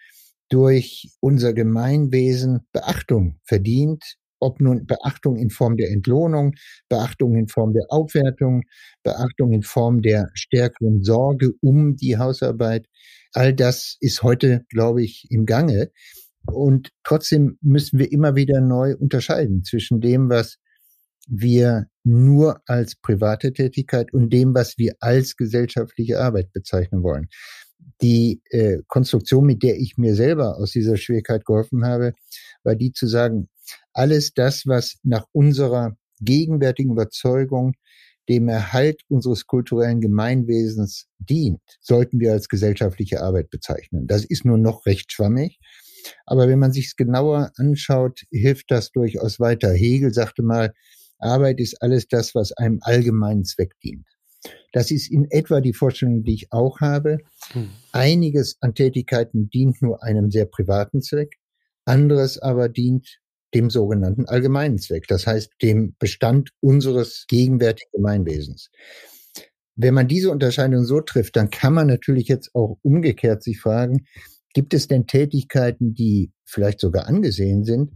durch 0.49 1.09
unser 1.21 1.53
Gemeinwesen 1.53 2.67
Beachtung 2.71 3.39
verdient, 3.43 4.17
ob 4.45 4.61
nun 4.61 4.85
Beachtung 4.85 5.37
in 5.37 5.49
Form 5.49 5.75
der 5.75 5.89
Entlohnung, 5.89 6.53
Beachtung 6.87 7.35
in 7.35 7.47
Form 7.47 7.73
der 7.73 7.85
Aufwertung, 7.89 8.61
Beachtung 9.03 9.51
in 9.51 9.63
Form 9.63 10.01
der 10.01 10.29
stärkeren 10.35 11.03
Sorge 11.03 11.51
um 11.61 11.95
die 11.95 12.17
Hausarbeit. 12.17 12.85
All 13.33 13.53
das 13.53 13.97
ist 13.99 14.21
heute, 14.21 14.65
glaube 14.69 15.03
ich, 15.03 15.27
im 15.29 15.45
Gange. 15.45 15.91
Und 16.45 16.91
trotzdem 17.03 17.57
müssen 17.61 17.97
wir 17.97 18.11
immer 18.11 18.35
wieder 18.35 18.61
neu 18.61 18.95
unterscheiden 18.95 19.63
zwischen 19.63 19.99
dem, 19.99 20.29
was 20.29 20.57
wir 21.27 21.87
nur 22.03 22.61
als 22.67 22.95
private 22.95 23.51
Tätigkeit 23.51 24.13
und 24.13 24.31
dem, 24.31 24.53
was 24.53 24.77
wir 24.77 24.93
als 24.99 25.35
gesellschaftliche 25.35 26.19
Arbeit 26.19 26.51
bezeichnen 26.53 27.01
wollen. 27.01 27.29
Die 28.01 28.41
äh, 28.49 28.79
Konstruktion, 28.87 29.45
mit 29.45 29.63
der 29.63 29.77
ich 29.77 29.97
mir 29.97 30.13
selber 30.15 30.57
aus 30.57 30.71
dieser 30.71 30.97
Schwierigkeit 30.97 31.45
geholfen 31.45 31.83
habe, 31.85 32.13
war 32.63 32.75
die 32.75 32.91
zu 32.91 33.07
sagen, 33.07 33.49
alles 33.95 34.33
das, 34.33 34.67
was 34.67 34.99
nach 35.03 35.25
unserer 35.31 35.97
gegenwärtigen 36.19 36.91
Überzeugung 36.91 37.73
dem 38.29 38.47
Erhalt 38.47 39.01
unseres 39.07 39.45
kulturellen 39.45 40.01
Gemeinwesens 40.01 41.07
dient, 41.19 41.61
sollten 41.81 42.19
wir 42.19 42.31
als 42.31 42.49
gesellschaftliche 42.49 43.21
Arbeit 43.21 43.49
bezeichnen. 43.49 44.07
Das 44.07 44.25
ist 44.25 44.45
nur 44.45 44.57
noch 44.57 44.85
recht 44.85 45.11
schwammig. 45.11 45.59
Aber 46.25 46.47
wenn 46.47 46.59
man 46.59 46.71
sich 46.71 46.87
es 46.87 46.95
genauer 46.95 47.51
anschaut, 47.57 48.21
hilft 48.31 48.69
das 48.69 48.91
durchaus 48.91 49.39
weiter. 49.39 49.71
Hegel 49.73 50.13
sagte 50.13 50.43
mal, 50.43 50.73
Arbeit 51.19 51.59
ist 51.59 51.81
alles 51.81 52.07
das, 52.07 52.35
was 52.35 52.51
einem 52.51 52.79
allgemeinen 52.81 53.45
Zweck 53.45 53.73
dient. 53.83 54.05
Das 54.71 54.91
ist 54.91 55.09
in 55.09 55.25
etwa 55.31 55.61
die 55.61 55.73
Vorstellung, 55.73 56.23
die 56.23 56.33
ich 56.33 56.51
auch 56.51 56.79
habe. 56.81 57.19
Hm. 57.53 57.69
Einiges 57.91 58.57
an 58.59 58.75
Tätigkeiten 58.75 59.49
dient 59.49 59.81
nur 59.81 60.03
einem 60.03 60.29
sehr 60.29 60.45
privaten 60.45 61.01
Zweck, 61.01 61.37
anderes 61.85 62.37
aber 62.39 62.69
dient 62.69 63.19
dem 63.55 63.69
sogenannten 63.69 64.25
allgemeinen 64.25 64.77
Zweck, 64.77 65.07
das 65.07 65.25
heißt 65.25 65.51
dem 65.61 65.95
Bestand 65.97 66.51
unseres 66.59 67.25
gegenwärtigen 67.27 67.91
Gemeinwesens. 67.93 68.69
Wenn 69.75 69.93
man 69.93 70.07
diese 70.07 70.29
Unterscheidung 70.29 70.85
so 70.85 71.01
trifft, 71.01 71.35
dann 71.35 71.49
kann 71.49 71.73
man 71.73 71.87
natürlich 71.87 72.27
jetzt 72.27 72.53
auch 72.53 72.77
umgekehrt 72.81 73.41
sich 73.41 73.59
fragen, 73.59 74.05
gibt 74.53 74.73
es 74.73 74.87
denn 74.87 75.07
Tätigkeiten, 75.07 75.93
die 75.93 76.31
vielleicht 76.45 76.79
sogar 76.79 77.07
angesehen 77.07 77.63
sind, 77.65 77.93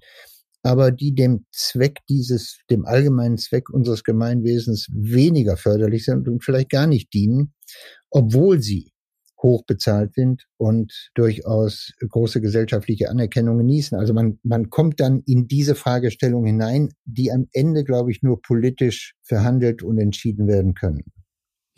aber 0.61 0.91
die 0.91 1.15
dem 1.15 1.45
Zweck 1.51 1.99
dieses, 2.09 2.59
dem 2.69 2.85
allgemeinen 2.85 3.37
Zweck 3.37 3.69
unseres 3.69 4.03
Gemeinwesens 4.03 4.87
weniger 4.93 5.55
förderlich 5.55 6.03
sind 6.03 6.27
und 6.27 6.43
vielleicht 6.43 6.69
gar 6.69 6.87
nicht 6.87 7.13
dienen, 7.13 7.53
obwohl 8.09 8.61
sie 8.61 8.88
hoch 9.41 9.63
bezahlt 9.65 10.13
sind 10.13 10.47
und 10.57 11.11
durchaus 11.15 11.93
große 12.07 12.41
gesellschaftliche 12.41 13.09
Anerkennung 13.09 13.57
genießen. 13.57 13.97
Also 13.97 14.13
man, 14.13 14.39
man 14.43 14.69
kommt 14.69 14.99
dann 14.99 15.21
in 15.25 15.47
diese 15.47 15.75
Fragestellung 15.75 16.45
hinein, 16.45 16.89
die 17.05 17.31
am 17.31 17.47
Ende, 17.53 17.83
glaube 17.83 18.11
ich, 18.11 18.21
nur 18.21 18.41
politisch 18.41 19.15
verhandelt 19.23 19.81
und 19.83 19.97
entschieden 19.97 20.47
werden 20.47 20.73
können. 20.73 21.03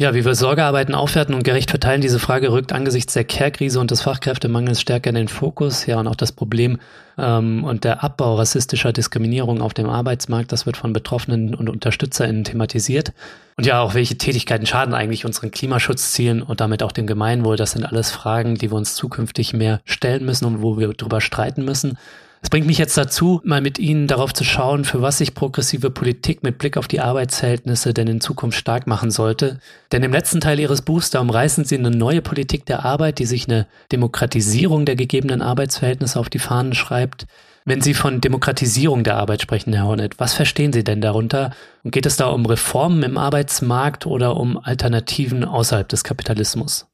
Ja, 0.01 0.15
wie 0.15 0.25
wir 0.25 0.33
Sorgearbeiten 0.33 0.95
aufwerten 0.95 1.35
und 1.35 1.43
gerecht 1.43 1.69
verteilen, 1.69 2.01
diese 2.01 2.17
Frage 2.17 2.51
rückt 2.51 2.73
angesichts 2.73 3.13
der 3.13 3.23
Care-Krise 3.23 3.79
und 3.79 3.91
des 3.91 4.01
Fachkräftemangels 4.01 4.81
stärker 4.81 5.11
in 5.11 5.15
den 5.15 5.27
Fokus. 5.27 5.85
Ja, 5.85 5.99
und 5.99 6.07
auch 6.07 6.15
das 6.15 6.31
Problem 6.31 6.79
ähm, 7.19 7.63
und 7.63 7.83
der 7.83 8.03
Abbau 8.03 8.33
rassistischer 8.33 8.93
Diskriminierung 8.93 9.61
auf 9.61 9.75
dem 9.75 9.87
Arbeitsmarkt, 9.87 10.51
das 10.51 10.65
wird 10.65 10.75
von 10.75 10.91
Betroffenen 10.91 11.53
und 11.53 11.69
UnterstützerInnen 11.69 12.45
thematisiert. 12.45 13.13
Und 13.57 13.67
ja, 13.67 13.79
auch 13.79 13.93
welche 13.93 14.17
Tätigkeiten 14.17 14.65
schaden 14.65 14.95
eigentlich 14.95 15.23
unseren 15.23 15.51
Klimaschutzzielen 15.51 16.41
und 16.41 16.61
damit 16.61 16.81
auch 16.81 16.93
dem 16.93 17.05
Gemeinwohl. 17.05 17.55
Das 17.55 17.73
sind 17.73 17.85
alles 17.85 18.09
Fragen, 18.09 18.55
die 18.55 18.71
wir 18.71 18.77
uns 18.77 18.95
zukünftig 18.95 19.53
mehr 19.53 19.81
stellen 19.85 20.25
müssen 20.25 20.45
und 20.45 20.63
wo 20.63 20.79
wir 20.79 20.87
drüber 20.93 21.21
streiten 21.21 21.63
müssen. 21.63 21.99
Es 22.43 22.49
bringt 22.49 22.65
mich 22.65 22.79
jetzt 22.79 22.97
dazu, 22.97 23.39
mal 23.43 23.61
mit 23.61 23.77
Ihnen 23.77 24.07
darauf 24.07 24.33
zu 24.33 24.43
schauen, 24.43 24.83
für 24.83 25.03
was 25.03 25.19
sich 25.19 25.35
progressive 25.35 25.91
Politik 25.91 26.41
mit 26.41 26.57
Blick 26.57 26.75
auf 26.75 26.87
die 26.87 26.99
Arbeitsverhältnisse 26.99 27.93
denn 27.93 28.07
in 28.07 28.19
Zukunft 28.19 28.57
stark 28.57 28.87
machen 28.87 29.11
sollte. 29.11 29.59
Denn 29.91 30.01
im 30.01 30.11
letzten 30.11 30.41
Teil 30.41 30.59
Ihres 30.59 30.81
Buchs, 30.81 31.11
da 31.11 31.19
umreißen 31.19 31.65
Sie 31.65 31.77
eine 31.77 31.91
neue 31.91 32.23
Politik 32.23 32.65
der 32.65 32.83
Arbeit, 32.83 33.19
die 33.19 33.27
sich 33.27 33.47
eine 33.47 33.67
Demokratisierung 33.91 34.85
der 34.85 34.95
gegebenen 34.95 35.43
Arbeitsverhältnisse 35.43 36.19
auf 36.19 36.29
die 36.29 36.39
Fahnen 36.39 36.73
schreibt. 36.73 37.27
Wenn 37.63 37.81
Sie 37.81 37.93
von 37.93 38.21
Demokratisierung 38.21 39.03
der 39.03 39.17
Arbeit 39.17 39.43
sprechen, 39.43 39.71
Herr 39.71 39.85
Hornet, 39.85 40.19
was 40.19 40.33
verstehen 40.33 40.73
Sie 40.73 40.83
denn 40.83 40.99
darunter? 40.99 41.51
Und 41.83 41.91
geht 41.91 42.07
es 42.07 42.17
da 42.17 42.25
um 42.29 42.47
Reformen 42.47 43.03
im 43.03 43.19
Arbeitsmarkt 43.19 44.07
oder 44.07 44.35
um 44.35 44.57
Alternativen 44.57 45.45
außerhalb 45.45 45.87
des 45.87 46.03
Kapitalismus? 46.03 46.90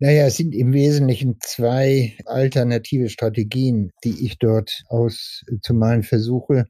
Naja, 0.00 0.26
es 0.26 0.36
sind 0.36 0.54
im 0.54 0.72
Wesentlichen 0.72 1.38
zwei 1.40 2.16
alternative 2.24 3.08
Strategien, 3.08 3.90
die 4.04 4.24
ich 4.24 4.38
dort 4.38 4.84
auszumalen 4.88 6.04
versuche. 6.04 6.66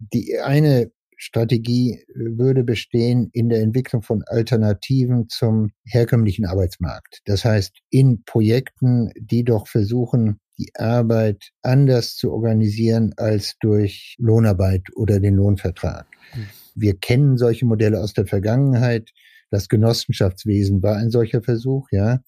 Die 0.00 0.40
eine 0.40 0.90
Strategie 1.16 2.04
würde 2.12 2.64
bestehen 2.64 3.30
in 3.32 3.48
der 3.48 3.62
Entwicklung 3.62 4.02
von 4.02 4.24
Alternativen 4.26 5.28
zum 5.28 5.70
herkömmlichen 5.84 6.46
Arbeitsmarkt. 6.46 7.20
Das 7.26 7.44
heißt, 7.44 7.78
in 7.90 8.24
Projekten, 8.24 9.12
die 9.20 9.44
doch 9.44 9.68
versuchen, 9.68 10.40
die 10.58 10.72
Arbeit 10.74 11.50
anders 11.62 12.16
zu 12.16 12.32
organisieren 12.32 13.14
als 13.16 13.56
durch 13.60 14.16
Lohnarbeit 14.18 14.82
oder 14.96 15.20
den 15.20 15.36
Lohnvertrag. 15.36 16.06
Hm. 16.32 16.46
Wir 16.74 16.96
kennen 16.96 17.36
solche 17.36 17.66
Modelle 17.66 18.00
aus 18.00 18.14
der 18.14 18.26
Vergangenheit. 18.26 19.10
Das 19.50 19.68
Genossenschaftswesen 19.68 20.82
war 20.82 20.96
ein 20.96 21.10
solcher 21.10 21.40
Versuch, 21.40 21.86
ja 21.92 22.18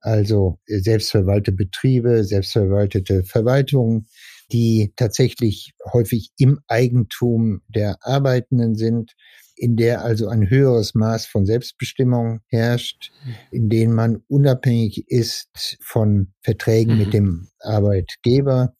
also 0.00 0.58
äh, 0.66 0.78
selbstverwaltete 0.78 1.52
Betriebe, 1.52 2.24
selbstverwaltete 2.24 3.24
Verwaltungen, 3.24 4.06
die 4.52 4.92
tatsächlich 4.96 5.74
häufig 5.92 6.30
im 6.38 6.60
Eigentum 6.68 7.62
der 7.68 7.98
Arbeitenden 8.00 8.74
sind, 8.74 9.14
in 9.56 9.76
der 9.76 10.04
also 10.04 10.28
ein 10.28 10.48
höheres 10.48 10.94
Maß 10.94 11.26
von 11.26 11.44
Selbstbestimmung 11.44 12.40
herrscht, 12.46 13.10
in 13.50 13.68
denen 13.68 13.92
man 13.92 14.22
unabhängig 14.28 15.04
ist 15.08 15.76
von 15.82 16.32
Verträgen 16.42 16.94
mhm. 16.94 16.98
mit 16.98 17.12
dem 17.12 17.48
Arbeitgeber. 17.60 18.74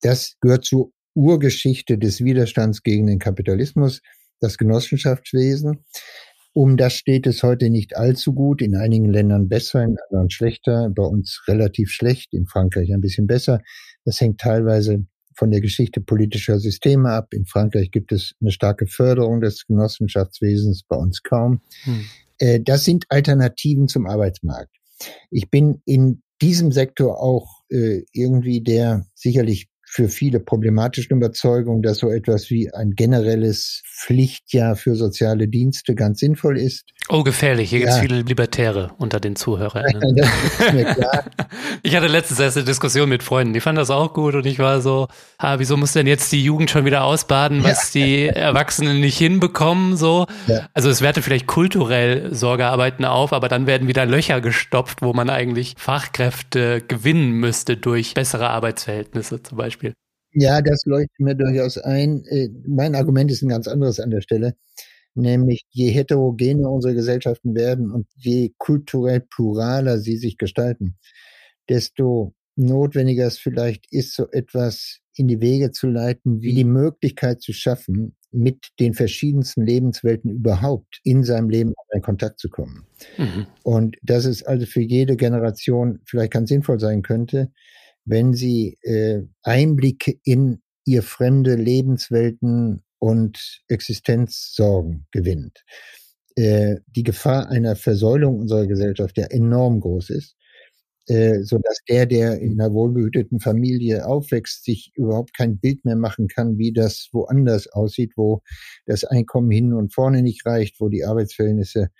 Das 0.00 0.36
gehört 0.40 0.64
zur 0.64 0.92
Urgeschichte 1.14 1.98
des 1.98 2.22
Widerstands 2.22 2.82
gegen 2.82 3.06
den 3.06 3.18
Kapitalismus, 3.18 4.00
das 4.40 4.56
Genossenschaftswesen. 4.56 5.84
Um 6.52 6.76
das 6.76 6.94
steht 6.94 7.26
es 7.26 7.42
heute 7.42 7.70
nicht 7.70 7.96
allzu 7.96 8.32
gut. 8.32 8.60
In 8.60 8.76
einigen 8.76 9.08
Ländern 9.08 9.48
besser, 9.48 9.82
in 9.82 9.96
anderen 10.08 10.30
schlechter. 10.30 10.90
Bei 10.90 11.04
uns 11.04 11.42
relativ 11.46 11.90
schlecht, 11.90 12.34
in 12.34 12.46
Frankreich 12.46 12.92
ein 12.92 13.00
bisschen 13.00 13.26
besser. 13.26 13.60
Das 14.04 14.20
hängt 14.20 14.40
teilweise 14.40 15.04
von 15.36 15.50
der 15.50 15.60
Geschichte 15.60 16.00
politischer 16.00 16.58
Systeme 16.58 17.10
ab. 17.10 17.32
In 17.32 17.46
Frankreich 17.46 17.90
gibt 17.90 18.12
es 18.12 18.34
eine 18.40 18.50
starke 18.50 18.86
Förderung 18.86 19.40
des 19.40 19.66
Genossenschaftswesens, 19.66 20.82
bei 20.82 20.96
uns 20.96 21.22
kaum. 21.22 21.60
Hm. 21.84 22.04
Äh, 22.38 22.60
das 22.60 22.84
sind 22.84 23.06
Alternativen 23.08 23.88
zum 23.88 24.06
Arbeitsmarkt. 24.06 24.74
Ich 25.30 25.50
bin 25.50 25.80
in 25.84 26.22
diesem 26.42 26.72
Sektor 26.72 27.22
auch 27.22 27.62
äh, 27.70 28.02
irgendwie 28.12 28.60
der 28.60 29.06
sicherlich 29.14 29.68
für 29.92 30.08
viele 30.08 30.38
problematische 30.38 31.12
Überzeugung, 31.12 31.82
dass 31.82 31.98
so 31.98 32.10
etwas 32.10 32.48
wie 32.48 32.72
ein 32.72 32.92
generelles 32.92 33.82
Pflichtjahr 33.92 34.76
für 34.76 34.94
soziale 34.94 35.48
Dienste 35.48 35.96
ganz 35.96 36.20
sinnvoll 36.20 36.58
ist. 36.58 36.84
Oh, 37.08 37.24
gefährlich. 37.24 37.70
Hier 37.70 37.80
ja. 37.80 37.86
gibt 37.86 37.94
es 37.96 38.00
viele 38.00 38.22
Libertäre 38.22 38.92
unter 38.98 39.18
den 39.18 39.34
Zuhörern. 39.34 39.84
ich 41.82 41.96
hatte 41.96 42.06
letztens 42.06 42.38
erst 42.38 42.56
eine 42.56 42.66
Diskussion 42.66 43.08
mit 43.08 43.24
Freunden, 43.24 43.52
die 43.52 43.58
fanden 43.58 43.80
das 43.80 43.90
auch 43.90 44.14
gut 44.14 44.36
und 44.36 44.46
ich 44.46 44.60
war 44.60 44.80
so, 44.80 45.08
ah, 45.38 45.58
wieso 45.58 45.76
muss 45.76 45.92
denn 45.92 46.06
jetzt 46.06 46.30
die 46.30 46.44
Jugend 46.44 46.70
schon 46.70 46.84
wieder 46.84 47.02
ausbaden, 47.02 47.64
was 47.64 47.92
ja. 47.92 48.04
die 48.04 48.26
Erwachsenen 48.28 49.00
nicht 49.00 49.18
hinbekommen, 49.18 49.96
so. 49.96 50.26
Ja. 50.46 50.68
Also 50.72 50.88
es 50.88 51.02
wertet 51.02 51.24
vielleicht 51.24 51.48
kulturell 51.48 52.32
Sorgearbeiten 52.32 53.04
auf, 53.04 53.32
aber 53.32 53.48
dann 53.48 53.66
werden 53.66 53.88
wieder 53.88 54.06
Löcher 54.06 54.40
gestopft, 54.40 55.02
wo 55.02 55.12
man 55.14 55.30
eigentlich 55.30 55.74
Fachkräfte 55.76 56.80
gewinnen 56.80 57.32
müsste 57.32 57.76
durch 57.76 58.14
bessere 58.14 58.50
Arbeitsverhältnisse 58.50 59.42
zum 59.42 59.58
Beispiel. 59.58 59.79
Ja, 60.32 60.62
das 60.62 60.84
leuchtet 60.84 61.18
mir 61.18 61.34
durchaus 61.34 61.78
ein. 61.78 62.24
Äh, 62.26 62.48
mein 62.66 62.94
Argument 62.94 63.30
ist 63.30 63.42
ein 63.42 63.48
ganz 63.48 63.66
anderes 63.66 64.00
an 64.00 64.10
der 64.10 64.20
Stelle. 64.20 64.54
Nämlich, 65.14 65.64
je 65.70 65.90
heterogener 65.90 66.70
unsere 66.70 66.94
Gesellschaften 66.94 67.54
werden 67.54 67.90
und 67.90 68.06
je 68.16 68.52
kulturell 68.58 69.20
pluraler 69.20 69.98
sie 69.98 70.16
sich 70.16 70.38
gestalten, 70.38 70.96
desto 71.68 72.34
notwendiger 72.54 73.26
es 73.26 73.38
vielleicht 73.38 73.92
ist, 73.92 74.14
so 74.14 74.30
etwas 74.30 75.00
in 75.14 75.26
die 75.26 75.40
Wege 75.40 75.72
zu 75.72 75.88
leiten, 75.88 76.42
wie 76.42 76.54
die 76.54 76.64
Möglichkeit 76.64 77.42
zu 77.42 77.52
schaffen, 77.52 78.14
mit 78.32 78.68
den 78.78 78.94
verschiedensten 78.94 79.66
Lebenswelten 79.66 80.30
überhaupt 80.30 81.00
in 81.02 81.24
seinem 81.24 81.50
Leben 81.50 81.74
in 81.92 82.02
Kontakt 82.02 82.38
zu 82.38 82.48
kommen. 82.48 82.86
Mhm. 83.18 83.46
Und 83.64 83.96
dass 84.02 84.24
es 84.24 84.44
also 84.44 84.66
für 84.66 84.80
jede 84.80 85.16
Generation 85.16 86.00
vielleicht 86.04 86.32
ganz 86.32 86.48
sinnvoll 86.48 86.78
sein 86.78 87.02
könnte, 87.02 87.50
wenn 88.10 88.34
sie 88.34 88.76
äh, 88.82 89.22
Einblicke 89.42 90.14
in 90.24 90.60
ihr 90.84 91.02
fremde 91.02 91.54
Lebenswelten 91.54 92.82
und 92.98 93.62
Existenzsorgen 93.68 95.06
gewinnt. 95.12 95.64
Äh, 96.36 96.76
die 96.86 97.04
Gefahr 97.04 97.48
einer 97.48 97.76
Versäulung 97.76 98.40
unserer 98.40 98.66
Gesellschaft 98.66 99.16
ja 99.18 99.26
enorm 99.26 99.80
groß 99.80 100.10
ist, 100.10 100.36
äh, 101.06 101.42
so 101.42 101.58
dass 101.58 101.78
der, 101.88 102.06
der 102.06 102.40
in 102.40 102.60
einer 102.60 102.72
wohlbehüteten 102.72 103.40
Familie 103.40 104.06
aufwächst, 104.06 104.64
sich 104.64 104.92
überhaupt 104.94 105.36
kein 105.36 105.58
Bild 105.58 105.84
mehr 105.84 105.96
machen 105.96 106.28
kann, 106.28 106.58
wie 106.58 106.72
das 106.72 107.08
woanders 107.12 107.68
aussieht, 107.68 108.12
wo 108.16 108.42
das 108.86 109.04
Einkommen 109.04 109.50
hin 109.50 109.72
und 109.72 109.94
vorne 109.94 110.22
nicht 110.22 110.44
reicht, 110.46 110.80
wo 110.80 110.88
die 110.88 111.04
Arbeitsverhältnisse 111.04 111.90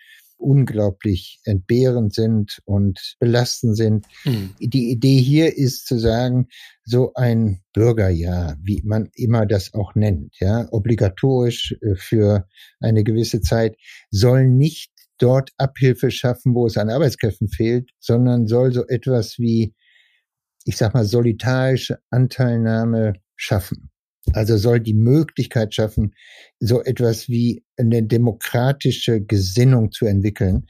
unglaublich 0.40 1.40
entbehrend 1.44 2.14
sind 2.14 2.60
und 2.64 3.16
belastend 3.20 3.76
sind. 3.76 4.06
Mhm. 4.24 4.54
Die 4.58 4.90
Idee 4.90 5.18
hier 5.18 5.56
ist 5.56 5.86
zu 5.86 5.98
sagen, 5.98 6.48
so 6.84 7.12
ein 7.14 7.60
Bürgerjahr, 7.72 8.56
wie 8.62 8.82
man 8.84 9.10
immer 9.14 9.46
das 9.46 9.74
auch 9.74 9.94
nennt, 9.94 10.34
ja, 10.40 10.66
obligatorisch 10.72 11.76
äh, 11.82 11.94
für 11.94 12.46
eine 12.80 13.04
gewisse 13.04 13.40
Zeit, 13.40 13.76
soll 14.10 14.48
nicht 14.48 14.90
dort 15.18 15.50
Abhilfe 15.58 16.10
schaffen, 16.10 16.54
wo 16.54 16.66
es 16.66 16.76
an 16.76 16.90
Arbeitskräften 16.90 17.48
fehlt, 17.48 17.90
sondern 17.98 18.46
soll 18.46 18.72
so 18.72 18.86
etwas 18.86 19.38
wie, 19.38 19.74
ich 20.64 20.76
sag 20.76 20.94
mal, 20.94 21.04
solitarische 21.04 21.98
Anteilnahme 22.10 23.14
schaffen. 23.36 23.90
Also 24.34 24.56
soll 24.56 24.80
die 24.80 24.94
Möglichkeit 24.94 25.74
schaffen, 25.74 26.14
so 26.58 26.82
etwas 26.82 27.28
wie 27.28 27.62
eine 27.76 28.02
demokratische 28.02 29.20
Gesinnung 29.20 29.92
zu 29.92 30.06
entwickeln, 30.06 30.66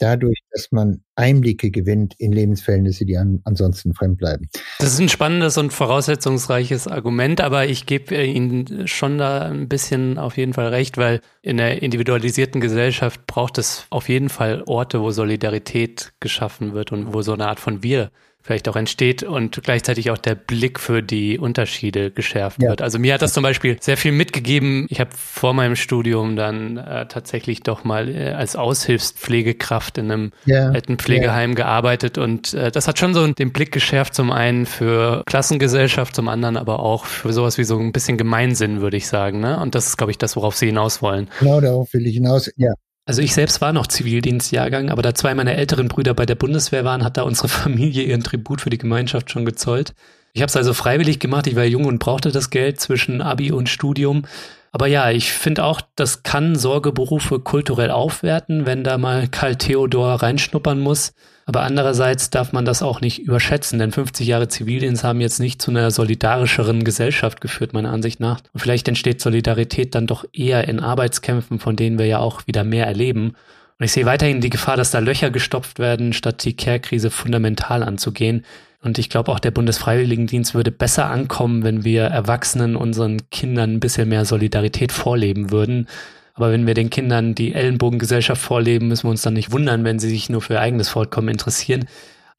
dadurch, 0.00 0.38
dass 0.50 0.72
man 0.72 1.02
Einblicke 1.14 1.70
gewinnt 1.70 2.14
in 2.18 2.32
Lebensverhältnisse, 2.32 3.04
die 3.04 3.16
an, 3.16 3.40
ansonsten 3.44 3.94
fremd 3.94 4.18
bleiben. 4.18 4.48
Das 4.78 4.92
ist 4.94 4.98
ein 4.98 5.08
spannendes 5.08 5.58
und 5.58 5.72
voraussetzungsreiches 5.72 6.88
Argument, 6.88 7.40
aber 7.40 7.66
ich 7.66 7.86
gebe 7.86 8.14
äh, 8.16 8.24
Ihnen 8.24 8.88
schon 8.88 9.18
da 9.18 9.42
ein 9.42 9.68
bisschen 9.68 10.18
auf 10.18 10.36
jeden 10.36 10.54
Fall 10.54 10.68
recht, 10.68 10.96
weil 10.96 11.20
in 11.42 11.58
der 11.58 11.82
individualisierten 11.82 12.60
Gesellschaft 12.60 13.26
braucht 13.26 13.58
es 13.58 13.86
auf 13.90 14.08
jeden 14.08 14.30
Fall 14.30 14.62
Orte, 14.66 15.00
wo 15.00 15.10
Solidarität 15.10 16.12
geschaffen 16.20 16.72
wird 16.72 16.92
und 16.92 17.12
wo 17.12 17.22
so 17.22 17.34
eine 17.34 17.46
Art 17.46 17.60
von 17.60 17.82
Wir 17.82 18.10
vielleicht 18.42 18.68
auch 18.68 18.76
entsteht 18.76 19.22
und 19.22 19.62
gleichzeitig 19.62 20.10
auch 20.10 20.18
der 20.18 20.34
Blick 20.34 20.80
für 20.80 21.02
die 21.02 21.38
Unterschiede 21.38 22.10
geschärft 22.10 22.62
ja. 22.62 22.70
wird. 22.70 22.82
Also 22.82 22.98
mir 22.98 23.14
hat 23.14 23.22
das 23.22 23.32
zum 23.32 23.42
Beispiel 23.42 23.76
sehr 23.80 23.96
viel 23.96 24.12
mitgegeben. 24.12 24.86
Ich 24.88 25.00
habe 25.00 25.10
vor 25.14 25.54
meinem 25.54 25.76
Studium 25.76 26.36
dann 26.36 26.78
äh, 26.78 27.06
tatsächlich 27.06 27.62
doch 27.62 27.84
mal 27.84 28.08
äh, 28.08 28.32
als 28.32 28.56
Aushilfspflegekraft 28.56 29.98
in 29.98 30.10
einem 30.10 30.32
ja. 30.46 30.70
Altenpflegeheim 30.70 31.50
ja. 31.50 31.56
gearbeitet 31.56 32.18
und 32.18 32.54
äh, 32.54 32.70
das 32.70 32.88
hat 32.88 32.98
schon 32.98 33.14
so 33.14 33.26
den 33.26 33.52
Blick 33.52 33.72
geschärft, 33.72 34.14
zum 34.14 34.30
einen 34.32 34.66
für 34.66 35.22
Klassengesellschaft, 35.26 36.14
zum 36.14 36.28
anderen 36.28 36.56
aber 36.56 36.80
auch 36.80 37.04
für 37.04 37.32
sowas 37.32 37.58
wie 37.58 37.64
so 37.64 37.78
ein 37.78 37.92
bisschen 37.92 38.16
Gemeinsinn, 38.16 38.80
würde 38.80 38.96
ich 38.96 39.06
sagen. 39.06 39.40
Ne? 39.40 39.60
Und 39.60 39.74
das 39.74 39.86
ist, 39.86 39.96
glaube 39.96 40.12
ich, 40.12 40.18
das, 40.18 40.36
worauf 40.36 40.56
Sie 40.56 40.66
hinaus 40.66 41.02
wollen. 41.02 41.28
Genau, 41.40 41.60
darauf 41.60 41.92
will 41.92 42.06
ich 42.06 42.14
hinaus. 42.14 42.50
Ja, 42.56 42.72
also 43.10 43.22
ich 43.22 43.34
selbst 43.34 43.60
war 43.60 43.72
noch 43.72 43.88
Zivildienstjahrgang, 43.88 44.88
aber 44.88 45.02
da 45.02 45.16
zwei 45.16 45.34
meiner 45.34 45.56
älteren 45.56 45.88
Brüder 45.88 46.14
bei 46.14 46.26
der 46.26 46.36
Bundeswehr 46.36 46.84
waren, 46.84 47.02
hat 47.02 47.16
da 47.16 47.22
unsere 47.22 47.48
Familie 47.48 48.04
ihren 48.04 48.22
Tribut 48.22 48.60
für 48.60 48.70
die 48.70 48.78
Gemeinschaft 48.78 49.32
schon 49.32 49.44
gezollt. 49.44 49.94
Ich 50.32 50.42
habe 50.42 50.48
es 50.48 50.56
also 50.56 50.74
freiwillig 50.74 51.18
gemacht, 51.18 51.48
ich 51.48 51.56
war 51.56 51.64
jung 51.64 51.86
und 51.86 51.98
brauchte 51.98 52.30
das 52.30 52.50
Geld 52.50 52.80
zwischen 52.80 53.20
Abi 53.20 53.50
und 53.50 53.68
Studium. 53.68 54.26
Aber 54.72 54.86
ja, 54.86 55.10
ich 55.10 55.32
finde 55.32 55.64
auch, 55.64 55.80
das 55.96 56.22
kann 56.22 56.54
Sorgeberufe 56.54 57.40
kulturell 57.40 57.90
aufwerten, 57.90 58.66
wenn 58.66 58.84
da 58.84 58.98
mal 58.98 59.26
Karl 59.28 59.56
Theodor 59.56 60.22
reinschnuppern 60.22 60.78
muss. 60.78 61.12
Aber 61.44 61.62
andererseits 61.62 62.30
darf 62.30 62.52
man 62.52 62.64
das 62.64 62.80
auch 62.80 63.00
nicht 63.00 63.18
überschätzen, 63.18 63.80
denn 63.80 63.90
50 63.90 64.24
Jahre 64.24 64.46
Zivildienst 64.46 65.02
haben 65.02 65.20
jetzt 65.20 65.40
nicht 65.40 65.60
zu 65.60 65.72
einer 65.72 65.90
solidarischeren 65.90 66.84
Gesellschaft 66.84 67.40
geführt, 67.40 67.72
meiner 67.72 67.90
Ansicht 67.90 68.20
nach. 68.20 68.40
Und 68.52 68.60
vielleicht 68.60 68.86
entsteht 68.86 69.20
Solidarität 69.20 69.96
dann 69.96 70.06
doch 70.06 70.24
eher 70.32 70.68
in 70.68 70.78
Arbeitskämpfen, 70.78 71.58
von 71.58 71.74
denen 71.74 71.98
wir 71.98 72.06
ja 72.06 72.20
auch 72.20 72.46
wieder 72.46 72.62
mehr 72.62 72.86
erleben. 72.86 73.34
Und 73.80 73.84
ich 73.84 73.90
sehe 73.90 74.06
weiterhin 74.06 74.40
die 74.40 74.50
Gefahr, 74.50 74.76
dass 74.76 74.92
da 74.92 75.00
Löcher 75.00 75.30
gestopft 75.30 75.80
werden, 75.80 76.12
statt 76.12 76.44
die 76.44 76.54
Care-Krise 76.54 77.10
fundamental 77.10 77.82
anzugehen. 77.82 78.44
Und 78.82 78.98
ich 78.98 79.10
glaube, 79.10 79.30
auch 79.30 79.40
der 79.40 79.50
Bundesfreiwilligendienst 79.50 80.54
würde 80.54 80.70
besser 80.70 81.10
ankommen, 81.10 81.62
wenn 81.64 81.84
wir 81.84 82.04
Erwachsenen 82.04 82.76
unseren 82.76 83.28
Kindern 83.30 83.74
ein 83.74 83.80
bisschen 83.80 84.08
mehr 84.08 84.24
Solidarität 84.24 84.90
vorleben 84.90 85.50
würden. 85.50 85.86
Aber 86.34 86.50
wenn 86.50 86.66
wir 86.66 86.72
den 86.72 86.88
Kindern 86.88 87.34
die 87.34 87.52
Ellenbogengesellschaft 87.52 88.40
vorleben, 88.40 88.88
müssen 88.88 89.04
wir 89.04 89.10
uns 89.10 89.22
dann 89.22 89.34
nicht 89.34 89.52
wundern, 89.52 89.84
wenn 89.84 89.98
sie 89.98 90.08
sich 90.08 90.30
nur 90.30 90.40
für 90.40 90.54
ihr 90.54 90.60
eigenes 90.60 90.88
Vollkommen 90.88 91.28
interessieren. 91.28 91.86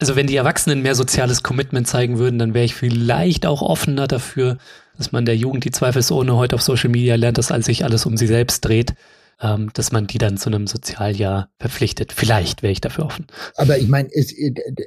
Also 0.00 0.16
wenn 0.16 0.26
die 0.26 0.34
Erwachsenen 0.34 0.82
mehr 0.82 0.96
soziales 0.96 1.44
Commitment 1.44 1.86
zeigen 1.86 2.18
würden, 2.18 2.40
dann 2.40 2.54
wäre 2.54 2.64
ich 2.64 2.74
vielleicht 2.74 3.46
auch 3.46 3.62
offener 3.62 4.08
dafür, 4.08 4.58
dass 4.98 5.12
man 5.12 5.24
der 5.24 5.36
Jugend, 5.36 5.64
die 5.64 5.70
zweifelsohne 5.70 6.34
heute 6.34 6.56
auf 6.56 6.62
Social 6.62 6.90
Media 6.90 7.14
lernt, 7.14 7.38
dass 7.38 7.48
sich 7.48 7.84
alles 7.84 8.04
um 8.04 8.16
sie 8.16 8.26
selbst 8.26 8.62
dreht, 8.62 8.94
ähm, 9.42 9.70
dass 9.74 9.92
man 9.92 10.06
die 10.06 10.18
dann 10.18 10.38
zu 10.38 10.48
einem 10.48 10.66
Sozialjahr 10.66 11.50
verpflichtet. 11.58 12.12
Vielleicht 12.12 12.62
wäre 12.62 12.72
ich 12.72 12.80
dafür 12.80 13.06
offen. 13.06 13.26
Aber 13.56 13.76
ich 13.76 13.88
meine, 13.88 14.08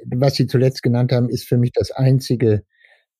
was 0.06 0.34
Sie 0.34 0.46
zuletzt 0.46 0.82
genannt 0.82 1.12
haben, 1.12 1.28
ist 1.28 1.46
für 1.46 1.58
mich 1.58 1.72
das 1.72 1.90
einzige 1.90 2.64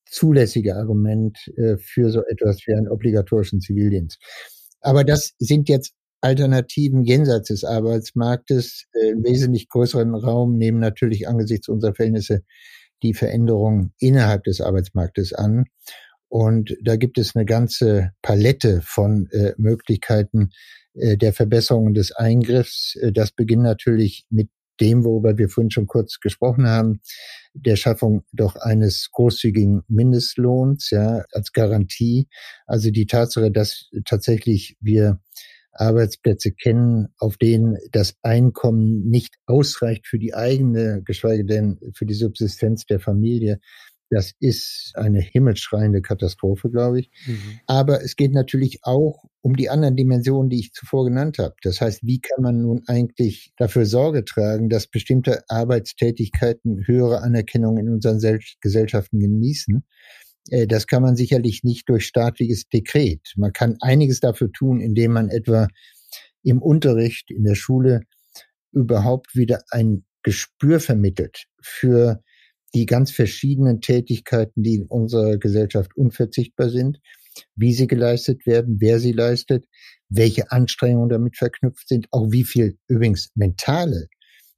zulässige 0.08 0.76
Argument 0.76 1.36
äh, 1.56 1.76
für 1.78 2.10
so 2.10 2.22
etwas 2.24 2.58
wie 2.66 2.74
einen 2.74 2.88
obligatorischen 2.88 3.60
Zivildienst. 3.60 4.18
Aber 4.80 5.04
das 5.04 5.34
sind 5.38 5.68
jetzt 5.68 5.92
Alternativen 6.20 7.04
jenseits 7.04 7.48
des 7.48 7.64
Arbeitsmarktes. 7.64 8.86
Äh, 8.92 9.10
Im 9.10 9.24
wesentlich 9.24 9.68
größeren 9.68 10.14
Raum 10.14 10.56
nehmen 10.56 10.78
natürlich 10.78 11.28
angesichts 11.28 11.68
unserer 11.68 11.94
Verhältnisse 11.94 12.42
die 13.02 13.14
Veränderungen 13.14 13.92
innerhalb 13.98 14.44
des 14.44 14.60
Arbeitsmarktes 14.60 15.32
an. 15.32 15.64
Und 16.28 16.76
da 16.82 16.96
gibt 16.96 17.18
es 17.18 17.36
eine 17.36 17.44
ganze 17.44 18.10
Palette 18.22 18.80
von 18.82 19.28
äh, 19.30 19.52
Möglichkeiten, 19.58 20.50
äh, 20.50 20.85
der 21.16 21.32
Verbesserung 21.32 21.94
des 21.94 22.12
Eingriffs. 22.12 22.96
Äh, 22.96 23.12
das 23.12 23.32
beginnt 23.32 23.62
natürlich 23.62 24.26
mit 24.30 24.48
dem, 24.80 25.04
worüber 25.04 25.38
wir 25.38 25.48
vorhin 25.48 25.70
schon 25.70 25.86
kurz 25.86 26.20
gesprochen 26.20 26.66
haben, 26.66 27.00
der 27.54 27.76
Schaffung 27.76 28.24
doch 28.32 28.56
eines 28.56 29.08
großzügigen 29.10 29.82
Mindestlohns, 29.88 30.90
ja, 30.90 31.24
als 31.32 31.52
Garantie. 31.52 32.28
Also 32.66 32.90
die 32.90 33.06
Tatsache, 33.06 33.50
dass 33.50 33.88
tatsächlich 34.04 34.76
wir 34.80 35.20
Arbeitsplätze 35.72 36.52
kennen, 36.52 37.08
auf 37.18 37.36
denen 37.36 37.76
das 37.92 38.16
Einkommen 38.22 39.08
nicht 39.08 39.34
ausreicht 39.46 40.06
für 40.06 40.18
die 40.18 40.34
eigene, 40.34 41.02
geschweige 41.04 41.44
denn 41.44 41.78
für 41.94 42.06
die 42.06 42.14
Subsistenz 42.14 42.86
der 42.86 43.00
Familie, 43.00 43.60
das 44.10 44.32
ist 44.38 44.92
eine 44.94 45.20
himmelschreiende 45.20 46.00
Katastrophe, 46.00 46.70
glaube 46.70 47.00
ich. 47.00 47.10
Mhm. 47.26 47.60
Aber 47.66 48.02
es 48.02 48.16
geht 48.16 48.32
natürlich 48.32 48.80
auch 48.82 49.24
um 49.40 49.56
die 49.56 49.68
anderen 49.68 49.96
Dimensionen, 49.96 50.48
die 50.48 50.60
ich 50.60 50.72
zuvor 50.72 51.04
genannt 51.04 51.38
habe. 51.38 51.54
Das 51.62 51.80
heißt, 51.80 52.00
wie 52.02 52.20
kann 52.20 52.42
man 52.42 52.62
nun 52.62 52.82
eigentlich 52.86 53.52
dafür 53.56 53.84
Sorge 53.84 54.24
tragen, 54.24 54.68
dass 54.68 54.86
bestimmte 54.86 55.42
Arbeitstätigkeiten 55.48 56.86
höhere 56.86 57.22
Anerkennung 57.22 57.78
in 57.78 57.88
unseren 57.88 58.20
Gesellschaften 58.60 59.18
genießen? 59.18 59.84
Äh, 60.50 60.66
das 60.66 60.86
kann 60.86 61.02
man 61.02 61.16
sicherlich 61.16 61.64
nicht 61.64 61.88
durch 61.88 62.06
staatliches 62.06 62.68
Dekret. 62.68 63.32
Man 63.36 63.52
kann 63.52 63.76
einiges 63.80 64.20
dafür 64.20 64.50
tun, 64.52 64.80
indem 64.80 65.12
man 65.12 65.28
etwa 65.28 65.68
im 66.42 66.62
Unterricht 66.62 67.30
in 67.30 67.44
der 67.44 67.56
Schule 67.56 68.02
überhaupt 68.72 69.34
wieder 69.34 69.62
ein 69.70 70.04
Gespür 70.22 70.80
vermittelt 70.80 71.46
für 71.60 72.22
die 72.76 72.84
ganz 72.84 73.10
verschiedenen 73.10 73.80
Tätigkeiten, 73.80 74.62
die 74.62 74.74
in 74.74 74.86
unserer 74.86 75.38
Gesellschaft 75.38 75.96
unverzichtbar 75.96 76.68
sind, 76.68 77.00
wie 77.54 77.72
sie 77.72 77.86
geleistet 77.86 78.44
werden, 78.44 78.76
wer 78.80 79.00
sie 79.00 79.12
leistet, 79.12 79.64
welche 80.10 80.52
Anstrengungen 80.52 81.08
damit 81.08 81.38
verknüpft 81.38 81.88
sind, 81.88 82.06
auch 82.10 82.30
wie 82.30 82.44
viel 82.44 82.76
übrigens 82.86 83.30
mentale 83.34 84.08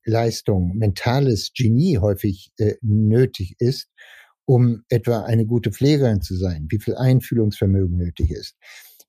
Leistung, 0.05 0.77
mentales 0.77 1.53
Genie 1.55 1.99
häufig 1.99 2.51
äh, 2.59 2.75
nötig 2.83 3.55
ist, 3.61 3.89
um 4.47 4.83
etwa 4.89 5.23
eine 5.23 5.47
gute 5.47 5.71
Pflegerin 5.71 6.21
zu 6.21 6.35
sein, 6.35 6.67
wie 6.71 6.81
viel 6.81 6.97
Einfühlungsvermögen 6.97 7.97
nötig 7.97 8.33
ist. 8.33 8.57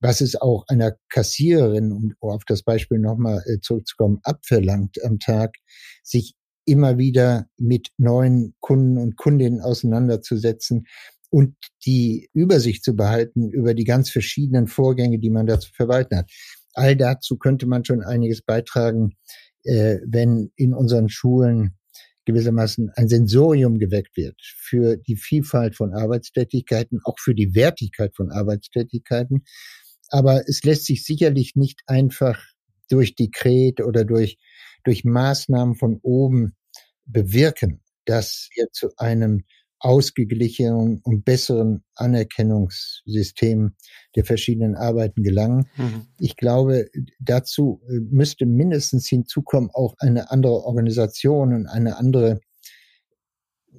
Was 0.02 0.22
es 0.22 0.36
auch 0.36 0.66
einer 0.68 0.98
Kassiererin, 1.10 1.92
um 1.92 2.14
auf 2.20 2.46
das 2.46 2.62
Beispiel 2.62 3.00
nochmal 3.00 3.42
äh, 3.48 3.60
zurückzukommen, 3.60 4.20
abverlangt 4.22 5.04
am 5.04 5.18
Tag, 5.18 5.56
sich 6.04 6.36
immer 6.70 6.98
wieder 6.98 7.48
mit 7.58 7.90
neuen 7.98 8.56
Kunden 8.60 8.98
und 8.98 9.18
Kundinnen 9.18 9.62
auseinanderzusetzen 9.62 10.86
und 11.30 11.56
die 11.86 12.30
Übersicht 12.34 12.84
zu 12.84 12.96
behalten 12.96 13.50
über 13.50 13.74
die 13.74 13.84
ganz 13.84 14.10
verschiedenen 14.10 14.68
Vorgänge, 14.68 15.20
die 15.20 15.30
man 15.30 15.48
da 15.48 15.60
zu 15.60 15.72
verwalten 15.74 16.18
hat. 16.18 16.32
All 16.74 16.96
dazu 16.96 17.38
könnte 17.38 17.66
man 17.66 17.86
schon 17.86 18.04
einiges 18.04 18.42
beitragen, 18.42 19.16
äh, 19.64 19.98
wenn 20.06 20.52
in 20.56 20.74
unseren 20.74 21.10
Schulen 21.10 21.76
gewissermaßen 22.26 22.92
ein 22.96 23.10
Sensorium 23.10 23.80
geweckt 23.80 24.16
wird 24.16 24.40
für 24.42 24.98
die 24.98 25.16
Vielfalt 25.16 25.76
von 25.76 25.94
Arbeitstätigkeiten, 25.94 27.00
auch 27.04 27.18
für 27.20 27.34
die 27.34 27.56
Wertigkeit 27.56 28.16
von 28.16 28.32
Arbeitstätigkeiten. 28.32 29.44
Aber 30.10 30.48
es 30.48 30.64
lässt 30.64 30.86
sich 30.86 31.04
sicherlich 31.04 31.56
nicht 31.56 31.82
einfach 31.88 32.40
durch 32.90 33.16
Dekret 33.16 33.82
oder 33.82 34.06
durch, 34.06 34.38
durch 34.84 35.04
Maßnahmen 35.04 35.76
von 35.76 36.00
oben 36.02 36.56
bewirken, 37.12 37.82
dass 38.06 38.50
wir 38.56 38.68
zu 38.72 38.90
einem 38.98 39.44
ausgeglichenen 39.80 41.00
und 41.04 41.24
besseren 41.24 41.84
Anerkennungssystem 41.96 43.76
der 44.16 44.26
verschiedenen 44.26 44.76
Arbeiten 44.76 45.24
gelangen. 45.24 45.70
Mhm. 45.78 46.08
Ich 46.20 46.36
glaube, 46.36 46.90
dazu 47.20 47.82
äh, 47.88 48.00
müsste 48.12 48.46
mindestens 48.46 49.08
hinzukommen 49.08 49.70
auch 49.74 49.96
eine 50.00 50.32
andere 50.32 50.66
Organisation 50.66 51.54
und 51.54 51.68
eine 51.68 51.98
andere, 51.98 52.42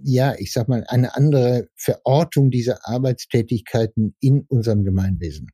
ja, 0.02 0.34
ich 0.38 0.52
sag 0.52 0.68
mal, 0.68 0.84
eine 0.88 1.14
andere 1.16 1.68
Verortung 1.76 2.50
dieser 2.50 2.88
Arbeitstätigkeiten 2.88 4.16
in 4.20 4.46
unserem 4.48 4.84
Gemeinwesen. 4.84 5.48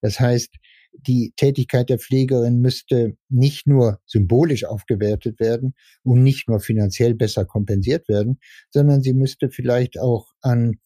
Das 0.00 0.18
heißt, 0.18 0.50
die 0.92 1.32
Tätigkeit 1.36 1.88
der 1.88 1.98
Pflegerin 1.98 2.60
müsste 2.60 3.16
nicht 3.28 3.66
nur 3.66 4.00
symbolisch 4.06 4.64
aufgewertet 4.64 5.40
werden 5.40 5.74
und 6.02 6.22
nicht 6.22 6.48
nur 6.48 6.60
finanziell 6.60 7.14
besser 7.14 7.44
kompensiert 7.44 8.08
werden, 8.08 8.38
sondern 8.70 9.02
sie 9.02 9.14
müsste 9.14 9.50
vielleicht 9.50 9.98
auch 9.98 10.32
an 10.40 10.78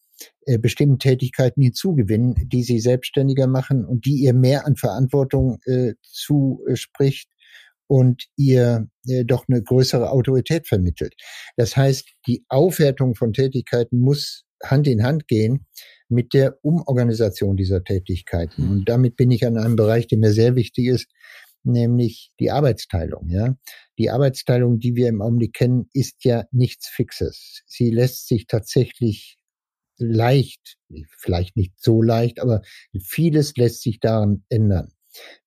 äh, 0.45 0.57
bestimmten 0.57 0.99
Tätigkeiten 0.99 1.61
hinzugewinnen, 1.61 2.49
die 2.49 2.63
sie 2.63 2.79
selbstständiger 2.79 3.47
machen 3.47 3.85
und 3.85 4.05
die 4.05 4.23
ihr 4.23 4.33
mehr 4.33 4.65
an 4.65 4.75
Verantwortung 4.75 5.59
äh, 5.65 5.93
zuspricht 6.01 7.29
und 7.87 8.25
ihr 8.35 8.87
äh, 9.07 9.25
doch 9.25 9.45
eine 9.47 9.61
größere 9.61 10.09
Autorität 10.09 10.67
vermittelt. 10.67 11.13
Das 11.55 11.77
heißt, 11.77 12.07
die 12.25 12.43
Aufwertung 12.49 13.15
von 13.15 13.33
Tätigkeiten 13.33 13.99
muss 13.99 14.45
Hand 14.63 14.87
in 14.87 15.03
Hand 15.03 15.27
gehen 15.27 15.67
mit 16.09 16.33
der 16.33 16.57
Umorganisation 16.63 17.57
dieser 17.57 17.83
Tätigkeiten. 17.83 18.65
Mhm. 18.65 18.71
Und 18.71 18.89
damit 18.89 19.15
bin 19.15 19.31
ich 19.31 19.45
an 19.45 19.57
einem 19.57 19.75
Bereich, 19.75 20.07
der 20.07 20.17
mir 20.17 20.31
sehr 20.31 20.55
wichtig 20.55 20.87
ist, 20.87 21.07
nämlich 21.63 22.31
die 22.39 22.51
Arbeitsteilung. 22.51 23.29
Ja, 23.29 23.55
die 23.97 24.09
Arbeitsteilung, 24.09 24.79
die 24.79 24.95
wir 24.95 25.09
im 25.09 25.21
Augenblick 25.21 25.53
kennen, 25.53 25.89
ist 25.93 26.23
ja 26.23 26.45
nichts 26.51 26.87
Fixes. 26.87 27.61
Sie 27.65 27.91
lässt 27.91 28.27
sich 28.27 28.47
tatsächlich 28.47 29.37
leicht, 29.97 30.77
vielleicht 31.17 31.57
nicht 31.57 31.73
so 31.77 32.01
leicht, 32.01 32.39
aber 32.39 32.61
vieles 32.99 33.55
lässt 33.57 33.81
sich 33.81 33.99
daran 33.99 34.43
ändern. 34.49 34.91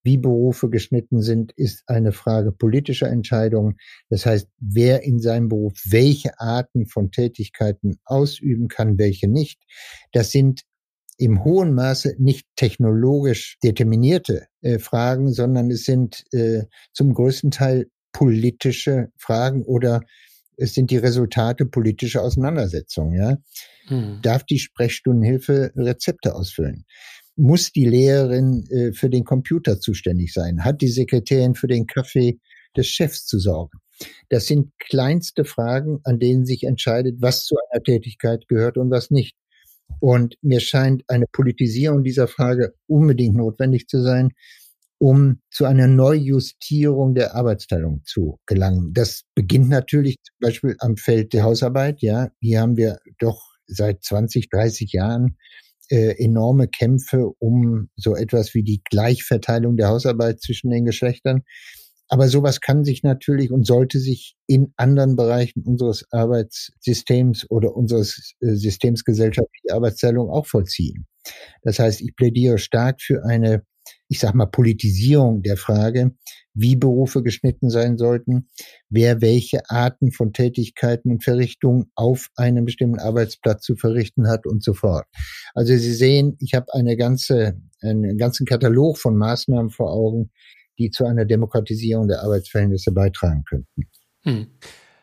Wie 0.02 0.18
Berufe 0.18 0.70
geschnitten 0.70 1.22
sind, 1.22 1.52
ist 1.52 1.82
eine 1.86 2.12
Frage 2.12 2.52
politischer 2.52 3.08
Entscheidungen. 3.08 3.76
Das 4.08 4.26
heißt, 4.26 4.48
wer 4.58 5.02
in 5.02 5.18
seinem 5.18 5.48
Beruf 5.48 5.74
welche 5.88 6.38
Arten 6.38 6.86
von 6.86 7.10
Tätigkeiten 7.10 7.98
ausüben 8.04 8.68
kann, 8.68 8.98
welche 8.98 9.28
nicht. 9.28 9.62
Das 10.12 10.30
sind 10.30 10.62
im 11.18 11.44
hohen 11.44 11.74
Maße 11.74 12.16
nicht 12.18 12.46
technologisch 12.56 13.58
determinierte 13.62 14.46
äh, 14.62 14.78
Fragen, 14.78 15.32
sondern 15.32 15.70
es 15.70 15.84
sind 15.84 16.24
äh, 16.32 16.64
zum 16.94 17.12
größten 17.12 17.50
Teil 17.50 17.90
politische 18.12 19.10
Fragen 19.18 19.62
oder 19.62 20.00
es 20.56 20.74
sind 20.74 20.90
die 20.90 20.96
Resultate 20.96 21.66
politischer 21.66 22.22
Auseinandersetzungen. 22.22 23.14
Ja? 23.14 23.36
Hm. 23.86 24.20
Darf 24.22 24.44
die 24.44 24.58
Sprechstundenhilfe 24.58 25.72
Rezepte 25.76 26.34
ausfüllen? 26.34 26.84
Muss 27.40 27.72
die 27.72 27.86
Lehrerin 27.86 28.66
äh, 28.70 28.92
für 28.92 29.08
den 29.08 29.24
Computer 29.24 29.80
zuständig 29.80 30.34
sein? 30.34 30.62
Hat 30.62 30.82
die 30.82 30.88
Sekretärin 30.88 31.54
für 31.54 31.68
den 31.68 31.86
Kaffee 31.86 32.38
des 32.76 32.86
Chefs 32.86 33.24
zu 33.24 33.38
sorgen? 33.38 33.78
Das 34.28 34.46
sind 34.46 34.72
kleinste 34.78 35.46
Fragen, 35.46 36.00
an 36.04 36.18
denen 36.18 36.44
sich 36.44 36.64
entscheidet, 36.64 37.16
was 37.20 37.44
zu 37.44 37.56
einer 37.56 37.82
Tätigkeit 37.82 38.46
gehört 38.46 38.76
und 38.76 38.90
was 38.90 39.10
nicht. 39.10 39.36
Und 40.00 40.36
mir 40.42 40.60
scheint 40.60 41.02
eine 41.08 41.24
Politisierung 41.32 42.04
dieser 42.04 42.28
Frage 42.28 42.74
unbedingt 42.86 43.36
notwendig 43.36 43.88
zu 43.88 44.02
sein, 44.02 44.32
um 44.98 45.40
zu 45.50 45.64
einer 45.64 45.86
Neujustierung 45.86 47.14
der 47.14 47.34
Arbeitsteilung 47.34 48.02
zu 48.04 48.38
gelangen. 48.44 48.92
Das 48.92 49.22
beginnt 49.34 49.70
natürlich 49.70 50.16
zum 50.22 50.36
Beispiel 50.40 50.76
am 50.78 50.98
Feld 50.98 51.32
der 51.32 51.44
Hausarbeit. 51.44 52.02
Ja, 52.02 52.28
hier 52.38 52.60
haben 52.60 52.76
wir 52.76 52.98
doch 53.18 53.42
seit 53.66 54.04
20, 54.04 54.50
30 54.50 54.92
Jahren 54.92 55.38
äh, 55.90 56.22
enorme 56.22 56.68
Kämpfe 56.68 57.28
um 57.38 57.90
so 57.96 58.16
etwas 58.16 58.54
wie 58.54 58.62
die 58.62 58.80
Gleichverteilung 58.88 59.76
der 59.76 59.88
Hausarbeit 59.88 60.40
zwischen 60.40 60.70
den 60.70 60.84
Geschlechtern. 60.84 61.42
Aber 62.12 62.26
sowas 62.26 62.60
kann 62.60 62.84
sich 62.84 63.04
natürlich 63.04 63.52
und 63.52 63.66
sollte 63.66 64.00
sich 64.00 64.34
in 64.48 64.72
anderen 64.76 65.14
Bereichen 65.14 65.62
unseres 65.62 66.04
Arbeitssystems 66.10 67.48
oder 67.50 67.76
unseres 67.76 68.34
äh, 68.40 68.54
Systems 68.54 69.04
gesellschaftliche 69.04 69.72
Arbeitsteilung 69.72 70.28
auch 70.28 70.46
vollziehen. 70.46 71.06
Das 71.62 71.78
heißt, 71.78 72.00
ich 72.00 72.16
plädiere 72.16 72.58
stark 72.58 73.00
für 73.00 73.24
eine, 73.24 73.62
ich 74.10 74.18
sag 74.18 74.34
mal, 74.34 74.46
Politisierung 74.46 75.42
der 75.42 75.56
Frage, 75.56 76.10
wie 76.52 76.74
Berufe 76.74 77.22
geschnitten 77.22 77.70
sein 77.70 77.96
sollten, 77.96 78.48
wer 78.88 79.20
welche 79.20 79.70
Arten 79.70 80.10
von 80.10 80.32
Tätigkeiten 80.32 81.12
und 81.12 81.22
Verrichtungen 81.22 81.92
auf 81.94 82.28
einem 82.34 82.64
bestimmten 82.64 82.98
Arbeitsplatz 82.98 83.62
zu 83.62 83.76
verrichten 83.76 84.28
hat 84.28 84.46
und 84.46 84.64
so 84.64 84.74
fort. 84.74 85.06
Also 85.54 85.72
Sie 85.76 85.94
sehen, 85.94 86.36
ich 86.40 86.54
habe 86.54 86.74
eine 86.74 86.96
ganze, 86.96 87.60
einen 87.82 88.18
ganzen 88.18 88.46
Katalog 88.46 88.98
von 88.98 89.16
Maßnahmen 89.16 89.70
vor 89.70 89.92
Augen, 89.92 90.32
die 90.80 90.90
zu 90.90 91.04
einer 91.04 91.24
Demokratisierung 91.24 92.08
der 92.08 92.22
Arbeitsverhältnisse 92.24 92.90
beitragen 92.90 93.44
könnten. 93.44 93.88
Hm. 94.24 94.48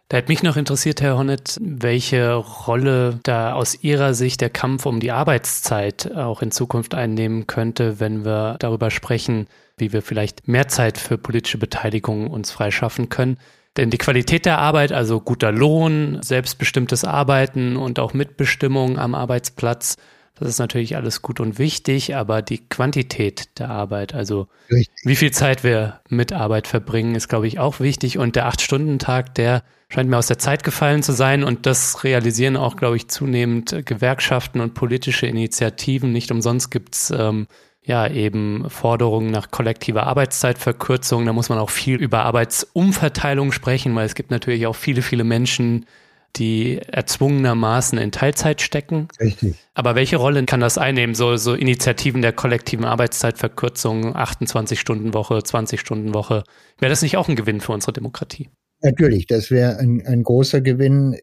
Da 0.10 0.16
hätte 0.16 0.30
mich 0.32 0.42
noch 0.42 0.56
interessiert, 0.56 1.02
Herr 1.02 1.18
Honneth, 1.18 1.58
welche 1.60 2.34
Rolle 2.34 3.20
da 3.24 3.52
aus 3.52 3.84
Ihrer 3.84 4.14
Sicht 4.14 4.40
der 4.40 4.50
Kampf 4.50 4.86
um 4.86 5.02
die 5.02 5.12
Arbeitszeit 5.12 6.16
auch 6.16 6.42
in 6.42 6.52
Zukunft 6.52 6.96
einnehmen 6.96 7.46
könnte, 7.46 8.00
wenn 8.00 8.24
wir 8.24 8.56
darüber 8.60 8.90
sprechen, 8.90 9.48
wie 9.76 9.92
wir 9.92 10.02
vielleicht 10.02 10.48
mehr 10.48 10.70
Zeit 10.70 10.98
für 10.98 11.18
politische 11.18 11.58
Beteiligung 11.58 12.28
uns 12.28 12.52
freischaffen 12.52 13.10
können. 13.10 13.38
Denn 13.76 13.90
die 13.90 13.98
Qualität 13.98 14.46
der 14.46 14.60
Arbeit, 14.60 14.94
also 14.94 15.20
guter 15.20 15.52
Lohn, 15.52 16.20
selbstbestimmtes 16.24 17.04
Arbeiten 17.04 17.76
und 17.76 18.00
auch 18.00 18.14
Mitbestimmung 18.14 18.98
am 18.98 19.14
Arbeitsplatz, 19.14 19.98
das 20.40 20.50
ist 20.50 20.60
natürlich 20.60 20.96
alles 20.96 21.22
gut 21.22 21.40
und 21.40 21.58
wichtig, 21.58 22.16
aber 22.16 22.42
die 22.42 22.60
Quantität 22.60 23.60
der 23.60 23.70
Arbeit, 23.70 24.14
also 24.14 24.48
Richtig. 24.70 24.94
wie 25.04 25.16
viel 25.16 25.32
Zeit 25.32 25.64
wir 25.64 26.00
mit 26.10 26.34
Arbeit 26.34 26.68
verbringen, 26.68 27.16
ist, 27.16 27.28
glaube 27.28 27.48
ich, 27.48 27.60
auch 27.60 27.80
wichtig. 27.80 28.18
Und 28.18 28.36
der 28.36 28.46
Acht-Stunden-Tag, 28.46 29.36
der 29.36 29.64
scheint 29.90 30.10
mir 30.10 30.18
aus 30.18 30.28
der 30.28 30.38
Zeit 30.38 30.64
gefallen 30.64 31.02
zu 31.02 31.14
sein. 31.14 31.44
Und 31.44 31.66
das 31.66 32.04
realisieren 32.04 32.58
auch, 32.58 32.76
glaube 32.76 32.98
ich, 32.98 33.08
zunehmend 33.08 33.86
Gewerkschaften 33.86 34.60
und 34.60 34.74
politische 34.74 35.26
Initiativen. 35.28 36.12
Nicht 36.12 36.32
umsonst 36.32 36.70
gibt's 36.70 37.12
ähm, 37.12 37.48
ja 37.84 38.08
eben 38.08 38.70
Forderungen 38.70 39.32
nach 39.32 39.50
kollektiver 39.50 40.06
Arbeitszeitverkürzung. 40.06 41.26
Da 41.26 41.34
muss 41.34 41.50
man 41.50 41.58
auch 41.58 41.70
viel 41.70 41.96
über 41.96 42.24
Arbeitsumverteilung 42.24 43.52
sprechen, 43.52 43.96
weil 43.96 44.06
es 44.06 44.16
gibt 44.16 44.30
natürlich 44.30 44.68
auch 44.68 44.76
viele, 44.76 45.02
viele 45.02 45.24
Menschen, 45.24 45.86
die 46.36 46.78
erzwungenermaßen 46.78 47.98
in 47.98 48.12
Teilzeit 48.12 48.62
stecken. 48.62 49.08
Richtig. 49.20 49.56
Aber 49.74 49.96
welche 49.96 50.18
Rolle 50.18 50.44
kann 50.46 50.60
das 50.60 50.78
einnehmen? 50.78 51.16
So, 51.16 51.38
so 51.38 51.54
Initiativen 51.54 52.22
der 52.22 52.34
kollektiven 52.34 52.86
Arbeitszeitverkürzung, 52.86 54.16
28-Stunden-Woche, 54.16 55.40
20-Stunden-Woche. 55.40 56.44
Wäre 56.80 56.90
das 56.90 57.02
nicht 57.02 57.18
auch 57.18 57.28
ein 57.28 57.36
Gewinn 57.36 57.62
für 57.62 57.72
unsere 57.72 57.94
Demokratie? 57.94 58.50
Natürlich, 58.82 59.26
das 59.26 59.50
wäre 59.50 59.78
ein, 59.78 60.06
ein 60.06 60.24
großer 60.24 60.62
Gewinn. 60.62 61.18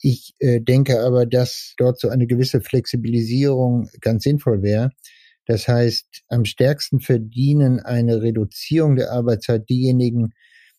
Ich 0.00 0.34
äh, 0.38 0.60
denke 0.60 1.00
aber, 1.00 1.26
dass 1.26 1.74
dort 1.76 1.98
so 1.98 2.08
eine 2.08 2.26
gewisse 2.26 2.60
Flexibilisierung 2.60 3.88
ganz 4.00 4.24
sinnvoll 4.24 4.62
wäre. 4.62 4.90
Das 5.46 5.66
heißt, 5.66 6.22
am 6.28 6.44
stärksten 6.44 7.00
verdienen 7.00 7.80
eine 7.80 8.22
Reduzierung 8.22 8.94
der 8.94 9.10
Arbeitszeit 9.10 9.68
diejenigen, 9.68 10.34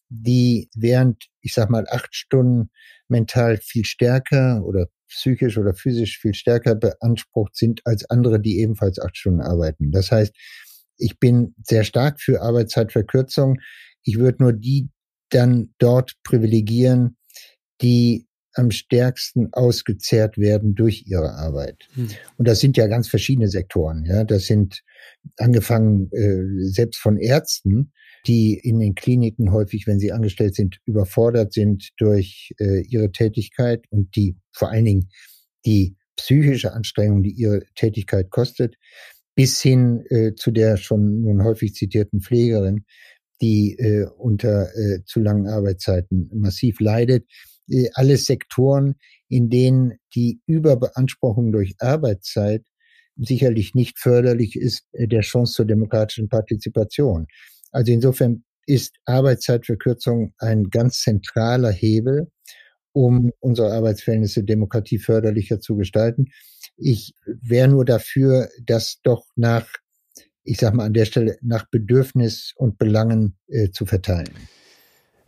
die 0.10 0.70
während, 0.76 1.26
ich 1.42 1.54
sag 1.54 1.70
mal, 1.70 1.86
acht 1.90 2.16
Stunden 2.16 2.70
mental 3.14 3.58
viel 3.58 3.86
stärker 3.86 4.64
oder 4.66 4.88
psychisch 5.08 5.58
oder 5.58 5.74
physisch 5.74 6.20
viel 6.20 6.34
stärker 6.34 6.76
beansprucht 6.76 7.56
sind 7.56 7.82
als 7.86 8.10
andere, 8.10 8.42
die 8.42 8.60
ebenfalls 8.60 9.00
acht 9.00 9.16
Stunden 9.16 9.42
arbeiten. 9.42 9.92
Das 9.92 10.12
heißt, 10.12 10.36
ich 10.98 11.20
bin 11.20 11.56
sehr 11.64 11.84
stark 11.84 12.20
für 12.20 12.42
Arbeitszeitverkürzung. 12.42 13.60
Ich 14.04 14.18
würde 14.18 14.44
nur 14.44 14.54
die 14.54 14.90
dann 15.30 15.74
dort 15.78 16.14
privilegieren, 16.24 17.18
die 17.82 18.28
am 18.56 18.72
stärksten 18.72 19.50
ausgezehrt 19.52 20.38
werden 20.38 20.76
durch 20.76 21.06
ihre 21.08 21.34
Arbeit. 21.34 21.88
Hm. 21.94 22.10
Und 22.38 22.48
das 22.48 22.60
sind 22.60 22.78
ja 22.78 22.88
ganz 22.88 23.08
verschiedene 23.08 23.48
Sektoren. 23.48 24.06
Ja, 24.06 24.24
das 24.24 24.46
sind 24.46 24.84
angefangen 25.38 26.12
äh, 26.12 26.70
selbst 26.70 27.00
von 27.00 27.18
Ärzten, 27.18 27.92
die 28.26 28.58
in 28.58 28.80
den 28.80 28.96
Kliniken 28.96 29.52
häufig, 29.52 29.88
wenn 29.88 30.00
sie 30.00 30.12
angestellt 30.12 30.56
sind, 30.56 30.80
überfordert 30.86 31.54
sind 31.54 31.90
durch 31.98 32.54
äh, 32.60 32.82
ihre 32.82 33.12
Tätigkeit 33.12 33.86
und 33.90 34.16
die 34.16 34.38
vor 34.52 34.70
allen 34.70 34.86
Dingen 34.86 35.10
die 35.66 35.96
psychische 36.16 36.74
Anstrengung, 36.74 37.24
die 37.24 37.32
ihre 37.32 37.64
Tätigkeit 37.76 38.30
kostet, 38.30 38.76
bis 39.36 39.62
hin 39.62 40.04
äh, 40.10 40.34
zu 40.36 40.52
der 40.52 40.78
schon 40.78 41.22
nun 41.22 41.44
häufig 41.44 41.74
zitierten 41.74 42.22
Pflegerin, 42.22 42.86
die 43.42 43.76
äh, 43.78 44.06
unter 44.18 44.70
äh, 44.76 45.04
zu 45.06 45.20
langen 45.20 45.48
Arbeitszeiten 45.48 46.30
massiv 46.34 46.80
leidet. 46.80 47.26
Äh, 47.70 47.90
alles 47.94 48.26
Sektoren, 48.26 48.96
in 49.28 49.50
denen 49.50 49.94
die 50.16 50.40
Überbeanspruchung 50.46 51.52
durch 51.52 51.76
Arbeitszeit 51.80 52.64
sicherlich 53.16 53.76
nicht 53.76 54.00
förderlich 54.00 54.56
ist 54.56 54.88
äh, 54.94 55.08
der 55.08 55.22
Chance 55.22 55.54
zur 55.54 55.66
demokratischen 55.66 56.30
Partizipation. 56.30 57.28
Also 57.74 57.92
insofern 57.92 58.44
ist 58.66 58.96
Arbeitszeitverkürzung 59.06 60.34
ein 60.38 60.70
ganz 60.70 61.02
zentraler 61.02 61.72
Hebel, 61.72 62.32
um 62.94 63.32
unsere 63.40 63.74
Arbeitsverhältnisse 63.74 64.44
demokratieförderlicher 64.44 65.60
zu 65.60 65.76
gestalten. 65.76 66.28
Ich 66.78 67.14
wäre 67.26 67.68
nur 67.68 67.84
dafür, 67.84 68.50
dass 68.64 69.02
doch 69.04 69.26
nach, 69.36 69.68
ich 70.44 70.60
sag 70.60 70.74
mal 70.74 70.86
an 70.86 70.94
der 70.94 71.06
Stelle, 71.06 71.38
nach 71.42 71.66
Bedürfnis 71.70 72.54
und 72.56 72.78
Belangen 72.78 73.36
äh, 73.48 73.72
zu 73.72 73.86
verteilen. 73.86 74.32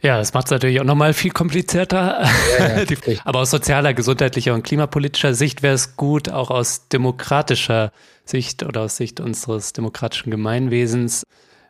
Ja, 0.02 0.20
das 0.20 0.34
macht 0.34 0.46
es 0.46 0.52
natürlich 0.52 0.80
auch 0.80 0.86
nochmal 0.86 1.14
viel 1.14 1.32
komplizierter. 1.32 2.28
Ja, 2.60 2.84
ja, 2.84 2.86
Aber 3.26 3.40
aus 3.40 3.50
sozialer, 3.50 3.96
gesundheitlicher 3.96 4.54
und 4.54 4.62
klimapolitischer 4.62 5.34
Sicht 5.34 5.64
wäre 5.64 5.74
es 5.74 5.96
gut, 5.96 6.30
auch 6.30 6.52
aus 6.52 6.90
demokratischer 6.90 7.92
Sicht 8.24 8.62
oder 8.62 8.82
aus 8.82 8.98
Sicht 8.98 9.20
unseres 9.20 9.74
demokratischen 9.74 10.30
Gemeinwesens, 10.30 11.24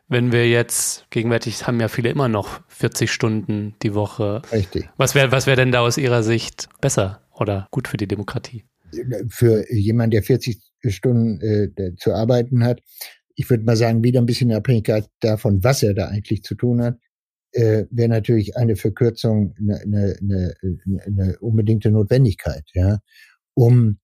wenn 0.08 0.32
wir 0.32 0.48
jetzt, 0.48 1.10
gegenwärtig 1.10 1.66
haben 1.66 1.80
ja 1.80 1.88
viele 1.88 2.10
immer 2.10 2.28
noch 2.28 2.60
40 2.68 3.10
Stunden 3.10 3.74
die 3.82 3.94
Woche. 3.94 4.42
Richtig. 4.52 4.88
Was 4.96 5.14
wäre 5.14 5.32
was 5.32 5.46
wär 5.46 5.56
denn 5.56 5.72
da 5.72 5.80
aus 5.80 5.98
Ihrer 5.98 6.22
Sicht 6.22 6.68
besser 6.80 7.22
oder 7.32 7.68
gut 7.70 7.88
für 7.88 7.96
die 7.96 8.06
Demokratie? 8.06 8.64
Für 9.28 9.70
jemanden, 9.72 10.12
der 10.12 10.22
40 10.22 10.60
Stunden 10.88 11.40
äh, 11.40 11.96
zu 11.96 12.12
arbeiten 12.12 12.64
hat, 12.64 12.80
ich 13.34 13.50
würde 13.50 13.64
mal 13.64 13.76
sagen, 13.76 14.02
wieder 14.02 14.20
ein 14.20 14.26
bisschen 14.26 14.50
in 14.50 14.56
Abhängigkeit 14.56 15.08
davon, 15.20 15.62
was 15.62 15.82
er 15.82 15.92
da 15.92 16.08
eigentlich 16.08 16.42
zu 16.42 16.54
tun 16.54 16.82
hat, 16.82 16.98
äh, 17.52 17.84
wäre 17.90 18.08
natürlich 18.08 18.56
eine 18.56 18.76
Verkürzung 18.76 19.54
eine, 19.58 19.80
eine, 19.80 20.16
eine, 20.22 20.54
eine 21.04 21.38
unbedingte 21.40 21.90
Notwendigkeit, 21.90 22.64
ja, 22.74 23.00
um 23.54 23.98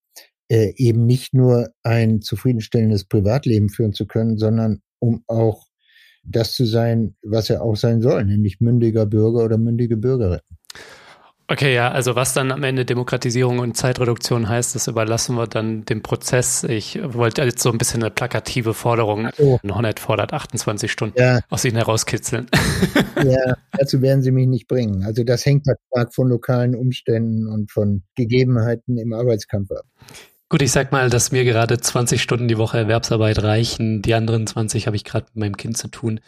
äh, 0.49 0.73
eben 0.77 1.07
nicht 1.07 1.33
nur 1.33 1.73
ein 1.83 2.21
zufriedenstellendes 2.21 3.05
Privatleben 3.05 3.69
führen 3.69 3.93
zu 3.93 4.07
können, 4.07 4.37
sondern 4.37 4.83
um 4.99 5.25
auch 5.27 5.67
das 6.23 6.53
zu 6.53 6.65
sein, 6.65 7.15
was 7.23 7.51
er 7.51 7.63
auch 7.63 7.77
sein 7.77 8.01
soll, 8.01 8.25
nämlich 8.25 8.61
mündiger 8.61 9.07
Bürger 9.07 9.45
oder 9.45 9.59
mündige 9.59 9.97
Bürgerin. 9.97 10.41
Okay, 11.53 11.75
ja, 11.75 11.91
also 11.91 12.17
was 12.17 12.33
dann 12.33 12.51
am 12.51 12.63
Ende 12.63 12.87
Demokratisierung 12.87 13.59
und 13.59 13.77
Zeitreduktion 13.77 14.49
heißt, 14.49 14.75
das 14.75 14.89
überlassen 14.89 15.37
wir 15.37 15.47
dann 15.47 15.85
dem 15.85 16.03
Prozess. 16.03 16.65
Ich 16.65 16.99
wollte 17.03 17.43
jetzt 17.43 17.63
so 17.63 17.71
ein 17.71 17.77
bisschen 17.77 18.03
eine 18.03 18.11
plakative 18.11 18.73
Forderung. 18.73 19.29
Oh. 19.39 19.59
Hornet 19.69 20.01
fordert 20.01 20.33
28 20.33 20.91
Stunden 20.91 21.21
ja. 21.21 21.41
aus 21.51 21.65
ihnen 21.65 21.77
herauskitzeln. 21.77 22.47
Ja, 23.25 23.55
dazu 23.79 24.03
werden 24.03 24.21
sie 24.23 24.33
mich 24.33 24.49
nicht 24.49 24.67
bringen. 24.67 25.05
Also 25.05 25.23
das 25.23 25.47
hängt 25.47 25.67
halt 25.69 25.79
stark 25.87 26.13
von 26.13 26.29
lokalen 26.29 26.75
Umständen 26.75 27.47
und 27.47 27.71
von 27.71 28.03
Gegebenheiten 28.17 28.99
im 28.99 29.13
Arbeitskampf 29.13 29.71
ab. 29.71 29.85
Gut, 30.53 30.61
ich 30.61 30.71
sag 30.71 30.93
mal, 30.93 31.09
dass 31.09 31.33
mir 31.33 31.45
gerade 31.45 31.81
20 31.81 32.21
Stunden 32.21 32.47
die 32.47 32.59
Woche 32.59 32.77
Erwerbsarbeit 32.77 33.43
reichen. 33.43 34.03
Die 34.03 34.13
anderen 34.13 34.47
20 34.47 34.87
habe 34.87 34.97
ich 34.97 35.05
gerade 35.05 35.25
mit 35.33 35.37
meinem 35.37 35.57
Kind 35.57 35.79
zu 35.79 35.89
tun. 35.89 36.21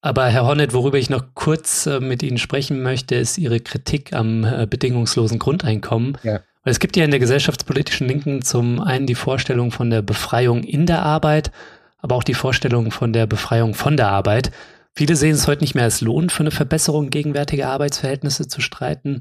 Aber 0.00 0.28
Herr 0.28 0.46
Hornet, 0.46 0.72
worüber 0.72 0.96
ich 0.96 1.10
noch 1.10 1.34
kurz 1.34 1.84
äh, 1.84 2.00
mit 2.00 2.22
Ihnen 2.22 2.38
sprechen 2.38 2.82
möchte, 2.82 3.16
ist 3.16 3.36
Ihre 3.36 3.60
Kritik 3.60 4.14
am 4.14 4.44
äh, 4.44 4.66
bedingungslosen 4.66 5.38
Grundeinkommen. 5.38 6.16
Ja. 6.22 6.40
Weil 6.64 6.72
es 6.72 6.80
gibt 6.80 6.96
ja 6.96 7.04
in 7.04 7.10
der 7.10 7.20
gesellschaftspolitischen 7.20 8.08
Linken 8.08 8.40
zum 8.40 8.80
einen 8.80 9.06
die 9.06 9.14
Vorstellung 9.14 9.72
von 9.72 9.90
der 9.90 10.00
Befreiung 10.00 10.64
in 10.64 10.86
der 10.86 11.02
Arbeit, 11.02 11.52
aber 11.98 12.14
auch 12.14 12.24
die 12.24 12.32
Vorstellung 12.32 12.90
von 12.90 13.12
der 13.12 13.26
Befreiung 13.26 13.74
von 13.74 13.98
der 13.98 14.08
Arbeit. 14.08 14.52
Viele 14.94 15.16
sehen 15.16 15.34
es 15.34 15.46
heute 15.46 15.60
nicht 15.60 15.74
mehr 15.74 15.84
als 15.84 16.00
Lohn 16.00 16.30
für 16.30 16.40
eine 16.40 16.50
Verbesserung 16.50 17.10
gegenwärtiger 17.10 17.68
Arbeitsverhältnisse 17.68 18.48
zu 18.48 18.62
streiten 18.62 19.20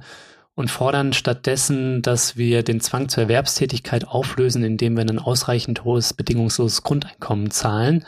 und 0.60 0.70
fordern 0.70 1.14
stattdessen, 1.14 2.02
dass 2.02 2.36
wir 2.36 2.64
den 2.64 2.82
Zwang 2.82 3.08
zur 3.08 3.24
Erwerbstätigkeit 3.24 4.06
auflösen, 4.06 4.62
indem 4.66 4.98
wir 4.98 5.06
ein 5.06 5.18
ausreichend 5.18 5.86
hohes 5.86 6.14
bedingungsloses 6.14 6.84
Grundeinkommen 6.84 7.50
zahlen. 7.50 8.04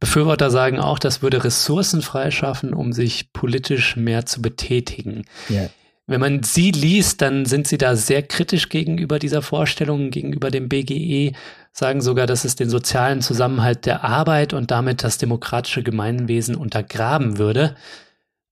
Befürworter 0.00 0.50
sagen 0.50 0.80
auch, 0.80 0.98
das 0.98 1.20
würde 1.20 1.44
Ressourcen 1.44 2.00
freischaffen, 2.00 2.72
um 2.72 2.94
sich 2.94 3.34
politisch 3.34 3.96
mehr 3.96 4.24
zu 4.24 4.40
betätigen. 4.40 5.26
Ja. 5.50 5.68
Wenn 6.06 6.20
man 6.20 6.42
sie 6.42 6.70
liest, 6.70 7.20
dann 7.20 7.44
sind 7.44 7.68
sie 7.68 7.76
da 7.76 7.94
sehr 7.94 8.22
kritisch 8.22 8.70
gegenüber 8.70 9.18
dieser 9.18 9.42
Vorstellung, 9.42 10.10
gegenüber 10.10 10.50
dem 10.50 10.70
BGE, 10.70 11.32
sagen 11.72 12.00
sogar, 12.00 12.26
dass 12.26 12.46
es 12.46 12.56
den 12.56 12.70
sozialen 12.70 13.20
Zusammenhalt 13.20 13.84
der 13.84 14.02
Arbeit 14.02 14.54
und 14.54 14.70
damit 14.70 15.04
das 15.04 15.18
demokratische 15.18 15.82
Gemeinwesen 15.82 16.54
untergraben 16.54 17.36
würde. 17.36 17.76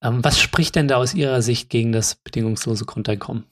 Ähm, 0.02 0.24
was 0.24 0.40
spricht 0.40 0.76
denn 0.76 0.88
da 0.88 0.96
aus 0.96 1.14
Ihrer 1.14 1.42
Sicht 1.42 1.70
gegen 1.70 1.92
das 1.92 2.14
bedingungslose 2.14 2.84
Grundeinkommen? 2.84 3.44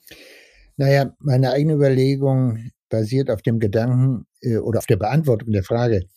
Naja, 0.77 1.15
meine 1.19 1.51
eigene 1.51 1.73
Überlegung 1.73 2.71
basiert 2.89 3.29
auf 3.29 3.41
dem 3.41 3.59
Gedanken 3.59 4.25
äh, 4.41 4.57
oder 4.57 4.79
auf 4.79 4.85
der 4.85 4.97
Beantwortung 4.97 5.51
der 5.51 5.63
Frage, 5.63 6.07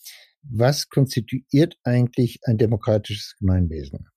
was 0.41 0.89
konstituiert 0.89 1.77
eigentlich 1.83 2.39
ein 2.43 2.57
demokratisches 2.57 3.35
Gemeinwesen? 3.39 4.07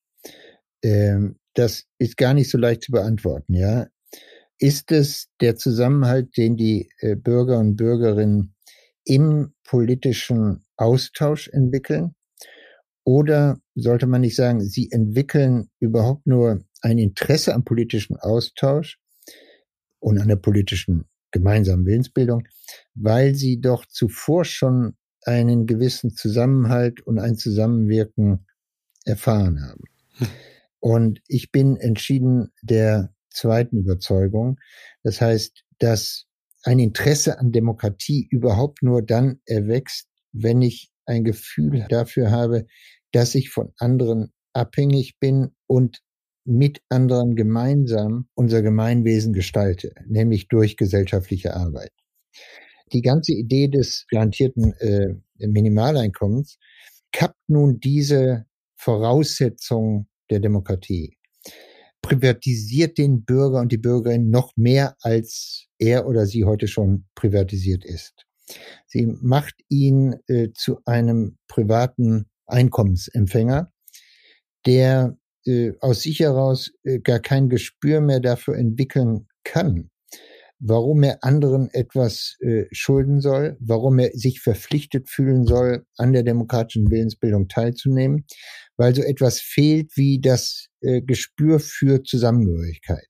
Ähm, 0.83 1.39
das 1.55 1.85
ist 1.99 2.17
gar 2.17 2.35
nicht 2.35 2.51
so 2.51 2.59
leicht 2.59 2.83
zu 2.83 2.93
beantworten, 2.93 3.55
ja. 3.55 3.87
Ist 4.59 4.91
es 4.91 5.29
der 5.41 5.57
Zusammenhalt, 5.57 6.37
den 6.37 6.57
die 6.57 6.89
äh, 6.99 7.15
Bürger 7.15 7.59
und 7.59 7.77
Bürgerinnen 7.77 8.55
im 9.05 9.53
politischen 9.65 10.65
Austausch 10.77 11.49
entwickeln? 11.49 12.16
Oder 13.07 13.61
sollte 13.77 14.09
man 14.09 14.23
nicht 14.23 14.35
sagen, 14.35 14.61
sie 14.61 14.91
entwickeln 14.91 15.71
überhaupt 15.79 16.27
nur 16.27 16.65
ein 16.83 16.99
Interesse 16.99 17.55
am 17.55 17.65
politischen 17.65 18.17
Austausch 18.17 18.99
und 20.01 20.19
an 20.19 20.27
der 20.27 20.37
politischen 20.37 21.05
gemeinsamen 21.31 21.87
Willensbildung, 21.87 22.49
weil 22.95 23.37
sie 23.37 23.61
doch 23.61 23.87
zuvor 23.87 24.45
schon 24.45 24.97
einen 25.23 25.67
gewissen 25.67 26.17
Zusammenhalt 26.17 27.01
und 27.01 27.21
ein 27.21 27.37
Zusammenwirken 27.37 28.45
erfahren 29.05 29.63
haben. 29.63 29.85
Hm. 30.15 30.27
Und 30.81 31.21
ich 31.29 31.53
bin 31.53 31.77
entschieden 31.77 32.53
der 32.63 33.15
zweiten 33.31 33.79
Überzeugung. 33.79 34.59
Das 35.05 35.21
heißt, 35.21 35.65
dass 35.79 36.27
ein 36.65 36.81
Interesse 36.81 37.39
an 37.39 37.53
Demokratie 37.53 38.27
überhaupt 38.31 38.83
nur 38.83 39.03
dann 39.03 39.41
erwächst, 39.47 40.09
wenn 40.33 40.61
ich 40.61 40.91
ein 41.07 41.23
Gefühl 41.25 41.87
dafür 41.89 42.31
habe, 42.31 42.67
dass 43.17 43.35
ich 43.35 43.49
von 43.49 43.73
anderen 43.79 44.31
abhängig 44.53 45.19
bin 45.19 45.49
und 45.67 46.03
mit 46.45 46.83
anderen 46.91 47.35
gemeinsam 47.35 48.29
unser 48.35 48.61
Gemeinwesen 48.61 49.33
gestalte, 49.33 49.95
nämlich 50.07 50.49
durch 50.49 50.77
gesellschaftliche 50.77 51.57
Arbeit. 51.57 51.93
Die 52.93 53.01
ganze 53.01 53.33
Idee 53.33 53.69
des 53.69 54.05
garantierten 54.11 54.75
äh, 54.75 55.15
Minimaleinkommens 55.39 56.59
kappt 57.11 57.41
nun 57.49 57.81
diese 57.81 58.45
Voraussetzung 58.75 60.09
der 60.29 60.41
Demokratie, 60.41 61.17
privatisiert 62.03 62.99
den 62.99 63.25
Bürger 63.25 63.61
und 63.61 63.73
die 63.73 63.79
Bürgerin 63.79 64.29
noch 64.29 64.53
mehr, 64.57 64.95
als 65.01 65.69
er 65.79 66.07
oder 66.07 66.27
sie 66.27 66.45
heute 66.45 66.69
schon 66.69 67.07
privatisiert 67.15 67.83
ist. 67.83 68.27
Sie 68.87 69.07
macht 69.07 69.55
ihn 69.71 70.17
äh, 70.27 70.51
zu 70.53 70.81
einem 70.85 71.39
privaten 71.49 72.27
Einkommensempfänger, 72.47 73.73
der 74.67 75.19
äh, 75.47 75.73
aus 75.81 76.03
sich 76.03 76.21
heraus 76.21 76.73
äh, 76.85 76.99
gar 76.99 77.21
kein 77.21 77.49
Gespür 77.49 78.01
mehr 78.01 78.21
dafür 78.21 78.57
entwickeln 78.57 79.29
kann, 79.45 79.91
warum 80.59 81.03
er 81.03 81.23
anderen 81.23 81.71
etwas 81.73 82.37
äh, 82.41 82.65
schulden 82.73 83.21
soll, 83.21 83.57
warum 83.61 83.99
er 83.99 84.11
sich 84.13 84.41
verpflichtet 84.41 85.09
fühlen 85.09 85.47
soll, 85.47 85.85
an 85.97 86.13
der 86.13 86.23
demokratischen 86.23 86.91
Willensbildung 86.91 87.49
teilzunehmen, 87.49 88.25
weil 88.77 88.95
so 88.95 89.03
etwas 89.03 89.41
fehlt 89.41 89.97
wie 89.97 90.21
das 90.21 90.69
äh, 90.81 91.03
Gespür 91.03 91.61
für 91.61 92.03
Zusammengehörigkeit. 92.03 93.07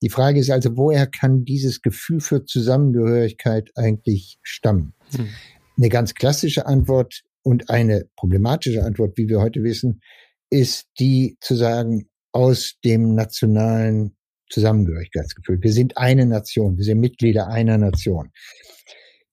Die 0.00 0.10
Frage 0.10 0.38
ist 0.38 0.50
also, 0.50 0.76
woher 0.76 1.08
kann 1.08 1.44
dieses 1.44 1.82
Gefühl 1.82 2.20
für 2.20 2.44
Zusammengehörigkeit 2.44 3.70
eigentlich 3.74 4.38
stammen? 4.42 4.94
Hm. 5.16 5.28
Eine 5.76 5.88
ganz 5.88 6.14
klassische 6.14 6.66
Antwort 6.66 7.24
und 7.48 7.70
eine 7.70 8.04
problematische 8.14 8.84
Antwort, 8.84 9.16
wie 9.16 9.26
wir 9.26 9.40
heute 9.40 9.62
wissen, 9.62 10.02
ist 10.50 10.86
die 11.00 11.38
zu 11.40 11.54
sagen, 11.54 12.10
aus 12.30 12.74
dem 12.84 13.14
nationalen 13.14 14.18
Zusammengehörigkeitsgefühl. 14.50 15.58
Wir 15.62 15.72
sind 15.72 15.96
eine 15.96 16.26
Nation, 16.26 16.76
wir 16.76 16.84
sind 16.84 17.00
Mitglieder 17.00 17.48
einer 17.48 17.78
Nation. 17.78 18.32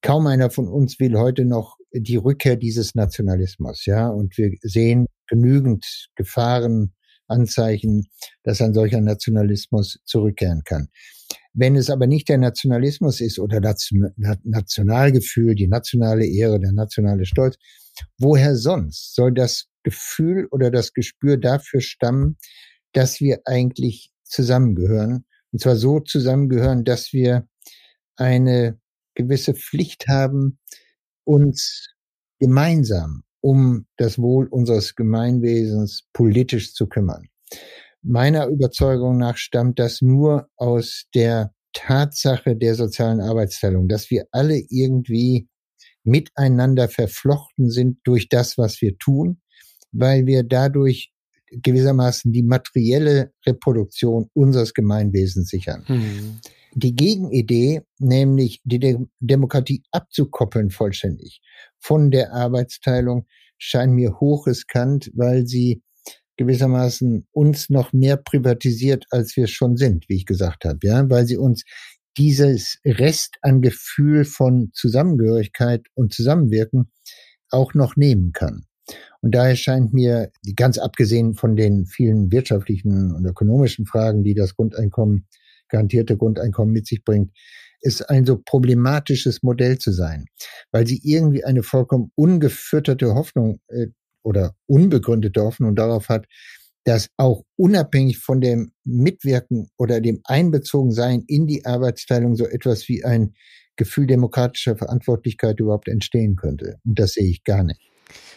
Kaum 0.01 0.27
einer 0.27 0.49
von 0.49 0.69
uns 0.69 0.97
will 0.97 1.17
heute 1.17 1.43
noch 1.43 1.75
die 1.91 2.15
Rückkehr 2.15 2.55
dieses 2.55 2.95
Nationalismus, 2.95 3.85
ja, 3.85 4.07
und 4.07 4.37
wir 4.37 4.51
sehen 4.61 5.07
genügend 5.27 5.85
Gefahren, 6.15 6.93
Anzeichen, 7.27 8.07
dass 8.43 8.61
ein 8.61 8.73
solcher 8.73 9.01
Nationalismus 9.01 9.99
zurückkehren 10.05 10.61
kann. 10.63 10.87
Wenn 11.57 11.77
es 11.77 11.89
aber 11.89 12.05
nicht 12.05 12.27
der 12.27 12.37
Nationalismus 12.37 13.21
ist 13.21 13.39
oder 13.39 13.61
das 13.61 13.89
Nationalgefühl, 14.43 15.55
die 15.55 15.67
nationale 15.67 16.25
Ehre, 16.25 16.59
der 16.59 16.73
nationale 16.73 17.25
Stolz, 17.25 17.55
woher 18.17 18.55
sonst 18.55 19.15
soll 19.15 19.33
das 19.33 19.67
Gefühl 19.83 20.47
oder 20.51 20.69
das 20.69 20.93
Gespür 20.93 21.37
dafür 21.37 21.79
stammen, 21.79 22.37
dass 22.91 23.21
wir 23.21 23.39
eigentlich 23.45 24.11
zusammengehören. 24.23 25.25
Und 25.51 25.61
zwar 25.61 25.77
so 25.77 26.01
zusammengehören, 26.01 26.83
dass 26.83 27.13
wir 27.13 27.47
eine 28.17 28.77
gewisse 29.13 29.53
Pflicht 29.53 30.07
haben, 30.09 30.59
uns 31.23 31.93
gemeinsam 32.39 33.23
um 33.39 33.85
das 33.97 34.17
Wohl 34.17 34.47
unseres 34.47 34.95
Gemeinwesens 34.95 36.07
politisch 36.13 36.73
zu 36.73 36.87
kümmern. 36.87 37.29
Meiner 38.07 38.47
Überzeugung 38.47 39.17
nach 39.17 39.37
stammt 39.37 39.79
das 39.79 40.01
nur 40.01 40.47
aus 40.57 41.05
der 41.15 41.51
Tatsache 41.73 42.55
der 42.55 42.75
sozialen 42.75 43.19
Arbeitsteilung, 43.19 43.87
dass 43.87 44.11
wir 44.11 44.27
alle 44.31 44.61
irgendwie 44.69 45.47
miteinander 46.03 46.87
verflochten 46.87 47.71
sind 47.71 47.97
durch 48.03 48.29
das, 48.29 48.59
was 48.59 48.79
wir 48.81 48.97
tun, 48.99 49.41
weil 49.91 50.27
wir 50.27 50.43
dadurch 50.43 51.11
gewissermaßen 51.51 52.31
die 52.31 52.43
materielle 52.43 53.31
Reproduktion 53.45 54.29
unseres 54.33 54.73
Gemeinwesens 54.73 55.49
sichern. 55.49 55.83
Mhm. 55.87 56.39
Die 56.75 56.95
Gegenidee, 56.95 57.81
nämlich 57.97 58.61
die 58.65 58.79
De 58.79 58.97
Demokratie 59.19 59.81
abzukoppeln 59.91 60.69
vollständig 60.69 61.41
von 61.79 62.11
der 62.11 62.33
Arbeitsteilung, 62.33 63.25
scheint 63.57 63.93
mir 63.93 64.19
hochriskant, 64.19 65.09
weil 65.15 65.47
sie 65.47 65.81
gewissermaßen 66.37 67.27
uns 67.31 67.69
noch 67.69 67.93
mehr 67.93 68.17
privatisiert, 68.17 69.05
als 69.09 69.35
wir 69.35 69.47
schon 69.47 69.77
sind, 69.77 70.09
wie 70.09 70.15
ich 70.15 70.25
gesagt 70.25 70.65
habe, 70.65 70.79
ja, 70.83 71.09
weil 71.09 71.25
sie 71.25 71.37
uns 71.37 71.63
dieses 72.17 72.79
Rest 72.85 73.37
an 73.41 73.61
Gefühl 73.61 74.25
von 74.25 74.69
Zusammengehörigkeit 74.73 75.87
und 75.93 76.13
Zusammenwirken 76.13 76.91
auch 77.49 77.73
noch 77.73 77.95
nehmen 77.95 78.31
kann. 78.31 78.65
Und 79.21 79.33
daher 79.33 79.55
scheint 79.55 79.93
mir, 79.93 80.31
ganz 80.55 80.77
abgesehen 80.77 81.33
von 81.33 81.55
den 81.55 81.85
vielen 81.87 82.31
wirtschaftlichen 82.31 83.11
und 83.13 83.25
ökonomischen 83.25 83.85
Fragen, 83.85 84.23
die 84.23 84.35
das 84.35 84.55
Grundeinkommen, 84.55 85.27
garantierte 85.67 86.15
Grundeinkommen 86.15 86.71
mit 86.71 86.85
sich 86.85 87.03
bringt, 87.03 87.31
ist 87.81 88.09
ein 88.09 88.25
so 88.25 88.37
problematisches 88.43 89.43
Modell 89.43 89.77
zu 89.77 89.91
sein, 89.91 90.25
weil 90.71 90.87
sie 90.87 90.99
irgendwie 91.03 91.43
eine 91.43 91.63
vollkommen 91.63 92.11
ungefütterte 92.15 93.13
Hoffnung 93.15 93.59
äh, 93.67 93.87
oder 94.25 94.55
unbegründete 94.67 95.41
Hoffnung 95.41 95.75
darauf 95.75 96.09
hat, 96.09 96.25
dass 96.83 97.09
auch 97.17 97.43
unabhängig 97.55 98.19
von 98.19 98.41
dem 98.41 98.71
Mitwirken 98.83 99.69
oder 99.77 100.01
dem 100.01 100.21
Einbezogensein 100.23 101.23
in 101.27 101.47
die 101.47 101.65
Arbeitsteilung 101.65 102.35
so 102.35 102.45
etwas 102.45 102.87
wie 102.87 103.03
ein 103.03 103.33
Gefühl 103.75 104.07
demokratischer 104.07 104.77
Verantwortlichkeit 104.77 105.59
überhaupt 105.59 105.87
entstehen 105.87 106.35
könnte. 106.35 106.77
Und 106.85 106.99
das 106.99 107.13
sehe 107.13 107.29
ich 107.29 107.43
gar 107.43 107.63
nicht. 107.63 107.81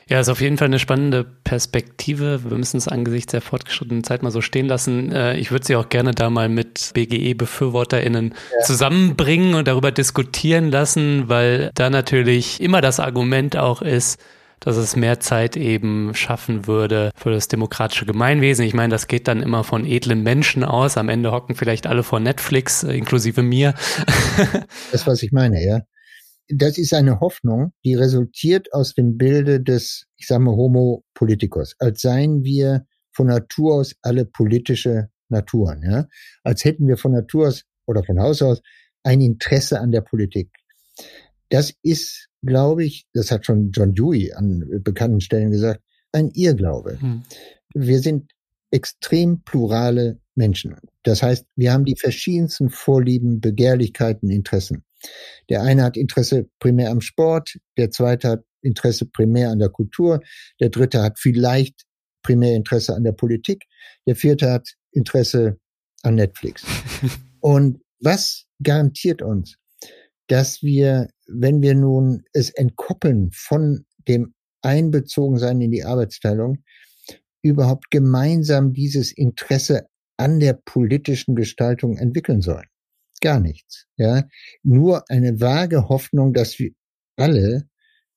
Ja, 0.09 0.20
ist 0.20 0.30
auf 0.30 0.41
jeden 0.41 0.57
Fall 0.57 0.68
eine 0.68 0.78
spannende 0.78 1.22
Perspektive. 1.22 2.43
Wir 2.49 2.57
müssen 2.57 2.78
es 2.78 2.89
angesichts 2.89 3.32
der 3.32 3.43
fortgeschrittenen 3.43 4.05
Zeit 4.05 4.22
mal 4.22 4.30
so 4.30 4.41
stehen 4.41 4.66
lassen. 4.66 5.12
Äh, 5.12 5.36
ich 5.36 5.51
würde 5.51 5.66
sie 5.66 5.76
auch 5.76 5.91
gerne 5.91 6.12
da 6.12 6.30
mal 6.30 6.49
mit 6.49 6.93
BGE-BefürworterInnen 6.95 8.30
ja. 8.30 8.64
zusammenbringen 8.64 9.55
und 9.55 9.68
darüber 9.68 9.93
diskutieren 9.93 10.70
lassen, 10.70 11.28
weil 11.28 11.70
da 11.74 11.91
natürlich 11.91 12.62
immer 12.62 12.80
das 12.80 13.01
Argument 13.01 13.59
auch 13.59 13.82
ist, 13.82 14.18
dass 14.61 14.76
es 14.76 14.96
mehr 14.96 15.20
Zeit 15.20 15.56
eben 15.56 16.14
schaffen 16.14 16.66
würde 16.66 17.11
für 17.16 17.30
das 17.30 17.48
demokratische 17.48 18.06
Gemeinwesen. 18.06 18.64
Ich 18.64 18.74
meine, 18.74 18.90
das 18.90 19.06
geht 19.06 19.28
dann 19.28 19.42
immer 19.42 19.64
von 19.64 19.84
edlen 19.84 20.22
Menschen 20.22 20.64
aus. 20.64 20.96
Am 20.96 21.09
Ende 21.09 21.32
hocken 21.32 21.54
vielleicht 21.54 21.86
alle 21.86 22.02
vor 22.02 22.20
Netflix, 22.20 22.82
inklusive 22.82 23.42
mir. 23.42 23.74
das, 24.92 25.06
was 25.06 25.22
ich 25.22 25.32
meine, 25.32 25.64
ja. 25.64 25.82
Das 26.48 26.78
ist 26.78 26.94
eine 26.94 27.20
Hoffnung, 27.20 27.72
die 27.84 27.94
resultiert 27.94 28.72
aus 28.72 28.94
dem 28.94 29.18
Bilde 29.18 29.61
des, 29.61 30.06
ich 30.16 30.26
sage 30.26 30.42
mal, 30.42 30.56
Homo 30.56 31.04
Politicus, 31.12 31.74
als 31.78 32.00
seien 32.00 32.42
wir 32.42 32.86
von 33.12 33.26
Natur 33.26 33.74
aus 33.74 33.94
alle 34.00 34.24
politische 34.24 35.11
Naturen, 35.28 35.82
ja. 35.82 36.06
Als 36.42 36.64
hätten 36.64 36.88
wir 36.88 36.96
von 36.96 37.12
Natur 37.12 37.48
aus 37.48 37.64
oder 37.86 38.02
von 38.02 38.18
Haus 38.18 38.40
aus 38.42 38.62
ein 39.02 39.20
Interesse 39.20 39.80
an 39.80 39.92
der 39.92 40.00
Politik. 40.00 40.50
Das 41.51 41.72
ist, 41.82 42.28
glaube 42.42 42.84
ich, 42.84 43.07
das 43.12 43.30
hat 43.30 43.46
schon 43.46 43.70
John 43.70 43.94
Dewey 43.94 44.32
an 44.32 44.64
bekannten 44.82 45.20
Stellen 45.20 45.51
gesagt, 45.51 45.82
ein 46.12 46.30
Irrglaube. 46.30 47.01
Hm. 47.01 47.22
Wir 47.74 48.01
sind 48.01 48.32
extrem 48.70 49.42
plurale 49.42 50.20
Menschen. 50.34 50.76
Das 51.03 51.22
heißt, 51.22 51.46
wir 51.57 51.72
haben 51.72 51.84
die 51.84 51.96
verschiedensten 51.96 52.70
Vorlieben, 52.70 53.40
Begehrlichkeiten, 53.40 54.30
Interessen. 54.30 54.84
Der 55.49 55.62
eine 55.62 55.84
hat 55.84 55.96
Interesse 55.96 56.49
primär 56.59 56.90
am 56.90 57.01
Sport, 57.01 57.59
der 57.76 57.90
zweite 57.90 58.28
hat 58.28 58.44
Interesse 58.62 59.07
primär 59.07 59.51
an 59.51 59.59
der 59.59 59.68
Kultur, 59.68 60.20
der 60.61 60.70
dritte 60.70 61.03
hat 61.03 61.18
vielleicht 61.18 61.82
primär 62.22 62.57
Interesse 62.57 62.94
an 62.94 63.05
der 63.05 63.12
Politik, 63.12 63.64
der 64.07 64.16
vierte 64.16 64.51
hat 64.51 64.74
Interesse 64.92 65.59
an 66.03 66.16
Netflix. 66.16 66.64
Und 67.40 67.80
was 68.01 68.46
garantiert 68.62 69.22
uns, 69.22 69.57
dass 70.29 70.62
wir, 70.62 71.09
wenn 71.26 71.61
wir 71.62 71.74
nun 71.74 72.24
es 72.33 72.51
entkoppeln 72.51 73.31
von 73.33 73.85
dem 74.07 74.35
Einbezogensein 74.62 75.61
in 75.61 75.70
die 75.70 75.85
Arbeitsteilung, 75.85 76.62
überhaupt 77.43 77.91
gemeinsam 77.91 78.72
dieses 78.72 79.12
Interesse 79.12 79.89
an 80.16 80.41
der 80.41 80.55
politischen 80.55 81.35
Gestaltung 81.35 81.97
entwickeln 81.97 82.43
sollen. 82.43 82.66
Gar 83.20 83.41
nichts. 83.41 83.87
Ja, 83.97 84.24
nur 84.62 85.05
eine 85.11 85.41
vage 85.41 85.89
Hoffnung, 85.89 86.33
dass 86.33 86.59
wir 86.59 86.72
alle 87.16 87.68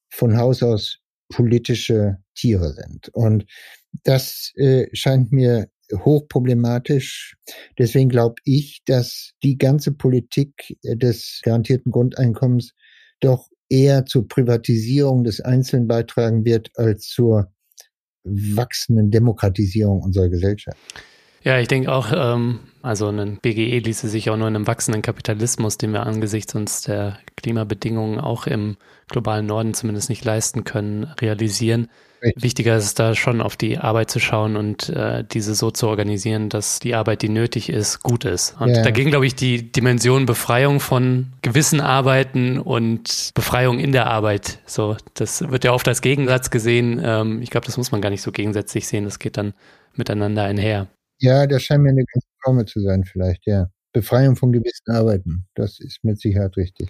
von 0.10 0.38
Haus 0.38 0.62
aus 0.64 1.00
politische 1.30 2.18
Tiere 2.36 2.74
sind. 2.74 3.10
Und 3.14 3.46
das 4.04 4.52
äh, 4.56 4.88
scheint 4.94 5.32
mir 5.32 5.70
hochproblematisch. 5.94 7.36
Deswegen 7.78 8.10
glaube 8.10 8.36
ich, 8.44 8.82
dass 8.86 9.32
die 9.44 9.58
ganze 9.58 9.92
Politik 9.92 10.78
des 10.84 11.42
garantierten 11.44 11.92
Grundeinkommens 11.92 12.74
doch 13.20 13.50
eher 13.70 14.06
zur 14.06 14.28
Privatisierung 14.28 15.24
des 15.24 15.42
Einzelnen 15.42 15.88
beitragen 15.88 16.46
wird 16.46 16.70
als 16.76 17.08
zur 17.08 17.52
wachsenden 18.24 19.10
Demokratisierung 19.12 20.02
unserer 20.02 20.30
Gesellschaft. 20.30 20.78
Ja, 21.44 21.60
ich 21.60 21.68
denke 21.68 21.92
auch, 21.92 22.12
ähm, 22.14 22.60
also 22.84 23.08
ein 23.08 23.40
BGE 23.42 23.80
ließe 23.80 24.08
sich 24.10 24.30
auch 24.30 24.38
nur 24.38 24.48
in 24.48 24.56
einem 24.56 24.68
wachsenden 24.68 25.02
Kapitalismus, 25.02 25.78
den 25.78 25.92
wir 25.92 26.06
angesichts 26.06 26.54
uns 26.54 26.82
der 26.82 27.18
Klimabedingungen 27.36 28.20
auch 28.20 28.46
im 28.46 28.78
globalen 29.08 29.48
Norden 29.48 29.74
zumindest 29.74 30.10
nicht 30.10 30.24
leisten 30.24 30.66
können, 30.66 31.06
realisieren. 31.20 31.88
Wichtiger 32.36 32.78
ist 32.78 32.86
es 32.86 32.94
da 32.94 33.16
schon 33.16 33.42
auf 33.42 33.58
die 33.58 33.80
Arbeit 33.80 34.12
zu 34.12 34.20
schauen 34.20 34.56
und 34.56 34.90
äh, 34.90 35.24
diese 35.24 35.56
so 35.56 35.72
zu 35.72 35.88
organisieren, 35.88 36.50
dass 36.50 36.80
die 36.80 36.94
Arbeit, 36.94 37.24
die 37.24 37.30
nötig 37.30 37.70
ist, 37.70 38.02
gut 38.02 38.26
ist. 38.26 38.56
Und 38.60 38.70
ja. 38.70 38.84
dagegen 38.84 39.10
glaube 39.10 39.26
ich 39.26 39.36
die 39.36 39.72
Dimension 39.72 40.28
Befreiung 40.28 40.80
von 40.80 41.34
gewissen 41.42 41.82
Arbeiten 41.82 42.60
und 42.60 43.32
Befreiung 43.34 43.80
in 43.80 43.92
der 43.92 44.08
Arbeit. 44.08 44.60
So, 44.66 44.98
das 45.16 45.50
wird 45.50 45.64
ja 45.64 45.74
oft 45.74 45.88
als 45.88 46.02
Gegensatz 46.02 46.52
gesehen. 46.52 47.02
Ähm, 47.04 47.42
ich 47.42 47.50
glaube, 47.50 47.66
das 47.66 47.78
muss 47.78 47.92
man 47.92 48.02
gar 48.02 48.10
nicht 48.10 48.22
so 48.22 48.32
gegensätzlich 48.32 48.88
sehen. 48.88 49.06
Das 49.06 49.18
geht 49.18 49.38
dann 49.38 49.54
miteinander 49.96 50.44
einher. 50.44 50.88
Ja, 51.20 51.48
das 51.48 51.64
scheint 51.64 51.84
mir 51.84 51.90
eine 51.90 52.06
ganz 52.06 52.26
Formel 52.44 52.66
zu 52.66 52.82
sein, 52.82 53.04
vielleicht, 53.04 53.46
ja. 53.46 53.68
Befreiung 53.94 54.36
von 54.36 54.52
gewissen 54.52 54.90
Arbeiten. 54.90 55.46
Das 55.54 55.80
ist 55.80 56.04
mit 56.04 56.20
Sicherheit 56.20 56.56
richtig. 56.58 56.90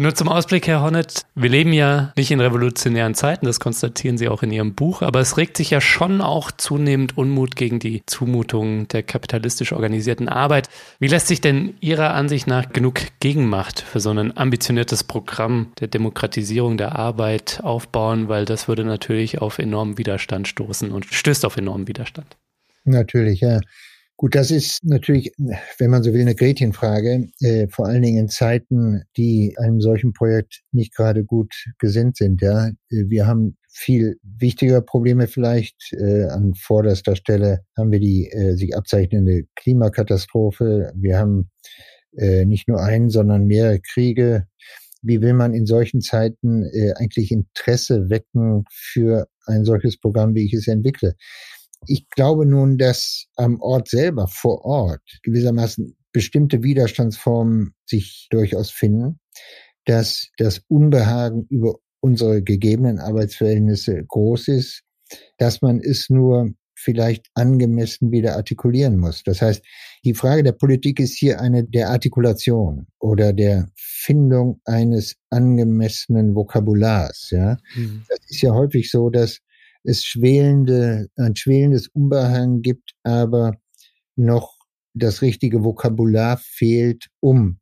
Nur 0.00 0.14
zum 0.14 0.28
Ausblick, 0.28 0.68
Herr 0.68 0.80
Hornet. 0.80 1.26
Wir 1.34 1.50
leben 1.50 1.72
ja 1.72 2.12
nicht 2.16 2.30
in 2.30 2.38
revolutionären 2.38 3.16
Zeiten, 3.16 3.46
das 3.46 3.58
konstatieren 3.58 4.16
Sie 4.16 4.28
auch 4.28 4.44
in 4.44 4.52
Ihrem 4.52 4.76
Buch, 4.76 5.02
aber 5.02 5.18
es 5.18 5.36
regt 5.36 5.56
sich 5.56 5.70
ja 5.70 5.80
schon 5.80 6.20
auch 6.20 6.52
zunehmend 6.52 7.18
Unmut 7.18 7.56
gegen 7.56 7.80
die 7.80 8.06
Zumutungen 8.06 8.86
der 8.86 9.02
kapitalistisch 9.02 9.72
organisierten 9.72 10.28
Arbeit. 10.28 10.68
Wie 11.00 11.08
lässt 11.08 11.26
sich 11.26 11.40
denn 11.40 11.74
Ihrer 11.80 12.14
Ansicht 12.14 12.46
nach 12.46 12.72
genug 12.72 13.00
Gegenmacht 13.18 13.80
für 13.80 13.98
so 13.98 14.10
ein 14.10 14.36
ambitioniertes 14.36 15.02
Programm 15.02 15.72
der 15.80 15.88
Demokratisierung 15.88 16.76
der 16.76 16.94
Arbeit 16.94 17.58
aufbauen? 17.64 18.28
Weil 18.28 18.44
das 18.44 18.68
würde 18.68 18.84
natürlich 18.84 19.40
auf 19.40 19.58
enormen 19.58 19.98
Widerstand 19.98 20.46
stoßen 20.46 20.92
und 20.92 21.06
stößt 21.06 21.44
auf 21.44 21.56
enormen 21.56 21.88
Widerstand. 21.88 22.36
Natürlich, 22.84 23.40
ja. 23.40 23.58
Gut, 24.20 24.34
das 24.34 24.50
ist 24.50 24.80
natürlich, 24.82 25.32
wenn 25.78 25.90
man 25.90 26.02
so 26.02 26.12
will, 26.12 26.22
eine 26.22 26.34
Gretchenfrage, 26.34 27.28
äh, 27.38 27.68
vor 27.68 27.86
allen 27.86 28.02
Dingen 28.02 28.18
in 28.18 28.28
Zeiten, 28.28 29.04
die 29.16 29.54
einem 29.58 29.80
solchen 29.80 30.12
Projekt 30.12 30.62
nicht 30.72 30.92
gerade 30.92 31.24
gut 31.24 31.54
gesinnt 31.78 32.16
sind. 32.16 32.42
Ja, 32.42 32.66
äh, 32.66 32.72
wir 32.90 33.28
haben 33.28 33.56
viel 33.70 34.18
wichtiger 34.24 34.80
Probleme 34.80 35.28
vielleicht. 35.28 35.92
Äh, 35.92 36.24
an 36.24 36.54
vorderster 36.54 37.14
Stelle 37.14 37.60
haben 37.76 37.92
wir 37.92 38.00
die 38.00 38.28
äh, 38.32 38.56
sich 38.56 38.76
abzeichnende 38.76 39.44
Klimakatastrophe. 39.54 40.92
Wir 40.96 41.16
haben 41.16 41.50
äh, 42.16 42.44
nicht 42.44 42.66
nur 42.66 42.82
einen, 42.82 43.10
sondern 43.10 43.44
mehrere 43.44 43.78
Kriege. 43.78 44.48
Wie 45.00 45.20
will 45.20 45.32
man 45.32 45.54
in 45.54 45.64
solchen 45.64 46.00
Zeiten 46.00 46.64
äh, 46.64 46.92
eigentlich 46.96 47.30
Interesse 47.30 48.10
wecken 48.10 48.64
für 48.68 49.28
ein 49.46 49.64
solches 49.64 49.96
Programm, 49.96 50.34
wie 50.34 50.44
ich 50.44 50.54
es 50.54 50.66
entwickle? 50.66 51.14
Ich 51.86 52.08
glaube 52.10 52.44
nun, 52.46 52.78
dass 52.78 53.26
am 53.36 53.60
Ort 53.60 53.88
selber, 53.88 54.26
vor 54.28 54.64
Ort, 54.64 55.02
gewissermaßen 55.22 55.96
bestimmte 56.12 56.62
Widerstandsformen 56.62 57.74
sich 57.86 58.26
durchaus 58.30 58.70
finden, 58.70 59.20
dass 59.84 60.28
das 60.36 60.62
Unbehagen 60.68 61.46
über 61.48 61.76
unsere 62.00 62.42
gegebenen 62.42 62.98
Arbeitsverhältnisse 62.98 64.04
groß 64.06 64.48
ist, 64.48 64.82
dass 65.38 65.62
man 65.62 65.80
es 65.80 66.10
nur 66.10 66.52
vielleicht 66.78 67.26
angemessen 67.34 68.12
wieder 68.12 68.36
artikulieren 68.36 68.98
muss. 68.98 69.24
Das 69.24 69.42
heißt, 69.42 69.64
die 70.04 70.14
Frage 70.14 70.44
der 70.44 70.52
Politik 70.52 71.00
ist 71.00 71.16
hier 71.16 71.40
eine 71.40 71.64
der 71.64 71.90
Artikulation 71.90 72.86
oder 73.00 73.32
der 73.32 73.68
Findung 73.74 74.60
eines 74.64 75.16
angemessenen 75.30 76.36
Vokabulars. 76.36 77.30
Ja, 77.30 77.58
mhm. 77.74 78.04
das 78.08 78.18
ist 78.28 78.42
ja 78.42 78.52
häufig 78.52 78.90
so, 78.90 79.10
dass 79.10 79.40
es 79.88 80.04
schwelende, 80.04 81.08
ein 81.16 81.34
schwelendes 81.34 81.88
Unbehagen 81.88 82.60
gibt, 82.60 82.92
aber 83.04 83.54
noch 84.16 84.58
das 84.92 85.22
richtige 85.22 85.64
Vokabular 85.64 86.36
fehlt, 86.36 87.08
um 87.20 87.58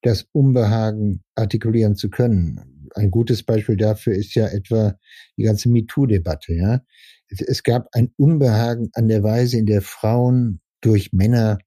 das 0.00 0.26
Unbehagen 0.32 1.22
artikulieren 1.34 1.96
zu 1.96 2.08
können. 2.08 2.88
Ein 2.94 3.10
gutes 3.10 3.42
Beispiel 3.42 3.76
dafür 3.76 4.14
ist 4.14 4.34
ja 4.34 4.46
etwa 4.46 4.96
die 5.36 5.42
ganze 5.42 5.68
MeToo-Debatte, 5.68 6.54
ja. 6.54 6.80
Es 7.28 7.62
gab 7.62 7.88
ein 7.92 8.10
Unbehagen 8.16 8.88
an 8.94 9.08
der 9.08 9.22
Weise, 9.22 9.58
in 9.58 9.66
der 9.66 9.82
Frauen 9.82 10.60
durch 10.80 11.12
Männer 11.12 11.58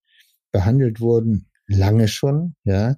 behandelt 0.51 1.01
wurden, 1.01 1.49
lange 1.67 2.07
schon, 2.07 2.55
ja. 2.63 2.95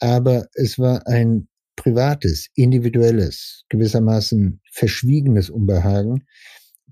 Aber 0.00 0.48
es 0.52 0.78
war 0.78 1.06
ein 1.06 1.48
privates, 1.76 2.48
individuelles, 2.54 3.64
gewissermaßen 3.68 4.60
verschwiegenes 4.72 5.50
Unbehagen, 5.50 6.26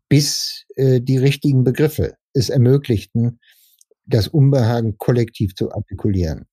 bis 0.08 0.64
äh, 0.76 1.00
die 1.00 1.18
richtigen 1.18 1.64
Begriffe 1.64 2.14
es 2.34 2.50
ermöglichten, 2.50 3.40
das 4.06 4.28
Unbehagen 4.28 4.98
kollektiv 4.98 5.54
zu 5.54 5.72
artikulieren. 5.72 6.46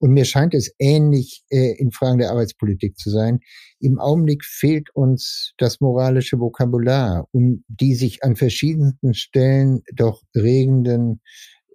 Und 0.00 0.12
mir 0.12 0.24
scheint 0.24 0.54
es 0.54 0.72
ähnlich 0.78 1.44
äh, 1.50 1.76
in 1.78 1.90
Fragen 1.90 2.18
der 2.18 2.30
Arbeitspolitik 2.30 2.96
zu 2.98 3.10
sein. 3.10 3.40
Im 3.80 3.98
Augenblick 3.98 4.44
fehlt 4.44 4.90
uns 4.94 5.54
das 5.58 5.80
moralische 5.80 6.38
Vokabular, 6.38 7.26
um 7.32 7.64
die 7.68 7.94
sich 7.94 8.22
an 8.22 8.36
verschiedensten 8.36 9.14
Stellen 9.14 9.82
doch 9.92 10.22
regenden 10.36 11.20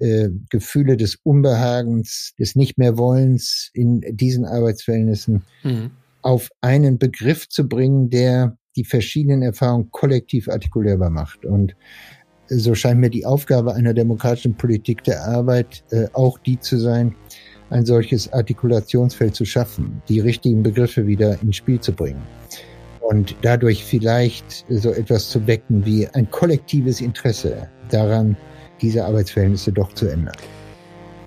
äh, 0.04 0.30
Gefühle 0.50 0.98
des 0.98 1.18
Unbehagens, 1.24 2.34
des 2.38 2.56
Nicht 2.56 2.78
mehr 2.78 2.98
Wollens 2.98 3.70
in 3.74 4.02
diesen 4.02 4.46
Arbeitsverhältnissen 4.46 5.44
mhm. 5.64 5.92
auf 6.22 6.50
einen 6.60 6.98
Begriff 6.98 7.48
zu 7.48 7.68
bringen, 7.68 8.10
der 8.10 8.58
die 8.76 8.84
verschiedenen 8.84 9.44
Erfahrungen 9.44 9.92
kollektiv 9.92 10.50
artikulierbar 10.50 11.10
macht. 11.10 11.46
Und 11.46 11.76
so 12.48 12.76
scheint 12.76 13.00
mir 13.00 13.10
die 13.10 13.26
Aufgabe 13.26 13.74
einer 13.74 13.94
demokratischen 13.94 14.56
Politik 14.56 15.06
der 15.06 15.24
Arbeit 15.24 15.86
äh, 15.92 16.08
auch 16.12 16.38
die 16.38 16.60
zu 16.60 16.78
sein, 16.78 17.16
ein 17.70 17.86
solches 17.86 18.32
Artikulationsfeld 18.34 19.34
zu 19.34 19.46
schaffen, 19.46 20.02
die 20.10 20.20
richtigen 20.20 20.64
Begriffe 20.64 21.08
wieder 21.08 21.42
ins 21.42 21.56
Spiel 21.56 21.80
zu 21.80 21.94
bringen 21.94 22.22
und 23.04 23.36
dadurch 23.42 23.84
vielleicht 23.84 24.66
so 24.70 24.92
etwas 24.92 25.30
zu 25.30 25.46
wecken 25.48 25.86
wie 25.86 26.08
ein 26.10 26.30
kollektives 26.30 27.00
Interesse 27.00 27.70
daran, 27.90 28.36
diese 28.84 29.06
Arbeitsverhältnisse 29.06 29.72
doch 29.72 29.92
zu 29.94 30.08
ändern. 30.08 30.36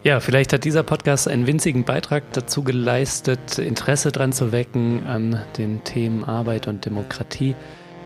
Ja, 0.04 0.20
vielleicht 0.20 0.52
hat 0.52 0.62
dieser 0.62 0.84
Podcast 0.84 1.26
einen 1.26 1.48
winzigen 1.48 1.82
Beitrag 1.82 2.22
dazu 2.32 2.62
geleistet, 2.62 3.58
Interesse 3.58 4.12
dran 4.12 4.32
zu 4.32 4.52
wecken 4.52 5.04
an 5.08 5.42
den 5.58 5.82
Themen 5.82 6.22
Arbeit 6.22 6.68
und 6.68 6.86
Demokratie. 6.86 7.56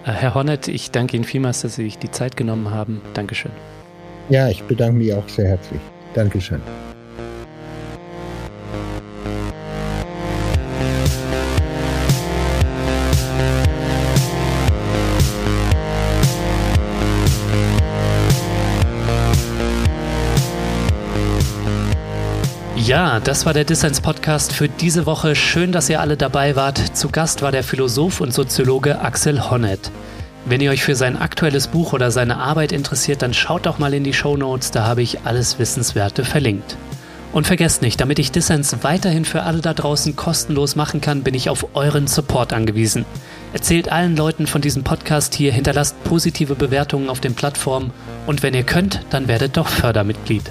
Äh, 0.07 0.13
Herr 0.13 0.35
Hornet, 0.35 0.67
ich 0.69 0.91
danke 0.93 1.17
Ihnen 1.17 1.25
vielmals, 1.25 1.61
dass 1.61 1.75
Sie 1.75 1.83
sich 1.83 1.99
die 1.99 2.11
Zeit 2.11 2.39
genommen 2.39 2.71
haben. 2.71 3.03
Dankeschön. 3.13 3.53
Ja, 4.31 4.49
ich 4.49 4.63
bedanke 4.63 4.97
mich 4.97 5.13
auch 5.13 5.29
sehr 5.29 5.49
herzlich. 5.49 5.81
Dankeschön. 6.15 6.63
Ja, 22.91 23.21
das 23.21 23.47
war 23.47 23.55
der 23.55 23.63
Dissens 23.63 24.01
Podcast 24.01 24.53
für 24.53 24.69
diese 24.69 25.07
Woche. 25.07 25.37
Schön, 25.37 25.71
dass 25.71 25.89
ihr 25.89 26.01
alle 26.01 26.17
dabei 26.17 26.57
wart. 26.57 26.97
Zu 26.97 27.09
Gast 27.09 27.41
war 27.41 27.53
der 27.53 27.63
Philosoph 27.63 28.21
und 28.21 28.35
Soziologe 28.35 29.01
Axel 29.01 29.49
Honneth. 29.49 29.93
Wenn 30.45 30.61
ihr 30.61 30.73
euch 30.73 30.83
für 30.83 30.97
sein 30.97 31.17
aktuelles 31.17 31.69
Buch 31.69 31.93
oder 31.93 32.11
seine 32.11 32.39
Arbeit 32.39 32.73
interessiert, 32.73 33.23
dann 33.23 33.33
schaut 33.33 33.67
doch 33.67 33.79
mal 33.79 33.95
in 33.95 34.03
die 34.03 34.13
Show 34.13 34.37
Notes, 34.37 34.73
da 34.73 34.89
habe 34.89 35.03
ich 35.03 35.21
alles 35.21 35.61
Wissenswerte 35.61 36.25
verlinkt. 36.25 36.77
Und 37.33 37.47
vergesst 37.47 37.81
nicht, 37.81 38.01
damit 38.01 38.19
ich 38.19 38.33
Dissens 38.33 38.77
weiterhin 38.83 39.25
für 39.25 39.45
alle 39.45 39.61
da 39.61 39.73
draußen 39.73 40.17
kostenlos 40.17 40.75
machen 40.75 41.01
kann, 41.01 41.23
bin 41.23 41.35
ich 41.35 41.49
auf 41.49 41.77
euren 41.77 42.09
Support 42.09 42.53
angewiesen. 42.53 43.05
Erzählt 43.53 43.93
allen 43.93 44.17
Leuten 44.17 44.49
von 44.49 44.63
diesem 44.63 44.83
Podcast 44.83 45.37
hier, 45.37 45.53
hinterlasst 45.53 46.03
positive 46.03 46.57
Bewertungen 46.57 47.09
auf 47.09 47.21
den 47.21 47.35
Plattformen 47.35 47.93
und 48.27 48.43
wenn 48.43 48.55
ihr 48.55 48.65
könnt, 48.65 49.03
dann 49.11 49.29
werdet 49.29 49.57
doch 49.57 49.69
Fördermitglied. 49.69 50.51